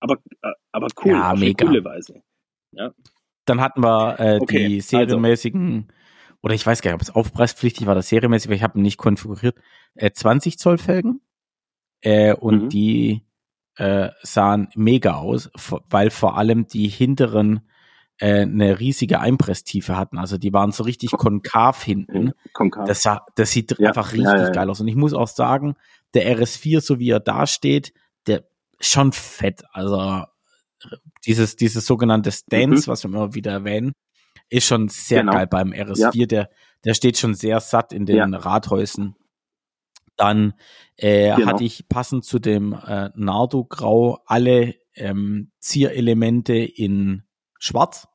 Aber, 0.00 0.16
äh, 0.42 0.52
aber 0.72 0.88
cool, 1.04 1.12
ja, 1.12 1.32
auf 1.32 1.38
mega. 1.38 1.64
eine 1.64 1.70
coole 1.70 1.84
Weise. 1.84 2.22
Ja. 2.72 2.92
Dann 3.44 3.60
hatten 3.60 3.82
wir 3.82 4.20
äh, 4.20 4.38
okay, 4.40 4.68
die 4.68 4.76
also 4.76 4.88
serienmäßigen, 4.88 5.72
also. 5.74 6.38
oder 6.42 6.54
ich 6.54 6.66
weiß 6.66 6.82
gar 6.82 6.90
nicht, 6.90 6.96
ob 6.96 7.02
es 7.02 7.14
aufpreispflichtig 7.14 7.86
war, 7.86 7.94
das 7.94 8.08
serienmäßig, 8.08 8.48
weil 8.48 8.56
ich 8.56 8.62
habe 8.62 8.80
nicht 8.80 8.98
konfiguriert, 8.98 9.58
äh, 9.94 10.10
20 10.10 10.58
Zoll 10.58 10.78
Felgen. 10.78 11.20
Äh, 12.00 12.34
und 12.34 12.64
mhm. 12.64 12.68
die 12.68 13.22
äh, 13.78 14.10
sahen 14.22 14.68
mega 14.74 15.14
aus, 15.14 15.50
weil 15.88 16.10
vor 16.10 16.36
allem 16.36 16.66
die 16.66 16.88
hinteren 16.88 17.68
äh, 18.18 18.42
eine 18.42 18.80
riesige 18.80 19.20
Einpresstiefe 19.20 19.96
hatten. 19.96 20.18
Also 20.18 20.36
die 20.36 20.52
waren 20.52 20.72
so 20.72 20.82
richtig 20.82 21.12
konkav 21.12 21.84
hinten. 21.84 22.32
Konkav. 22.52 22.86
Das, 22.86 23.02
sah, 23.02 23.24
das 23.36 23.52
sieht 23.52 23.78
ja. 23.78 23.88
einfach 23.88 24.12
richtig 24.12 24.32
ja, 24.32 24.42
ja, 24.42 24.50
geil 24.50 24.68
aus. 24.68 24.80
Und 24.80 24.88
ich 24.88 24.96
muss 24.96 25.14
auch 25.14 25.28
sagen, 25.28 25.76
der 26.14 26.36
RS4, 26.36 26.80
so 26.80 26.98
wie 26.98 27.10
er 27.10 27.20
da 27.20 27.46
steht, 27.46 27.92
der 28.26 28.44
ist 28.80 28.90
schon 28.90 29.12
fett. 29.12 29.62
Also 29.72 30.24
dieses, 31.24 31.54
dieses 31.54 31.86
sogenannte 31.86 32.32
Stance, 32.32 32.88
mhm. 32.88 32.92
was 32.92 33.04
wir 33.04 33.10
immer 33.10 33.34
wieder 33.34 33.52
erwähnen, 33.52 33.92
ist 34.50 34.66
schon 34.66 34.88
sehr 34.88 35.20
genau. 35.20 35.32
geil 35.32 35.46
beim 35.46 35.70
RS4. 35.70 36.26
Der, 36.26 36.50
der 36.84 36.94
steht 36.94 37.16
schon 37.16 37.34
sehr 37.34 37.60
satt 37.60 37.92
in 37.92 38.06
den 38.06 38.34
Rathäusen. 38.34 39.14
Dann 40.18 40.52
äh, 40.96 41.34
genau. 41.34 41.46
hatte 41.46 41.64
ich 41.64 41.88
passend 41.88 42.24
zu 42.24 42.38
dem 42.38 42.74
äh, 42.74 43.10
Nardo 43.14 43.64
Grau 43.64 44.18
alle 44.26 44.74
ähm, 44.94 45.52
Zierelemente 45.60 46.56
in 46.56 47.22
Schwarz. 47.58 48.06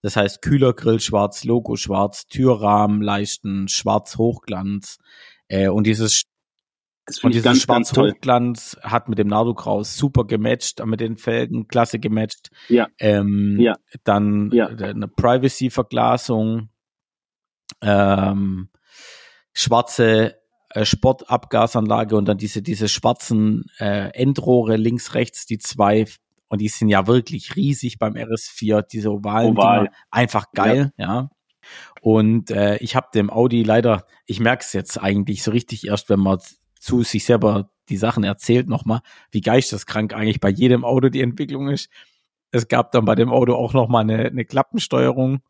Das 0.00 0.16
heißt 0.16 0.40
Kühlergrill 0.40 1.00
schwarz, 1.00 1.44
Logo 1.44 1.76
schwarz, 1.76 2.26
Türrahmen, 2.26 3.02
Leisten 3.02 3.68
schwarz, 3.68 4.16
Hochglanz. 4.16 4.98
Äh, 5.48 5.68
und 5.68 5.86
dieses 5.86 6.24
und 7.22 7.34
dieses 7.34 7.44
ganz, 7.44 7.62
schwarz 7.62 7.92
ganz 7.92 7.98
Hochglanz 7.98 8.78
hat 8.82 9.08
mit 9.08 9.18
dem 9.18 9.26
Nardo 9.26 9.54
Grau 9.54 9.82
super 9.82 10.24
gematcht, 10.24 10.84
mit 10.86 11.00
den 11.00 11.16
Felgen 11.16 11.66
klasse 11.66 11.98
gematcht. 11.98 12.50
Ja. 12.68 12.86
Ähm, 12.98 13.58
ja. 13.58 13.74
Dann 14.04 14.50
ja. 14.52 14.68
eine 14.68 15.08
Privacy-Verglasung, 15.08 16.68
ähm, 17.82 18.68
schwarze 19.52 20.34
äh, 20.34 20.39
Sportabgasanlage 20.82 22.16
und 22.16 22.26
dann 22.26 22.38
diese 22.38 22.62
diese 22.62 22.88
schwarzen 22.88 23.66
äh, 23.78 24.10
Endrohre 24.14 24.76
links 24.76 25.14
rechts 25.14 25.46
die 25.46 25.58
zwei 25.58 26.06
und 26.50 26.60
die 26.60 26.68
sind 26.68 26.88
ja 26.88 27.06
wirklich 27.06 27.54
riesig 27.54 27.98
beim 27.98 28.14
RS4, 28.14 28.82
diese 28.82 29.12
ovalen 29.12 29.56
Oval. 29.56 29.78
Dinger, 29.78 29.92
einfach 30.10 30.46
geil, 30.52 30.92
ja. 30.96 31.06
ja. 31.06 31.30
Und 32.00 32.50
äh, 32.50 32.76
ich 32.78 32.96
habe 32.96 33.06
dem 33.14 33.30
Audi 33.30 33.62
leider, 33.62 34.04
ich 34.26 34.40
merke 34.40 34.64
es 34.64 34.72
jetzt 34.72 35.00
eigentlich 35.00 35.44
so 35.44 35.52
richtig 35.52 35.86
erst, 35.86 36.08
wenn 36.08 36.18
man 36.18 36.38
zu 36.80 37.04
sich 37.04 37.24
selber 37.24 37.70
die 37.88 37.96
Sachen 37.96 38.24
erzählt 38.24 38.68
nochmal, 38.68 39.00
wie 39.30 39.42
geisteskrank 39.42 40.12
eigentlich 40.12 40.40
bei 40.40 40.48
jedem 40.48 40.84
Auto 40.84 41.08
die 41.08 41.20
Entwicklung 41.20 41.68
ist. 41.68 41.88
Es 42.50 42.66
gab 42.66 42.90
dann 42.92 43.04
bei 43.04 43.14
dem 43.14 43.30
Auto 43.30 43.54
auch 43.54 43.72
nochmal 43.72 44.02
eine, 44.02 44.26
eine 44.26 44.44
Klappensteuerung, 44.44 45.42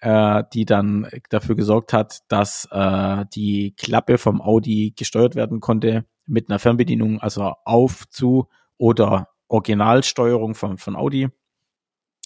äh, 0.00 0.44
die 0.52 0.64
dann 0.64 1.08
dafür 1.28 1.56
gesorgt 1.56 1.92
hat, 1.92 2.20
dass 2.28 2.68
äh, 2.70 3.24
die 3.34 3.74
Klappe 3.76 4.18
vom 4.18 4.40
Audi 4.40 4.94
gesteuert 4.96 5.34
werden 5.34 5.60
konnte 5.60 6.04
mit 6.26 6.48
einer 6.48 6.58
Fernbedienung, 6.58 7.20
also 7.20 7.54
auf, 7.64 8.08
zu 8.08 8.48
oder 8.78 9.28
Originalsteuerung 9.48 10.54
von, 10.54 10.78
von 10.78 10.96
Audi 10.96 11.28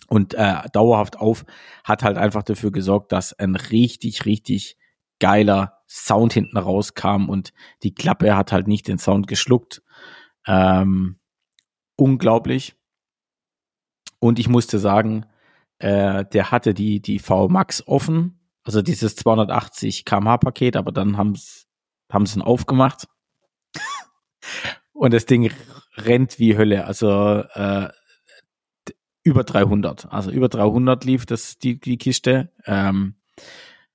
und 0.09 0.35
äh, 0.35 0.68
dauerhaft 0.72 1.18
auf, 1.18 1.45
hat 1.83 2.03
halt 2.03 2.16
einfach 2.16 2.43
dafür 2.43 2.70
gesorgt, 2.70 3.12
dass 3.12 3.33
ein 3.33 3.57
richtig, 3.57 4.27
richtig 4.27 4.77
geiler 5.18 5.79
Sound 5.89 6.33
hinten 6.33 6.59
rauskam 6.59 7.29
und 7.29 7.53
die 7.83 7.95
Klappe 7.95 8.37
hat 8.37 8.53
halt 8.53 8.68
nicht 8.68 8.89
den 8.89 8.99
Sound 8.99 9.27
geschluckt. 9.27 9.83
Ähm, 10.47 11.18
unglaublich. 11.97 12.77
Und 14.18 14.39
ich 14.39 14.49
musste 14.49 14.79
sagen, 14.79 15.27
äh, 15.85 16.24
der 16.24 16.51
hatte 16.51 16.72
die, 16.72 17.01
die 17.01 17.18
V 17.18 17.49
Max 17.49 17.87
offen, 17.87 18.41
also 18.62 18.80
dieses 18.80 19.16
280 19.16 20.07
kmh 20.07 20.39
Paket, 20.39 20.76
aber 20.76 20.93
dann 20.93 21.18
haben 21.18 21.39
haben 22.11 22.24
sie 22.24 22.39
ihn 22.39 22.43
aufgemacht. 22.43 23.07
Und 24.95 25.12
das 25.12 25.26
Ding 25.26 25.51
rennt 25.97 26.39
wie 26.39 26.57
Hölle. 26.57 26.87
Also 26.87 27.43
äh, 27.53 27.89
über 29.24 29.45
300. 29.45 30.11
Also 30.11 30.30
über 30.30 30.49
300 30.49 31.05
lief 31.05 31.26
das 31.26 31.59
die, 31.59 31.78
die 31.78 31.99
Kiste. 31.99 32.51
Ähm, 32.64 33.16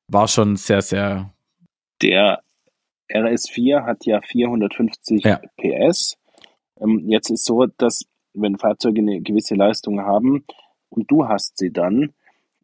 war 0.07 0.27
schon 0.27 0.57
sehr, 0.57 0.83
sehr. 0.83 1.33
Der 2.03 2.43
RS4 3.11 3.85
hat 3.85 4.05
ja 4.05 4.21
450 4.21 5.23
ja. 5.23 5.41
PS. 5.57 6.17
Ähm, 6.79 7.05
jetzt 7.07 7.31
ist 7.31 7.45
so, 7.45 7.65
dass 7.65 8.05
wenn 8.33 8.59
Fahrzeuge 8.59 9.01
eine 9.01 9.21
gewisse 9.21 9.55
Leistung 9.55 10.01
haben 10.01 10.45
und 10.89 11.09
du 11.11 11.27
hast 11.27 11.57
sie 11.57 11.71
dann, 11.71 12.13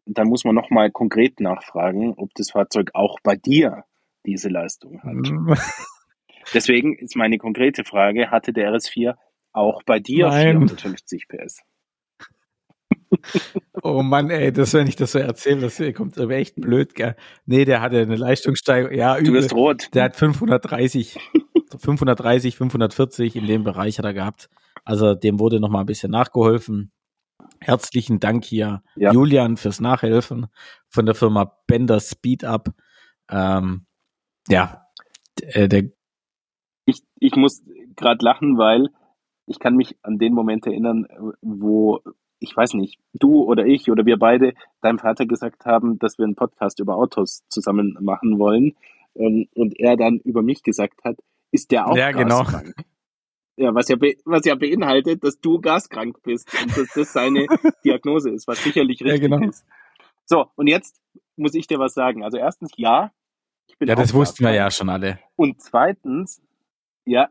dann 0.04 0.28
muss 0.28 0.44
man 0.44 0.54
nochmal 0.54 0.90
konkret 0.90 1.40
nachfragen, 1.40 2.14
ob 2.16 2.34
das 2.34 2.50
Fahrzeug 2.50 2.90
auch 2.94 3.18
bei 3.22 3.36
dir 3.36 3.84
diese 4.24 4.48
Leistung 4.48 5.02
hat. 5.02 5.58
Deswegen 6.54 6.94
ist 6.96 7.16
meine 7.16 7.38
konkrete 7.38 7.84
Frage, 7.84 8.30
hatte 8.30 8.52
der 8.52 8.72
RS4 8.72 9.14
auch 9.52 9.82
bei 9.84 9.98
dir 9.98 10.28
Nein. 10.28 10.68
450 10.68 11.28
PS? 11.28 11.62
Oh 13.82 14.02
Mann, 14.02 14.30
ey, 14.30 14.52
das, 14.52 14.74
wenn 14.74 14.88
ich 14.88 14.96
das 14.96 15.12
so 15.12 15.18
erzähle, 15.18 15.60
das 15.60 15.80
kommt 15.94 16.18
aber 16.18 16.34
echt 16.34 16.56
blöd, 16.56 16.94
gell? 16.94 17.14
Nee, 17.44 17.64
der 17.64 17.80
hatte 17.80 17.98
eine 17.98 18.16
Leistungssteigerung, 18.16 18.96
ja, 18.96 19.16
übel. 19.16 19.26
Du 19.26 19.32
bist 19.32 19.54
rot. 19.54 19.88
Der 19.94 20.04
hat 20.04 20.16
530, 20.16 21.18
530, 21.78 22.56
540 22.56 23.36
in 23.36 23.46
dem 23.46 23.64
Bereich 23.64 23.98
hat 23.98 24.04
er 24.04 24.14
gehabt. 24.14 24.48
Also 24.84 25.14
dem 25.14 25.38
wurde 25.38 25.60
nochmal 25.60 25.82
ein 25.82 25.86
bisschen 25.86 26.10
nachgeholfen. 26.10 26.90
Herzlichen 27.66 28.20
Dank 28.20 28.44
hier, 28.44 28.84
ja. 28.94 29.10
Julian, 29.12 29.56
fürs 29.56 29.80
Nachhelfen 29.80 30.46
von 30.88 31.04
der 31.04 31.16
Firma 31.16 31.58
Bender 31.66 31.98
Speed 31.98 32.44
Up. 32.44 32.68
Ähm, 33.28 33.86
ja, 34.46 34.86
äh, 35.42 35.66
der 35.66 35.90
ich, 36.84 37.02
ich 37.18 37.34
muss 37.34 37.64
gerade 37.96 38.24
lachen, 38.24 38.56
weil 38.56 38.90
ich 39.46 39.58
kann 39.58 39.74
mich 39.74 39.96
an 40.02 40.18
den 40.18 40.32
Moment 40.32 40.64
erinnern, 40.64 41.08
wo 41.42 41.98
ich 42.38 42.56
weiß 42.56 42.74
nicht, 42.74 43.00
du 43.14 43.42
oder 43.42 43.66
ich 43.66 43.90
oder 43.90 44.06
wir 44.06 44.16
beide 44.16 44.54
deinem 44.80 45.00
Vater 45.00 45.26
gesagt 45.26 45.64
haben, 45.64 45.98
dass 45.98 46.18
wir 46.18 46.24
einen 46.24 46.36
Podcast 46.36 46.78
über 46.78 46.94
Autos 46.94 47.42
zusammen 47.48 47.98
machen 48.00 48.38
wollen 48.38 48.76
und, 49.14 49.48
und 49.56 49.76
er 49.80 49.96
dann 49.96 50.18
über 50.18 50.42
mich 50.42 50.62
gesagt 50.62 51.02
hat, 51.02 51.16
ist 51.50 51.72
der 51.72 51.88
auch 51.88 51.96
ja, 51.96 52.12
gaskrank? 52.12 52.76
Genau. 52.76 52.86
Ja, 53.56 53.74
was 53.74 53.88
ja, 53.88 53.96
was 54.24 54.44
ja 54.44 54.54
beinhaltet, 54.54 55.24
dass 55.24 55.40
du 55.40 55.60
gaskrank 55.60 56.22
bist 56.22 56.52
und 56.62 56.76
dass 56.76 56.92
das 56.94 57.12
seine 57.12 57.46
Diagnose 57.84 58.30
ist, 58.30 58.46
was 58.46 58.62
sicherlich 58.62 59.02
richtig 59.02 59.22
ja, 59.22 59.38
genau. 59.38 59.48
ist. 59.48 59.64
So, 60.26 60.46
und 60.56 60.66
jetzt 60.66 61.00
muss 61.36 61.54
ich 61.54 61.66
dir 61.66 61.78
was 61.78 61.94
sagen. 61.94 62.22
Also 62.22 62.36
erstens, 62.36 62.72
ja, 62.76 63.12
ich 63.66 63.78
bin 63.78 63.88
Ja, 63.88 63.94
das 63.94 64.12
wussten 64.12 64.44
wir 64.44 64.52
ja 64.52 64.70
schon 64.70 64.88
alle. 64.90 65.18
Und 65.36 65.62
zweitens, 65.62 66.42
ja, 67.06 67.28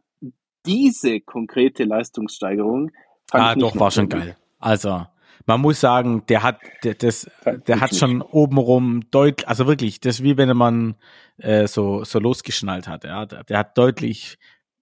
diese 0.66 1.22
konkrete 1.22 1.84
Leistungssteigerung 1.84 2.92
fand 3.30 3.44
ah, 3.44 3.54
ich 3.54 3.60
doch, 3.60 3.80
war 3.80 3.92
schon 3.92 4.10
geil. 4.10 4.36
Also, 4.60 5.06
man 5.46 5.62
muss 5.62 5.80
sagen, 5.80 6.24
der 6.28 6.42
hat, 6.42 6.60
der, 6.84 6.96
das, 6.96 7.30
der 7.68 7.82
hat 7.82 7.96
schon 7.96 8.22
obenrum 8.22 9.02
deutlich, 9.12 9.48
also 9.48 9.68
wirklich, 9.68 10.00
das 10.00 10.16
ist 10.16 10.24
wie 10.24 10.38
wenn 10.38 10.56
man 10.58 10.96
äh, 11.38 11.68
so, 11.68 12.04
so 12.04 12.20
losgeschnallt 12.20 12.88
hat. 12.88 13.04
Ja. 13.04 13.26
Der, 13.26 13.44
der 13.44 13.60
hat 13.60 13.78
deutlich 13.78 14.38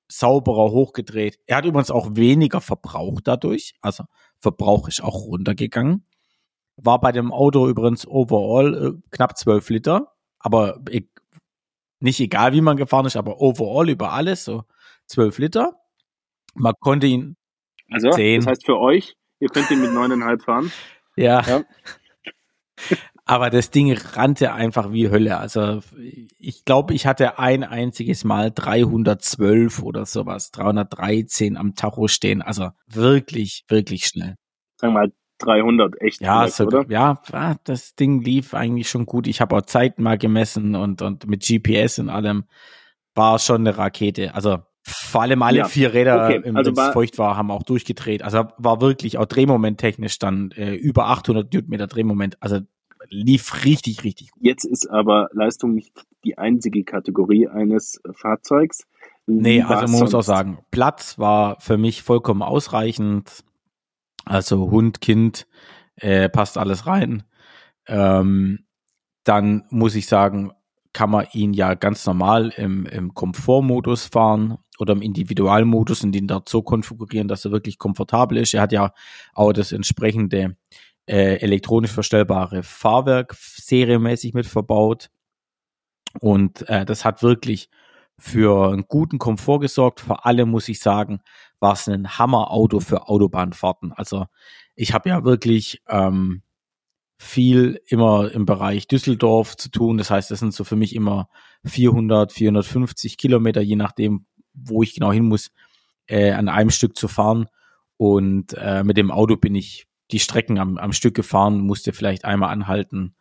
sauberer 0.08 0.72
hochgedreht. 0.72 1.40
Er 1.46 1.58
hat 1.58 1.66
übrigens 1.66 1.92
auch 1.92 2.16
weniger 2.16 2.62
verbraucht 2.62 3.28
dadurch. 3.28 3.74
Also 3.82 4.06
Verbrauch 4.40 4.88
ist 4.88 5.04
auch 5.04 5.26
runtergegangen. 5.26 6.06
War 6.76 7.00
bei 7.00 7.12
dem 7.12 7.32
Auto 7.32 7.68
übrigens 7.68 8.08
overall 8.08 8.96
äh, 8.98 9.10
knapp 9.12 9.38
12 9.38 9.70
Liter. 9.70 10.14
Aber 10.40 10.80
e 10.90 11.02
nicht 12.00 12.20
egal, 12.20 12.52
wie 12.52 12.62
man 12.62 12.76
gefahren 12.76 13.06
ist, 13.06 13.16
aber 13.16 13.40
overall 13.40 13.90
über 13.90 14.12
alles 14.12 14.44
so 14.44 14.66
12 15.08 15.38
Liter. 15.38 15.80
Man 16.54 16.74
konnte 16.80 17.08
ihn. 17.08 17.38
Also, 17.90 18.12
sehen. 18.12 18.42
das 18.42 18.48
heißt 18.48 18.66
für 18.66 18.78
euch, 18.78 19.16
Ihr 19.44 19.50
könnt 19.50 19.70
ihn 19.72 19.82
mit 19.82 19.92
neuneinhalb 19.92 20.42
fahren. 20.42 20.72
Ja. 21.18 21.42
ja. 21.42 21.64
Aber 23.26 23.50
das 23.50 23.72
Ding 23.72 23.94
rannte 23.94 24.54
einfach 24.54 24.92
wie 24.92 25.10
Hölle. 25.10 25.38
Also 25.38 25.80
ich 26.40 26.66
glaube, 26.66 26.94
ich 26.94 27.08
hatte 27.08 27.40
ein 27.40 27.64
einziges 27.64 28.26
Mal 28.26 28.52
312 28.52 29.82
oder 29.82 30.06
sowas, 30.06 30.52
313 30.52 31.56
am 31.56 31.76
Tacho 31.76 32.08
stehen. 32.08 32.42
Also 32.42 32.70
wirklich, 32.88 33.64
wirklich 33.70 34.08
schnell. 34.08 34.36
Sagen 34.76 34.94
wir 34.94 35.00
mal 35.00 35.12
300, 35.40 36.02
echt. 36.02 36.22
Ja, 36.22 36.40
direkt, 36.40 36.56
so, 36.56 36.66
oder? 36.66 36.86
ja, 36.90 37.22
das 37.64 37.96
Ding 37.96 38.22
lief 38.22 38.54
eigentlich 38.54 38.90
schon 38.90 39.06
gut. 39.06 39.28
Ich 39.28 39.40
habe 39.40 39.56
auch 39.56 39.62
Zeiten 39.62 40.04
mal 40.04 40.18
gemessen 40.18 40.76
und, 40.76 41.02
und 41.02 41.26
mit 41.28 41.44
GPS 41.44 42.00
und 42.00 42.10
allem 42.10 42.44
war 43.16 43.40
schon 43.40 43.62
eine 43.62 43.78
Rakete. 43.78 44.36
Also 44.36 44.60
vor 44.86 45.22
allem 45.22 45.42
alle 45.44 45.60
ja. 45.60 45.66
vier 45.66 45.94
Räder, 45.94 46.26
okay. 46.26 46.52
also 46.54 46.76
wenn 46.76 46.86
es 46.86 46.94
feucht 46.94 47.18
war, 47.18 47.38
haben 47.38 47.52
auch 47.52 47.64
durchgedreht. 47.64 48.22
Also 48.22 48.46
war 48.58 48.82
wirklich 48.82 49.18
auch 49.18 49.26
drehmomenttechnisch 49.26 50.20
dann 50.20 50.52
äh, 50.52 50.74
über 50.74 51.08
800 51.08 51.54
Newtonmeter 51.54 51.88
Drehmoment. 51.88 52.42
Also 52.42 52.60
lief 53.10 53.66
richtig, 53.66 54.04
richtig 54.04 54.32
gut. 54.32 54.44
Jetzt 54.44 54.66
ist 54.66 54.88
aber 54.90 55.30
Leistung 55.34 55.74
nicht 55.74 56.06
die 56.24 56.38
einzige 56.38 56.84
Kategorie 56.84 57.48
eines 57.48 58.02
Fahrzeugs. 58.14 58.86
Wie 59.26 59.34
nee, 59.34 59.62
also 59.62 59.92
man 59.92 60.02
muss 60.02 60.14
auch 60.14 60.24
sagen, 60.24 60.60
Platz 60.72 61.18
war 61.18 61.60
für 61.60 61.78
mich 61.78 62.04
vollkommen 62.04 62.42
ausreichend. 62.42 63.44
Also 64.26 64.72
Hund, 64.72 65.02
Kind, 65.02 65.48
äh, 65.96 66.30
passt 66.30 66.58
alles 66.58 66.88
rein. 66.88 67.24
Ähm, 67.88 68.66
dann 69.24 69.64
muss 69.70 69.96
ich 69.96 70.08
sagen, 70.08 70.52
kann 70.94 71.10
man 71.10 71.26
ihn 71.34 71.54
ja 71.54 71.74
ganz 71.74 72.06
normal 72.06 72.54
im, 72.56 72.86
im 72.86 73.14
Komfortmodus 73.14 74.06
fahren 74.06 74.60
oder 74.80 74.94
im 74.94 75.02
Individualmodus 75.02 76.04
und 76.04 76.12
den 76.12 76.28
dort 76.28 76.48
so 76.48 76.62
konfigurieren, 76.62 77.28
dass 77.28 77.46
er 77.46 77.52
wirklich 77.52 77.80
komfortabel 77.80 78.38
ist. 78.38 78.54
Er 78.54 78.62
hat 78.62 78.72
ja 78.72 78.94
auch 79.34 79.54
das 79.54 79.72
entsprechende 79.72 80.56
äh, 81.06 81.36
elektronisch 81.36 81.92
verstellbare 81.92 82.64
Fahrwerk 82.64 83.36
serienmäßig 83.38 84.34
mit 84.34 84.46
verbaut. 84.46 85.10
Und 86.20 86.68
äh, 86.70 86.86
das 86.86 87.06
hat 87.06 87.24
wirklich 87.24 87.70
für 88.18 88.72
einen 88.72 88.86
guten 88.88 89.18
Komfort 89.18 89.60
gesorgt. 89.60 90.00
Vor 90.00 90.26
allem 90.26 90.50
muss 90.50 90.70
ich 90.70 90.80
sagen, 90.80 91.22
war 91.60 91.74
es 91.74 91.88
ein 91.88 92.18
Hammerauto 92.18 92.80
für 92.80 93.08
Autobahnfahrten. 93.08 93.92
Also 93.92 94.28
ich 94.76 94.94
habe 94.94 95.10
ja 95.10 95.24
wirklich 95.24 95.82
ähm, 95.88 96.42
viel 97.18 97.82
immer 97.88 98.32
im 98.32 98.46
Bereich 98.46 98.88
Düsseldorf 98.88 99.58
zu 99.58 99.70
tun. 99.70 99.98
Das 99.98 100.12
heißt, 100.12 100.30
das 100.30 100.40
sind 100.40 100.54
so 100.54 100.64
für 100.64 100.76
mich 100.76 100.96
immer 100.96 101.30
400, 101.66 102.32
450 102.32 103.18
Kilometer, 103.18 103.62
je 103.62 103.76
nachdem, 103.76 104.26
wo 104.54 104.84
ich 104.84 104.94
genau 104.94 105.12
hin 105.12 105.26
muss, 105.26 105.52
äh, 106.08 106.32
an 106.32 106.50
einem 106.50 106.70
Stück 106.70 106.98
zu 106.98 107.08
fahren. 107.08 107.48
Und 107.98 108.54
äh, 108.58 108.84
mit 108.84 108.98
dem 108.98 109.12
Auto 109.12 109.38
bin 109.38 109.56
ich 109.56 109.88
die 110.14 110.20
Strecken 110.20 110.60
am, 110.60 110.78
am 110.78 110.94
Stück 110.94 111.16
gefahren, 111.16 111.60
musste 111.60 111.92
vielleicht 111.92 112.24
einmal 112.24 112.50
anhalten, 112.50 113.16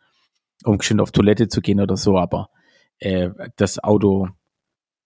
um 0.63 0.77
geschwind 0.77 1.01
auf 1.01 1.11
Toilette 1.11 1.47
zu 1.47 1.61
gehen 1.61 1.81
oder 1.81 1.97
so, 1.97 2.17
aber 2.17 2.49
äh, 2.99 3.29
das 3.57 3.83
Auto 3.83 4.29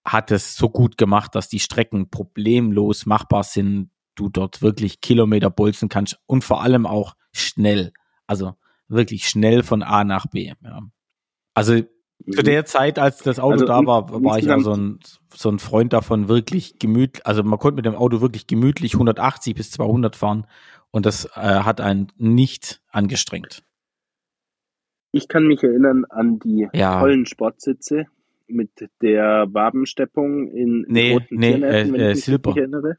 hat 0.06 0.32
es 0.32 0.56
so 0.56 0.70
gut 0.70 0.98
gemacht, 0.98 1.34
dass 1.36 1.50
die 1.50 1.60
Strecken 1.60 2.10
problemlos 2.10 3.06
machbar 3.06 3.44
sind, 3.44 3.90
du 4.16 4.30
dort 4.30 4.62
wirklich 4.62 5.02
Kilometer 5.02 5.50
bolzen 5.50 5.90
kannst 5.90 6.20
und 6.26 6.44
vor 6.44 6.62
allem 6.62 6.86
auch 6.86 7.16
schnell. 7.32 7.92
Also 8.26 8.54
wirklich 8.88 9.28
schnell 9.28 9.64
von 9.64 9.84
A 9.84 10.04
nach 10.04 10.28
B. 10.28 10.54
Ja. 10.62 10.82
Also 11.54 11.82
zu 12.32 12.44
der 12.44 12.66
Zeit, 12.66 13.00
als 13.00 13.20
das 13.20 13.40
Auto 13.40 13.54
also, 13.54 13.66
da 13.66 13.86
war, 13.86 14.24
war 14.24 14.40
ich 14.40 14.46
so 14.64 14.74
ein, 14.74 15.00
so 15.34 15.50
ein 15.50 15.60
Freund 15.60 15.94
davon, 15.94 16.28
wirklich 16.28 16.80
gemütlich, 16.80 17.26
also 17.26 17.44
man 17.44 17.60
konnte 17.60 17.76
mit 17.76 17.86
dem 17.86 17.96
Auto 17.96 18.22
wirklich 18.22 18.48
gemütlich 18.48 18.94
180 18.94 19.56
bis 19.56 19.72
200 19.72 20.16
fahren 20.16 20.48
und 20.98 21.06
das 21.06 21.26
äh, 21.36 21.40
hat 21.40 21.80
einen 21.80 22.12
nicht 22.18 22.82
angestrengt. 22.90 23.64
Ich 25.12 25.28
kann 25.28 25.48
mich 25.48 25.64
erinnern 25.64 26.06
an 26.10 26.40
die 26.40 26.68
ja. 26.74 27.00
tollen 27.00 27.26
Sportsitze 27.26 28.08
mit 28.48 28.72
der 29.02 29.48
Wabensteppung 29.50 30.48
in 30.48 30.86
nee, 30.88 31.14
roten 31.14 31.36
nee, 31.38 31.52
Tiernähten, 31.54 31.90
äh, 31.90 31.94
wenn 31.94 32.00
äh, 32.02 32.10
ich 32.10 32.16
mich 32.16 32.26
Silber. 32.26 32.58
erinnere. 32.58 32.98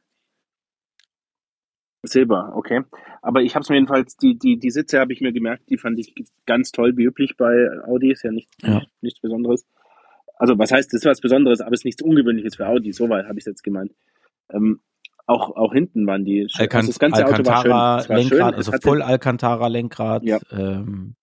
Silber, 2.05 2.53
okay. 2.55 2.83
Aber 3.21 3.43
ich 3.43 3.55
habe 3.55 3.65
es 3.65 3.69
mir 3.69 3.77
jedenfalls, 3.77 4.17
die, 4.17 4.39
die, 4.39 4.59
die 4.59 4.71
Sitze 4.71 5.01
habe 5.01 5.13
ich 5.13 5.21
mir 5.21 5.33
gemerkt, 5.33 5.69
die 5.69 5.77
fand 5.77 5.99
ich 5.99 6.15
ganz 6.47 6.71
toll, 6.71 6.97
wie 6.97 7.05
üblich 7.05 7.37
bei 7.37 7.69
Audi, 7.85 8.13
ist 8.13 8.23
ja, 8.23 8.31
nicht, 8.31 8.49
ja. 8.63 8.83
nichts 9.01 9.21
Besonderes. 9.21 9.67
Also 10.37 10.57
was 10.57 10.71
heißt, 10.71 10.93
das 10.93 11.01
ist 11.01 11.07
was 11.07 11.21
Besonderes, 11.21 11.61
aber 11.61 11.73
es 11.73 11.81
ist 11.81 11.85
nichts 11.85 12.03
Ungewöhnliches 12.03 12.55
für 12.55 12.69
Audi, 12.69 12.93
so 12.93 13.09
weit 13.09 13.27
habe 13.27 13.39
ich 13.39 13.43
es 13.43 13.47
jetzt 13.47 13.65
gemeint. 13.65 13.93
Ähm, 14.51 14.81
auch, 15.29 15.57
auch 15.57 15.73
hinten 15.73 16.07
waren 16.07 16.25
die 16.25 16.49
Alcant 16.59 16.75
also 16.75 16.89
das 16.89 16.99
ganze 16.99 17.25
Alcantara 17.25 17.61
Auto 17.61 17.71
war 17.71 18.03
schön. 18.03 18.17
Lenkrad, 18.17 18.39
schön. 18.39 18.55
also 18.55 18.73
voll 18.83 19.03
Alcantara 19.03 19.67
Lenkrad, 19.69 20.23
ja. 20.25 20.39
ähm, 20.51 21.15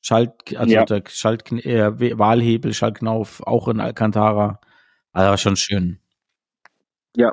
Schalt, 0.00 0.56
also 0.56 0.72
ja. 0.72 0.84
der 0.84 1.02
Schalt, 1.08 1.50
äh, 1.52 2.18
Wahlhebel, 2.18 2.72
Schaltknauf, 2.72 3.42
auch 3.46 3.68
in 3.68 3.80
Alcantara. 3.80 4.60
Also 5.12 5.36
schon 5.36 5.56
schön. 5.56 5.98
Ja, 7.16 7.32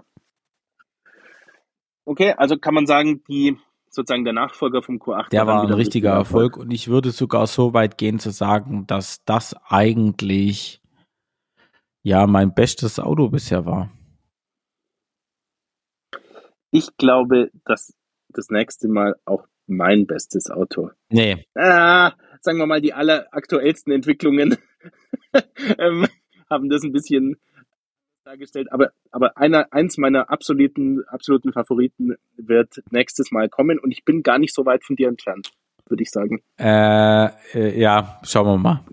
Okay, 2.05 2.33
also 2.37 2.57
kann 2.57 2.73
man 2.73 2.85
sagen, 2.85 3.23
die 3.29 3.57
sozusagen 3.89 4.25
der 4.25 4.33
Nachfolger 4.33 4.81
vom 4.81 4.97
Q8. 4.97 5.29
Der 5.29 5.47
war 5.47 5.63
ein 5.63 5.73
richtiger 5.73 6.11
Erfolg. 6.11 6.53
Erfolg 6.53 6.57
und 6.57 6.71
ich 6.71 6.87
würde 6.87 7.11
sogar 7.11 7.47
so 7.47 7.73
weit 7.73 7.97
gehen 7.97 8.19
zu 8.19 8.31
sagen, 8.31 8.87
dass 8.87 9.23
das 9.23 9.55
eigentlich 9.67 10.81
ja 12.01 12.27
mein 12.27 12.53
bestes 12.53 12.99
Auto 12.99 13.29
bisher 13.29 13.65
war. 13.65 13.91
Ich 16.75 16.97
glaube, 16.97 17.51
dass 17.65 17.93
das 18.29 18.49
nächste 18.49 18.87
Mal 18.87 19.15
auch 19.25 19.45
mein 19.67 20.07
bestes 20.07 20.49
Auto. 20.49 20.89
Nee. 21.09 21.45
Ah, 21.53 22.13
sagen 22.41 22.57
wir 22.57 22.65
mal, 22.65 22.81
die 22.81 22.93
alleraktuellsten 22.93 23.93
Entwicklungen 23.93 24.57
ähm, 25.77 26.07
haben 26.49 26.69
das 26.69 26.83
ein 26.83 26.91
bisschen 26.91 27.37
dargestellt. 28.25 28.71
Aber, 28.71 28.91
aber 29.11 29.37
einer, 29.37 29.71
eins 29.71 29.99
meiner 29.99 30.31
absoluten, 30.31 31.03
absoluten 31.07 31.53
Favoriten 31.53 32.15
wird 32.37 32.81
nächstes 32.89 33.31
Mal 33.31 33.49
kommen 33.49 33.77
und 33.77 33.91
ich 33.91 34.03
bin 34.03 34.23
gar 34.23 34.39
nicht 34.39 34.55
so 34.55 34.65
weit 34.65 34.83
von 34.83 34.95
dir 34.95 35.09
entfernt, 35.09 35.51
würde 35.87 36.01
ich 36.01 36.09
sagen. 36.09 36.41
Äh, 36.57 37.27
äh, 37.53 37.79
ja, 37.79 38.19
schauen 38.23 38.47
wir 38.47 38.57
mal. 38.57 38.83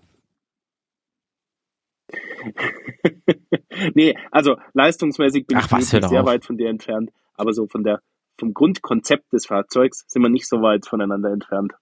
nee, 3.94 4.16
also 4.30 4.56
leistungsmäßig 4.74 5.46
bin 5.46 5.58
Ach, 5.58 5.66
ich 5.66 5.72
was, 5.72 5.90
sehr 5.90 6.04
auf. 6.04 6.26
weit 6.26 6.44
von 6.44 6.56
dir 6.56 6.68
entfernt, 6.68 7.10
aber 7.34 7.52
so 7.52 7.66
von 7.66 7.84
der, 7.84 8.00
vom 8.38 8.54
Grundkonzept 8.54 9.32
des 9.32 9.46
Fahrzeugs 9.46 10.04
sind 10.08 10.22
wir 10.22 10.28
nicht 10.28 10.48
so 10.48 10.62
weit 10.62 10.86
voneinander 10.86 11.30
entfernt. 11.30 11.72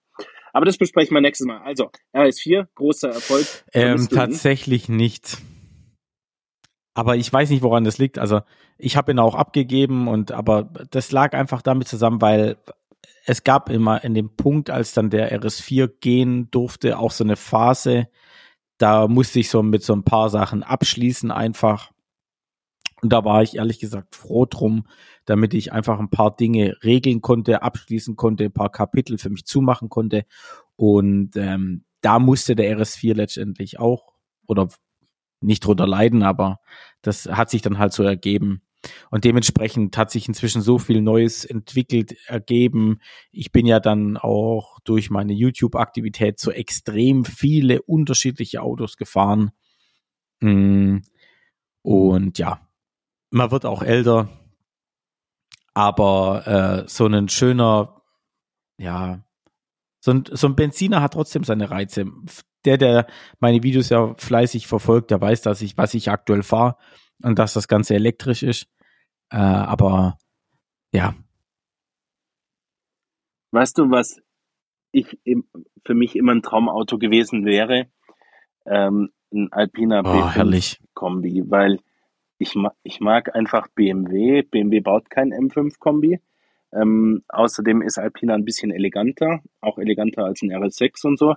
Aber 0.51 0.65
das 0.65 0.77
besprechen 0.77 1.15
wir 1.15 1.21
nächstes 1.21 1.45
Mal. 1.45 1.59
Also, 1.59 1.91
RS4, 2.13 2.67
großer 2.75 3.09
Erfolg. 3.09 3.45
Ähm, 3.73 4.07
tatsächlich 4.09 4.89
nicht. 4.89 5.37
Aber 6.95 7.15
ich 7.15 7.31
weiß 7.31 7.49
nicht, 7.49 7.61
woran 7.61 7.83
das 7.83 7.97
liegt. 7.97 8.17
Also 8.17 8.41
ich 8.77 8.97
habe 8.97 9.11
ihn 9.11 9.19
auch 9.19 9.35
abgegeben 9.35 10.07
und 10.07 10.31
aber 10.31 10.63
das 10.91 11.11
lag 11.11 11.33
einfach 11.33 11.61
damit 11.61 11.87
zusammen, 11.87 12.19
weil 12.19 12.57
es 13.25 13.43
gab 13.43 13.69
immer 13.69 14.03
in 14.03 14.13
dem 14.13 14.35
Punkt, 14.35 14.69
als 14.69 14.93
dann 14.93 15.09
der 15.09 15.31
RS4 15.39 15.87
gehen 16.01 16.49
durfte, 16.51 16.97
auch 16.97 17.11
so 17.11 17.23
eine 17.23 17.35
Phase, 17.35 18.07
da 18.79 19.07
musste 19.07 19.39
ich 19.39 19.49
so 19.49 19.61
mit 19.61 19.83
so 19.83 19.93
ein 19.93 20.03
paar 20.03 20.29
Sachen 20.29 20.63
abschließen 20.63 21.31
einfach. 21.31 21.91
Und 23.01 23.13
da 23.13 23.23
war 23.23 23.43
ich 23.43 23.57
ehrlich 23.57 23.79
gesagt 23.79 24.15
froh 24.15 24.45
drum, 24.45 24.87
damit 25.25 25.53
ich 25.53 25.71
einfach 25.71 25.99
ein 25.99 26.09
paar 26.09 26.35
Dinge 26.35 26.75
regeln 26.83 27.21
konnte, 27.21 27.61
abschließen 27.61 28.15
konnte, 28.15 28.45
ein 28.45 28.53
paar 28.53 28.71
Kapitel 28.71 29.17
für 29.17 29.29
mich 29.29 29.45
zumachen 29.45 29.89
konnte. 29.89 30.25
Und 30.75 31.35
ähm, 31.35 31.83
da 32.01 32.19
musste 32.19 32.55
der 32.55 32.77
RS4 32.77 33.13
letztendlich 33.13 33.79
auch 33.79 34.13
oder 34.47 34.69
nicht 35.41 35.65
drunter 35.65 35.87
leiden, 35.87 36.23
aber 36.23 36.59
das 37.01 37.25
hat 37.25 37.49
sich 37.49 37.61
dann 37.61 37.77
halt 37.77 37.93
so 37.93 38.03
ergeben. 38.03 38.61
Und 39.09 39.25
dementsprechend 39.25 39.97
hat 39.97 40.11
sich 40.11 40.27
inzwischen 40.27 40.61
so 40.61 40.77
viel 40.77 41.01
Neues 41.01 41.43
entwickelt, 41.45 42.15
ergeben. 42.27 42.99
Ich 43.31 43.51
bin 43.51 43.65
ja 43.65 43.79
dann 43.79 44.17
auch 44.17 44.79
durch 44.83 45.09
meine 45.09 45.33
YouTube-Aktivität 45.33 46.39
so 46.39 46.51
extrem 46.51 47.25
viele 47.25 47.81
unterschiedliche 47.81 48.61
Autos 48.61 48.97
gefahren. 48.97 49.51
Mm, 50.41 50.99
Und 51.81 52.37
ja, 52.39 52.61
man 53.31 53.51
wird 53.51 53.65
auch 53.65 53.83
älter. 53.83 54.29
Aber 55.73 56.83
äh, 56.85 56.89
so 56.89 57.05
ein 57.07 57.29
schöner, 57.29 58.01
ja, 58.77 59.23
so 59.99 60.11
ein, 60.11 60.23
so 60.29 60.47
ein 60.47 60.55
Benziner 60.55 61.01
hat 61.01 61.13
trotzdem 61.13 61.43
seine 61.43 61.69
Reize. 61.69 62.05
Der, 62.65 62.77
der 62.77 63.07
meine 63.39 63.63
Videos 63.63 63.89
ja 63.89 64.13
fleißig 64.17 64.67
verfolgt, 64.67 65.11
der 65.11 65.21
weiß, 65.21 65.41
dass 65.41 65.61
ich, 65.61 65.77
was 65.77 65.93
ich 65.93 66.09
aktuell 66.09 66.43
fahre 66.43 66.77
und 67.23 67.39
dass 67.39 67.53
das 67.53 67.67
Ganze 67.67 67.95
elektrisch 67.95 68.43
ist. 68.43 68.67
Äh, 69.31 69.37
aber 69.37 70.17
ja, 70.91 71.15
Weißt 73.51 73.77
du, 73.77 73.89
was 73.89 74.21
ich 74.91 75.17
für 75.85 75.93
mich 75.93 76.15
immer 76.15 76.33
ein 76.33 76.41
Traumauto 76.41 76.97
gewesen 76.97 77.45
wäre? 77.45 77.87
Ähm, 78.65 79.09
ein 79.33 79.51
Alpina 79.51 80.01
oh, 80.01 80.03
B5 80.05 80.31
herrlich. 80.35 80.81
Kombi, 80.93 81.43
weil 81.49 81.79
ich, 82.37 82.55
ma 82.55 82.73
ich 82.83 82.99
mag 82.99 83.35
einfach 83.35 83.67
BMW. 83.69 84.43
BMW 84.43 84.79
baut 84.81 85.09
kein 85.09 85.33
M5 85.33 85.79
Kombi. 85.79 86.19
Ähm, 86.71 87.23
außerdem 87.27 87.81
ist 87.81 87.97
Alpina 87.97 88.35
ein 88.35 88.45
bisschen 88.45 88.71
eleganter, 88.71 89.41
auch 89.61 89.79
eleganter 89.79 90.25
als 90.25 90.41
ein 90.43 90.51
RS6 90.51 91.05
und 91.07 91.17
so. 91.17 91.35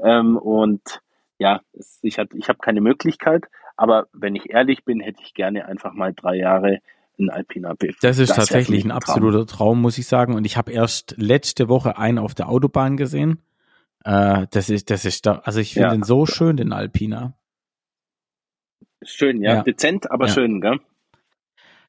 Ähm, 0.00 0.36
und 0.36 1.00
ja, 1.38 1.60
ich, 2.02 2.18
hat- 2.18 2.34
ich 2.34 2.48
habe 2.48 2.58
keine 2.58 2.80
Möglichkeit, 2.80 3.46
aber 3.76 4.06
wenn 4.12 4.34
ich 4.36 4.50
ehrlich 4.50 4.84
bin, 4.84 5.00
hätte 5.00 5.22
ich 5.24 5.34
gerne 5.34 5.66
einfach 5.66 5.92
mal 5.94 6.12
drei 6.14 6.36
Jahre 6.36 6.78
ein 7.18 7.30
Alpina 7.30 7.72
B5. 7.72 7.96
Das 8.00 8.18
ist 8.18 8.30
für 8.30 8.36
tatsächlich 8.36 8.84
ein 8.84 8.90
absoluter 8.90 9.46
Traum, 9.46 9.80
muss 9.80 9.98
ich 9.98 10.06
sagen. 10.06 10.34
Und 10.34 10.44
ich 10.44 10.56
habe 10.56 10.72
erst 10.72 11.14
letzte 11.18 11.68
Woche 11.68 11.98
einen 11.98 12.18
auf 12.18 12.34
der 12.34 12.48
Autobahn 12.48 12.96
gesehen. 12.96 13.42
Äh, 14.04 14.46
das 14.50 14.70
ist, 14.70 14.90
das 14.90 15.04
ist 15.04 15.26
da, 15.26 15.40
also 15.44 15.60
ich 15.60 15.74
finde 15.74 15.88
Ja. 15.88 15.94
den 15.94 16.02
so 16.02 16.26
schön, 16.26 16.56
den 16.56 16.72
Alpina. 16.72 17.34
Schön, 19.02 19.42
ja, 19.42 19.56
Ja. 19.56 19.62
dezent, 19.62 20.10
aber 20.10 20.26
Ja. 20.26 20.32
schön, 20.34 20.60
gell? 20.60 20.78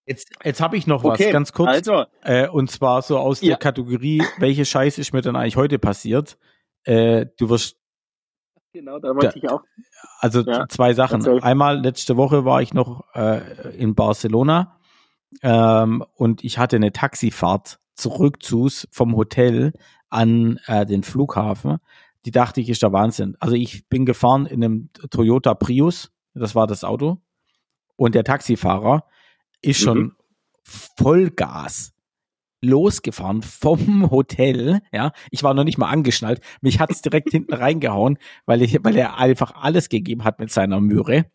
Jetzt, 0.06 0.32
jetzt 0.44 0.60
habe 0.60 0.76
ich 0.76 0.86
noch 0.86 1.04
was, 1.04 1.20
Okay, 1.20 1.32
ganz 1.32 1.54
kurz. 1.54 1.70
also, 1.70 2.06
Äh, 2.24 2.50
und 2.50 2.70
zwar 2.70 3.02
so 3.02 3.18
aus 3.18 3.40
der 3.40 3.56
Kategorie, 3.56 4.22
welche 4.38 4.66
Scheiße 4.66 5.00
ist 5.00 5.14
mir 5.14 5.22
denn 5.22 5.36
eigentlich 5.36 5.56
heute 5.56 5.80
passiert? 5.80 6.38
Äh, 6.84 7.28
du 7.38 7.50
wirst, 7.50 7.78
genau, 8.74 9.00
da 9.00 9.16
wollte 9.16 9.38
ich 9.38 9.50
auch. 9.50 9.62
also 10.20 10.42
Ja, 10.42 10.68
zwei 10.68 10.94
Sachen. 10.94 11.26
Einmal 11.42 11.80
letzte 11.80 12.18
Woche 12.18 12.44
war 12.46 12.62
ich 12.62 12.74
noch 12.74 13.06
äh, 13.14 13.76
in 13.78 13.96
Barcelona 13.96 14.80
ähm, 15.42 16.04
und 16.16 16.44
ich 16.44 16.58
hatte 16.58 16.76
eine 16.76 16.92
Taxifahrt 16.92 17.80
zurück 17.96 18.44
zu 18.44 18.70
vom 18.92 19.16
Hotel 19.16 19.74
an 20.10 20.60
äh, 20.68 20.86
den 20.86 21.04
Flughafen. 21.04 21.78
Die 22.26 22.32
dachte 22.32 22.62
ich, 22.62 22.70
ist 22.70 22.82
der 22.82 22.94
Wahnsinn. 22.94 23.36
Also 23.40 23.56
ich 23.56 23.88
bin 23.90 24.06
gefahren 24.06 24.46
in 24.46 24.64
einem 24.64 24.90
Toyota 25.10 25.54
Prius, 25.54 26.12
das 26.34 26.56
war 26.56 26.68
das 26.68 26.84
Auto, 26.84 27.22
und 27.96 28.16
der 28.16 28.24
Taxifahrer 28.24 29.06
ist 29.62 29.80
schon 29.80 29.98
Mhm. 30.00 30.16
Vollgas 30.98 31.93
losgefahren 32.64 33.42
vom 33.42 34.10
Hotel, 34.12 34.82
ja. 34.92 35.12
Ich 35.32 35.44
war 35.44 35.54
noch 35.54 35.64
nicht 35.64 35.78
mal 35.78 35.90
angeschnallt. 35.90 36.42
Mich 36.62 36.80
hat 36.80 36.92
es 36.92 37.02
direkt 37.02 37.32
hinten 37.32 37.54
reingehauen, 37.54 38.18
weil 38.46 38.62
ich, 38.62 38.78
weil 38.84 38.96
er 38.96 39.18
einfach 39.18 39.56
alles 39.56 39.90
gegeben 39.90 40.24
hat 40.24 40.40
mit 40.40 40.52
seiner 40.52 40.80
Möhre. 40.80 41.26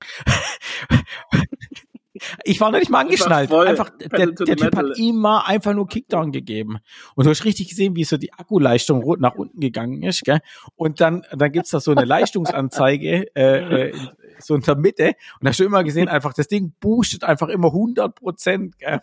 Ich 2.44 2.60
war 2.60 2.70
noch 2.70 2.78
nicht 2.78 2.90
mal 2.90 3.00
angeschnallt. 3.00 3.52
Einfach, 3.52 3.90
der, 3.90 4.32
der 4.32 4.56
Typ 4.56 4.76
hat 4.76 4.98
immer 4.98 5.46
einfach 5.46 5.74
nur 5.74 5.86
Kickdown 5.86 6.32
gegeben. 6.32 6.78
Und 7.14 7.24
du 7.26 7.30
hast 7.30 7.44
richtig 7.44 7.68
gesehen, 7.68 7.96
wie 7.96 8.04
so 8.04 8.16
die 8.16 8.32
Akkuleistung 8.32 9.02
rot 9.02 9.20
nach 9.20 9.34
unten 9.34 9.60
gegangen 9.60 10.02
ist, 10.02 10.24
gell? 10.24 10.40
Und 10.76 11.00
dann, 11.00 11.22
dann 11.30 11.52
gibt's 11.52 11.70
da 11.70 11.80
so 11.80 11.92
eine 11.92 12.04
Leistungsanzeige, 12.04 13.34
äh, 13.36 13.90
äh, 13.90 13.92
so 14.38 14.54
in 14.54 14.62
der 14.62 14.76
Mitte. 14.76 15.06
Und 15.06 15.44
da 15.44 15.50
hast 15.50 15.60
du 15.60 15.64
immer 15.64 15.84
gesehen, 15.84 16.08
einfach, 16.08 16.32
das 16.34 16.48
Ding 16.48 16.74
boostet 16.80 17.24
einfach 17.24 17.48
immer 17.48 17.68
100 17.68 18.14
Prozent, 18.14 18.78
gell? 18.78 19.00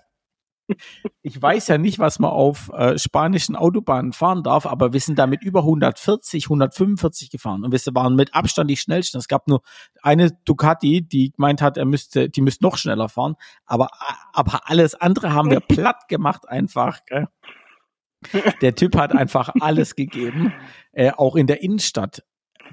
Ich 1.21 1.41
weiß 1.41 1.67
ja 1.67 1.77
nicht, 1.77 1.99
was 1.99 2.19
man 2.19 2.31
auf 2.31 2.71
äh, 2.73 2.97
spanischen 2.97 3.55
Autobahnen 3.55 4.13
fahren 4.13 4.43
darf, 4.43 4.65
aber 4.65 4.93
wir 4.93 4.99
sind 4.99 5.19
damit 5.19 5.43
über 5.43 5.59
140, 5.61 6.45
145 6.45 7.29
gefahren 7.29 7.63
und 7.63 7.71
wir 7.71 7.95
waren 7.95 8.15
mit 8.15 8.33
Abstand 8.33 8.69
die 8.69 8.77
schnellsten. 8.77 9.17
Es 9.17 9.27
gab 9.27 9.47
nur 9.47 9.61
eine 10.01 10.31
Ducati, 10.45 11.01
die 11.01 11.31
gemeint 11.31 11.61
hat, 11.61 11.77
er 11.77 11.85
müsste, 11.85 12.29
die 12.29 12.41
müsste 12.41 12.63
noch 12.63 12.77
schneller 12.77 13.09
fahren, 13.09 13.35
aber, 13.65 13.89
aber 14.33 14.69
alles 14.69 14.95
andere 14.95 15.33
haben 15.33 15.49
wir 15.49 15.59
platt 15.67 16.07
gemacht 16.07 16.47
einfach. 16.47 17.05
Gell? 17.05 17.27
Der 18.61 18.75
Typ 18.75 18.97
hat 18.97 19.13
einfach 19.13 19.49
alles 19.59 19.95
gegeben, 19.95 20.53
äh, 20.93 21.11
auch 21.11 21.35
in 21.35 21.47
der 21.47 21.61
Innenstadt, 21.61 22.23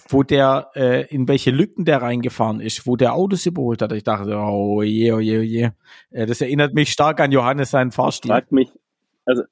wo 0.08 0.22
der, 0.22 0.70
äh, 0.74 1.06
in 1.14 1.28
welche 1.28 1.50
Lücken 1.50 1.84
der 1.84 2.02
reingefahren 2.02 2.60
ist, 2.60 2.86
wo 2.86 2.96
der 2.96 3.14
Autos 3.14 3.46
überholt 3.46 3.82
hat. 3.82 3.92
Ich 3.92 4.04
dachte, 4.04 4.36
oh 4.36 4.82
je, 4.82 5.12
oh 5.12 5.20
je, 5.20 5.38
oh 5.38 5.42
je. 5.42 5.70
Äh, 6.10 6.26
das 6.26 6.40
erinnert 6.40 6.74
mich 6.74 6.90
stark 6.90 7.20
an 7.20 7.32
Johannes 7.32 7.70
seinen 7.70 7.92
Fahrstil. 7.92 8.30
fragt 8.30 8.52
mich, 8.52 8.70
also, 9.24 9.42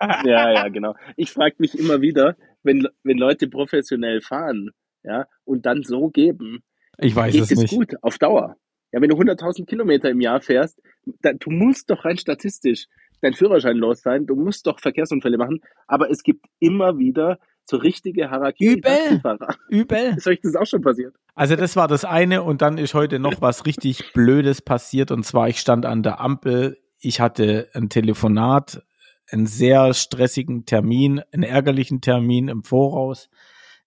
ja, 0.00 0.52
ja, 0.52 0.68
genau. 0.68 0.94
Ich 1.16 1.30
frage 1.30 1.56
mich 1.58 1.78
immer 1.78 2.00
wieder, 2.00 2.36
wenn, 2.62 2.88
wenn 3.02 3.18
Leute 3.18 3.48
professionell 3.48 4.20
fahren, 4.20 4.70
ja, 5.02 5.26
und 5.44 5.66
dann 5.66 5.82
so 5.82 6.08
geben, 6.08 6.62
Ich 6.98 7.14
weiß 7.14 7.32
geht 7.32 7.42
es 7.42 7.52
es 7.52 7.58
nicht. 7.58 7.74
gut 7.74 7.94
auf 8.02 8.18
Dauer. 8.18 8.56
Ja, 8.92 9.00
wenn 9.00 9.08
du 9.08 9.16
100.000 9.16 9.66
Kilometer 9.66 10.10
im 10.10 10.20
Jahr 10.20 10.40
fährst, 10.40 10.80
dann, 11.22 11.38
du 11.38 11.50
musst 11.50 11.90
doch 11.90 12.04
rein 12.04 12.18
statistisch 12.18 12.86
dein 13.22 13.34
Führerschein 13.34 13.76
los 13.76 14.00
sein, 14.02 14.26
du 14.26 14.34
musst 14.34 14.66
doch 14.66 14.80
Verkehrsunfälle 14.80 15.36
machen, 15.36 15.60
aber 15.86 16.10
es 16.10 16.22
gibt 16.22 16.46
immer 16.58 16.98
wieder 16.98 17.38
so 17.64 17.76
richtige 17.76 18.30
harakiri 18.30 18.74
Übel. 18.78 19.22
Übel. 19.68 20.14
Ist 20.16 20.26
euch 20.26 20.40
das 20.42 20.56
auch 20.56 20.66
schon 20.66 20.82
passiert? 20.82 21.14
Also 21.34 21.56
das 21.56 21.76
war 21.76 21.88
das 21.88 22.04
eine 22.04 22.42
und 22.42 22.62
dann 22.62 22.78
ist 22.78 22.94
heute 22.94 23.18
noch 23.18 23.40
was 23.40 23.66
richtig 23.66 24.12
Blödes 24.12 24.60
passiert 24.62 25.10
und 25.10 25.24
zwar 25.24 25.48
ich 25.48 25.60
stand 25.60 25.86
an 25.86 26.02
der 26.02 26.20
Ampel, 26.20 26.78
ich 26.98 27.20
hatte 27.20 27.68
ein 27.74 27.88
Telefonat, 27.88 28.82
einen 29.30 29.46
sehr 29.46 29.94
stressigen 29.94 30.66
Termin, 30.66 31.22
einen 31.32 31.44
ärgerlichen 31.44 32.00
Termin 32.00 32.48
im 32.48 32.64
Voraus. 32.64 33.30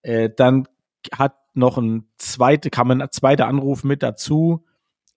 Äh, 0.02 0.30
dann 0.36 0.68
hat 1.12 1.36
noch 1.54 1.78
ein 1.78 2.08
zweite, 2.18 2.70
kam 2.70 2.90
ein 2.92 3.06
zweiter 3.12 3.48
Anruf 3.48 3.84
mit 3.84 4.02
dazu, 4.02 4.66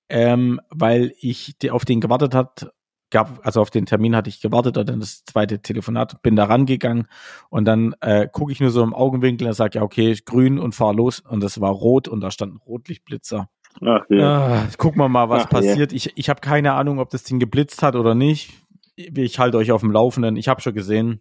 ähm, 0.09 0.61
weil 0.71 1.13
ich 1.21 1.57
die- 1.59 1.71
auf 1.71 1.85
den 1.85 2.01
gewartet 2.01 2.35
hat, 2.35 2.73
gab, 3.11 3.45
also 3.47 3.61
auf 3.61 3.71
den 3.71 3.87
Termin 3.87 4.17
hatte 4.17 4.29
ich 4.29 4.41
gewartet, 4.41 4.77
dann 4.77 5.01
das 5.01 5.25
zweite 5.25 5.61
Telefonat, 5.61 6.23
bin 6.23 6.37
da 6.37 6.45
rangegangen 6.45 7.07
und 7.51 7.65
dann 7.65 7.95
äh, 8.01 8.29
gucke 8.31 8.53
ich 8.53 8.61
nur 8.61 8.71
so 8.71 8.83
im 8.83 8.95
Augenwinkel 8.95 9.47
und 9.47 9.55
sage, 9.55 9.79
ja, 9.79 9.83
okay, 9.83 10.17
grün 10.25 10.59
und 10.59 10.75
fahr 10.75 10.95
los 10.95 11.21
und 11.21 11.43
das 11.43 11.61
war 11.61 11.71
rot 11.71 12.09
und 12.09 12.21
da 12.21 12.31
stand 12.31 12.55
ein 12.55 12.59
Rotlichtblitzer. 12.59 13.49
Ach, 13.85 14.05
ja. 14.09 14.63
ah, 14.63 14.69
gucken 14.79 15.01
wir 15.01 15.09
mal, 15.09 15.29
was 15.29 15.45
Ach, 15.45 15.51
passiert. 15.51 15.93
Ja. 15.93 15.97
Ich, 15.97 16.13
ich 16.17 16.29
habe 16.29 16.41
keine 16.41 16.73
Ahnung, 16.73 16.99
ob 16.99 17.11
das 17.11 17.25
Ding 17.25 17.39
geblitzt 17.39 17.83
hat 17.83 17.95
oder 17.95 18.15
nicht. 18.15 18.55
Ich 18.97 19.39
halte 19.39 19.59
euch 19.59 19.73
auf 19.73 19.83
dem 19.83 19.91
Laufenden. 19.91 20.37
Ich 20.37 20.49
habe 20.49 20.63
schon 20.63 20.73
gesehen, 20.73 21.21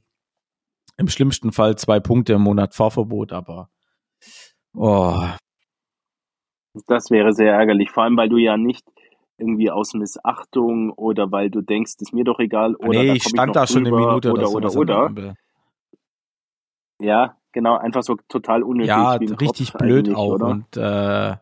im 0.97 1.09
schlimmsten 1.09 1.51
Fall 1.51 1.77
zwei 1.77 1.99
Punkte 1.99 2.33
im 2.33 2.41
Monat 2.41 2.73
Fahrverbot, 2.73 3.33
aber 3.33 3.69
oh. 4.73 5.21
Das 6.87 7.09
wäre 7.09 7.33
sehr 7.33 7.53
ärgerlich, 7.53 7.91
vor 7.91 8.03
allem 8.03 8.17
weil 8.17 8.29
du 8.29 8.37
ja 8.37 8.57
nicht 8.57 8.85
irgendwie 9.37 9.69
aus 9.69 9.93
Missachtung 9.93 10.91
oder 10.91 11.31
weil 11.31 11.49
du 11.49 11.61
denkst, 11.61 11.93
ist 11.99 12.13
mir 12.13 12.23
doch 12.23 12.39
egal 12.39 12.75
oder 12.75 13.03
nee, 13.03 13.13
ich 13.13 13.23
stand 13.23 13.49
ich 13.49 13.53
da 13.53 13.67
schon 13.67 13.85
eine 13.85 13.95
Minute 13.95 14.31
oder 14.31 14.49
oder 14.49 14.75
oder. 14.75 15.05
oder. 15.09 15.35
Ja, 17.01 17.37
genau, 17.51 17.77
einfach 17.77 18.03
so 18.03 18.15
total 18.29 18.63
unnötig. 18.63 18.89
Ja, 18.89 19.13
richtig 19.13 19.73
blöd 19.73 20.13
auch 20.15 20.35
oder? 20.35 20.47
und 20.47 20.77
äh, 20.77 21.35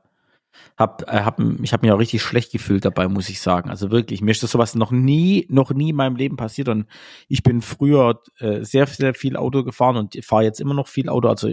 hab, 0.78 1.04
äh, 1.08 1.22
hab, 1.22 1.40
ich 1.40 1.74
habe 1.74 1.86
mich 1.86 1.94
auch 1.94 2.00
richtig 2.00 2.22
schlecht 2.22 2.52
gefühlt 2.52 2.86
dabei, 2.86 3.08
muss 3.08 3.30
ich 3.30 3.42
sagen. 3.42 3.70
Also 3.70 3.92
wirklich, 3.92 4.22
mir 4.22 4.32
ist 4.32 4.44
das 4.44 4.52
sowas 4.52 4.76
noch 4.76 4.92
nie, 4.92 5.46
noch 5.50 5.72
nie 5.72 5.90
in 5.90 5.96
meinem 5.96 6.16
Leben 6.16 6.36
passiert. 6.36 6.70
Und 6.70 6.88
ich 7.28 7.44
bin 7.44 7.62
früher 7.62 8.22
äh, 8.40 8.64
sehr, 8.64 8.88
sehr 8.88 9.14
viel 9.14 9.38
Auto 9.38 9.64
gefahren 9.64 9.98
und 9.98 10.18
fahre 10.26 10.44
jetzt 10.44 10.62
immer 10.62 10.74
noch 10.74 10.88
viel 10.88 11.10
Auto. 11.10 11.28
Also 11.28 11.50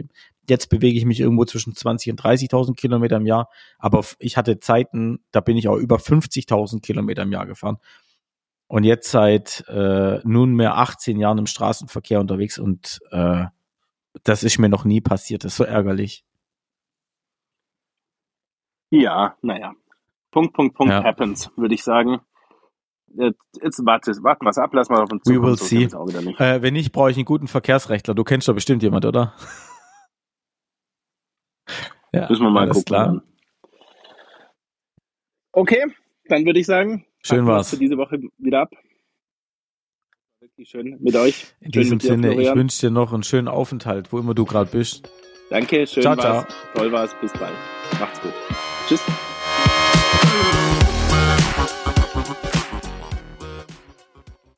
jetzt 0.48 0.68
bewege 0.68 0.98
ich 0.98 1.04
mich 1.04 1.20
irgendwo 1.20 1.44
zwischen 1.44 1.74
20 1.74 2.12
und 2.12 2.20
30.000 2.20 2.74
Kilometer 2.74 3.16
im 3.16 3.26
Jahr. 3.26 3.48
Aber 3.78 4.04
ich 4.18 4.36
hatte 4.36 4.58
Zeiten, 4.60 5.24
da 5.30 5.40
bin 5.40 5.56
ich 5.56 5.68
auch 5.68 5.76
über 5.76 5.96
50.000 5.96 6.80
Kilometer 6.80 7.22
im 7.22 7.32
Jahr 7.32 7.46
gefahren. 7.46 7.78
Und 8.66 8.84
jetzt 8.84 9.10
seit 9.10 9.64
äh, 9.68 10.20
nunmehr 10.22 10.76
18 10.76 11.18
Jahren 11.18 11.38
im 11.38 11.46
Straßenverkehr 11.46 12.20
unterwegs 12.20 12.58
und 12.58 13.00
äh, 13.10 13.46
das 14.22 14.44
ist 14.44 14.58
mir 14.58 14.68
noch 14.68 14.84
nie 14.84 15.00
passiert. 15.00 15.44
Das 15.44 15.52
ist 15.52 15.56
so 15.56 15.64
ärgerlich. 15.64 16.24
Ja, 18.90 19.36
naja. 19.42 19.74
Punkt, 20.30 20.54
Punkt, 20.54 20.76
Punkt 20.76 20.92
ja. 20.92 21.02
happens, 21.02 21.50
würde 21.56 21.74
ich 21.74 21.82
sagen. 21.82 22.20
Jetzt 23.60 23.84
warte, 23.84 24.12
warten 24.22 24.44
wir 24.44 24.50
es 24.50 24.58
ab, 24.58 24.72
lassen 24.72 24.94
wir 24.94 25.02
auf 25.02 25.10
uns 25.10 25.26
We 25.26 25.42
will 25.42 25.56
see. 25.56 25.84
Äh, 25.84 26.62
wenn 26.62 26.74
nicht, 26.74 26.92
brauche 26.92 27.10
ich 27.10 27.16
einen 27.16 27.24
guten 27.24 27.48
Verkehrsrechtler. 27.48 28.14
Du 28.14 28.22
kennst 28.22 28.46
doch 28.46 28.54
bestimmt 28.54 28.84
jemand, 28.84 29.04
oder? 29.04 29.34
Ja, 32.12 32.28
Müssen 32.28 32.42
wir 32.42 32.50
mal 32.50 32.68
gucken. 32.68 32.84
Klar. 32.84 33.22
Okay, 35.52 35.84
dann 36.26 36.44
würde 36.44 36.60
ich 36.60 36.66
sagen, 36.66 37.04
schön 37.22 37.46
war's. 37.46 37.70
für 37.70 37.76
diese 37.76 37.96
Woche 37.96 38.20
wieder 38.38 38.62
ab. 38.62 38.70
Wirklich 40.40 40.68
schön 40.68 40.96
mit 41.00 41.16
euch. 41.16 41.54
In 41.60 41.72
schön 41.72 41.82
diesem 41.82 42.00
Sinne, 42.00 42.34
dir, 42.34 42.40
ich 42.40 42.54
wünsche 42.54 42.80
dir 42.80 42.90
noch 42.90 43.12
einen 43.12 43.22
schönen 43.22 43.48
Aufenthalt, 43.48 44.12
wo 44.12 44.18
immer 44.18 44.34
du 44.34 44.44
gerade 44.44 44.70
bist. 44.70 45.10
Danke, 45.50 45.86
schön 45.86 46.02
ciao, 46.02 46.16
war's. 46.16 46.46
Ciao. 46.46 46.74
Toll 46.74 46.92
war's. 46.92 47.14
Bis 47.20 47.32
bald. 47.32 47.52
Macht's 47.98 48.20
gut. 48.20 48.32
Tschüss. 48.88 49.02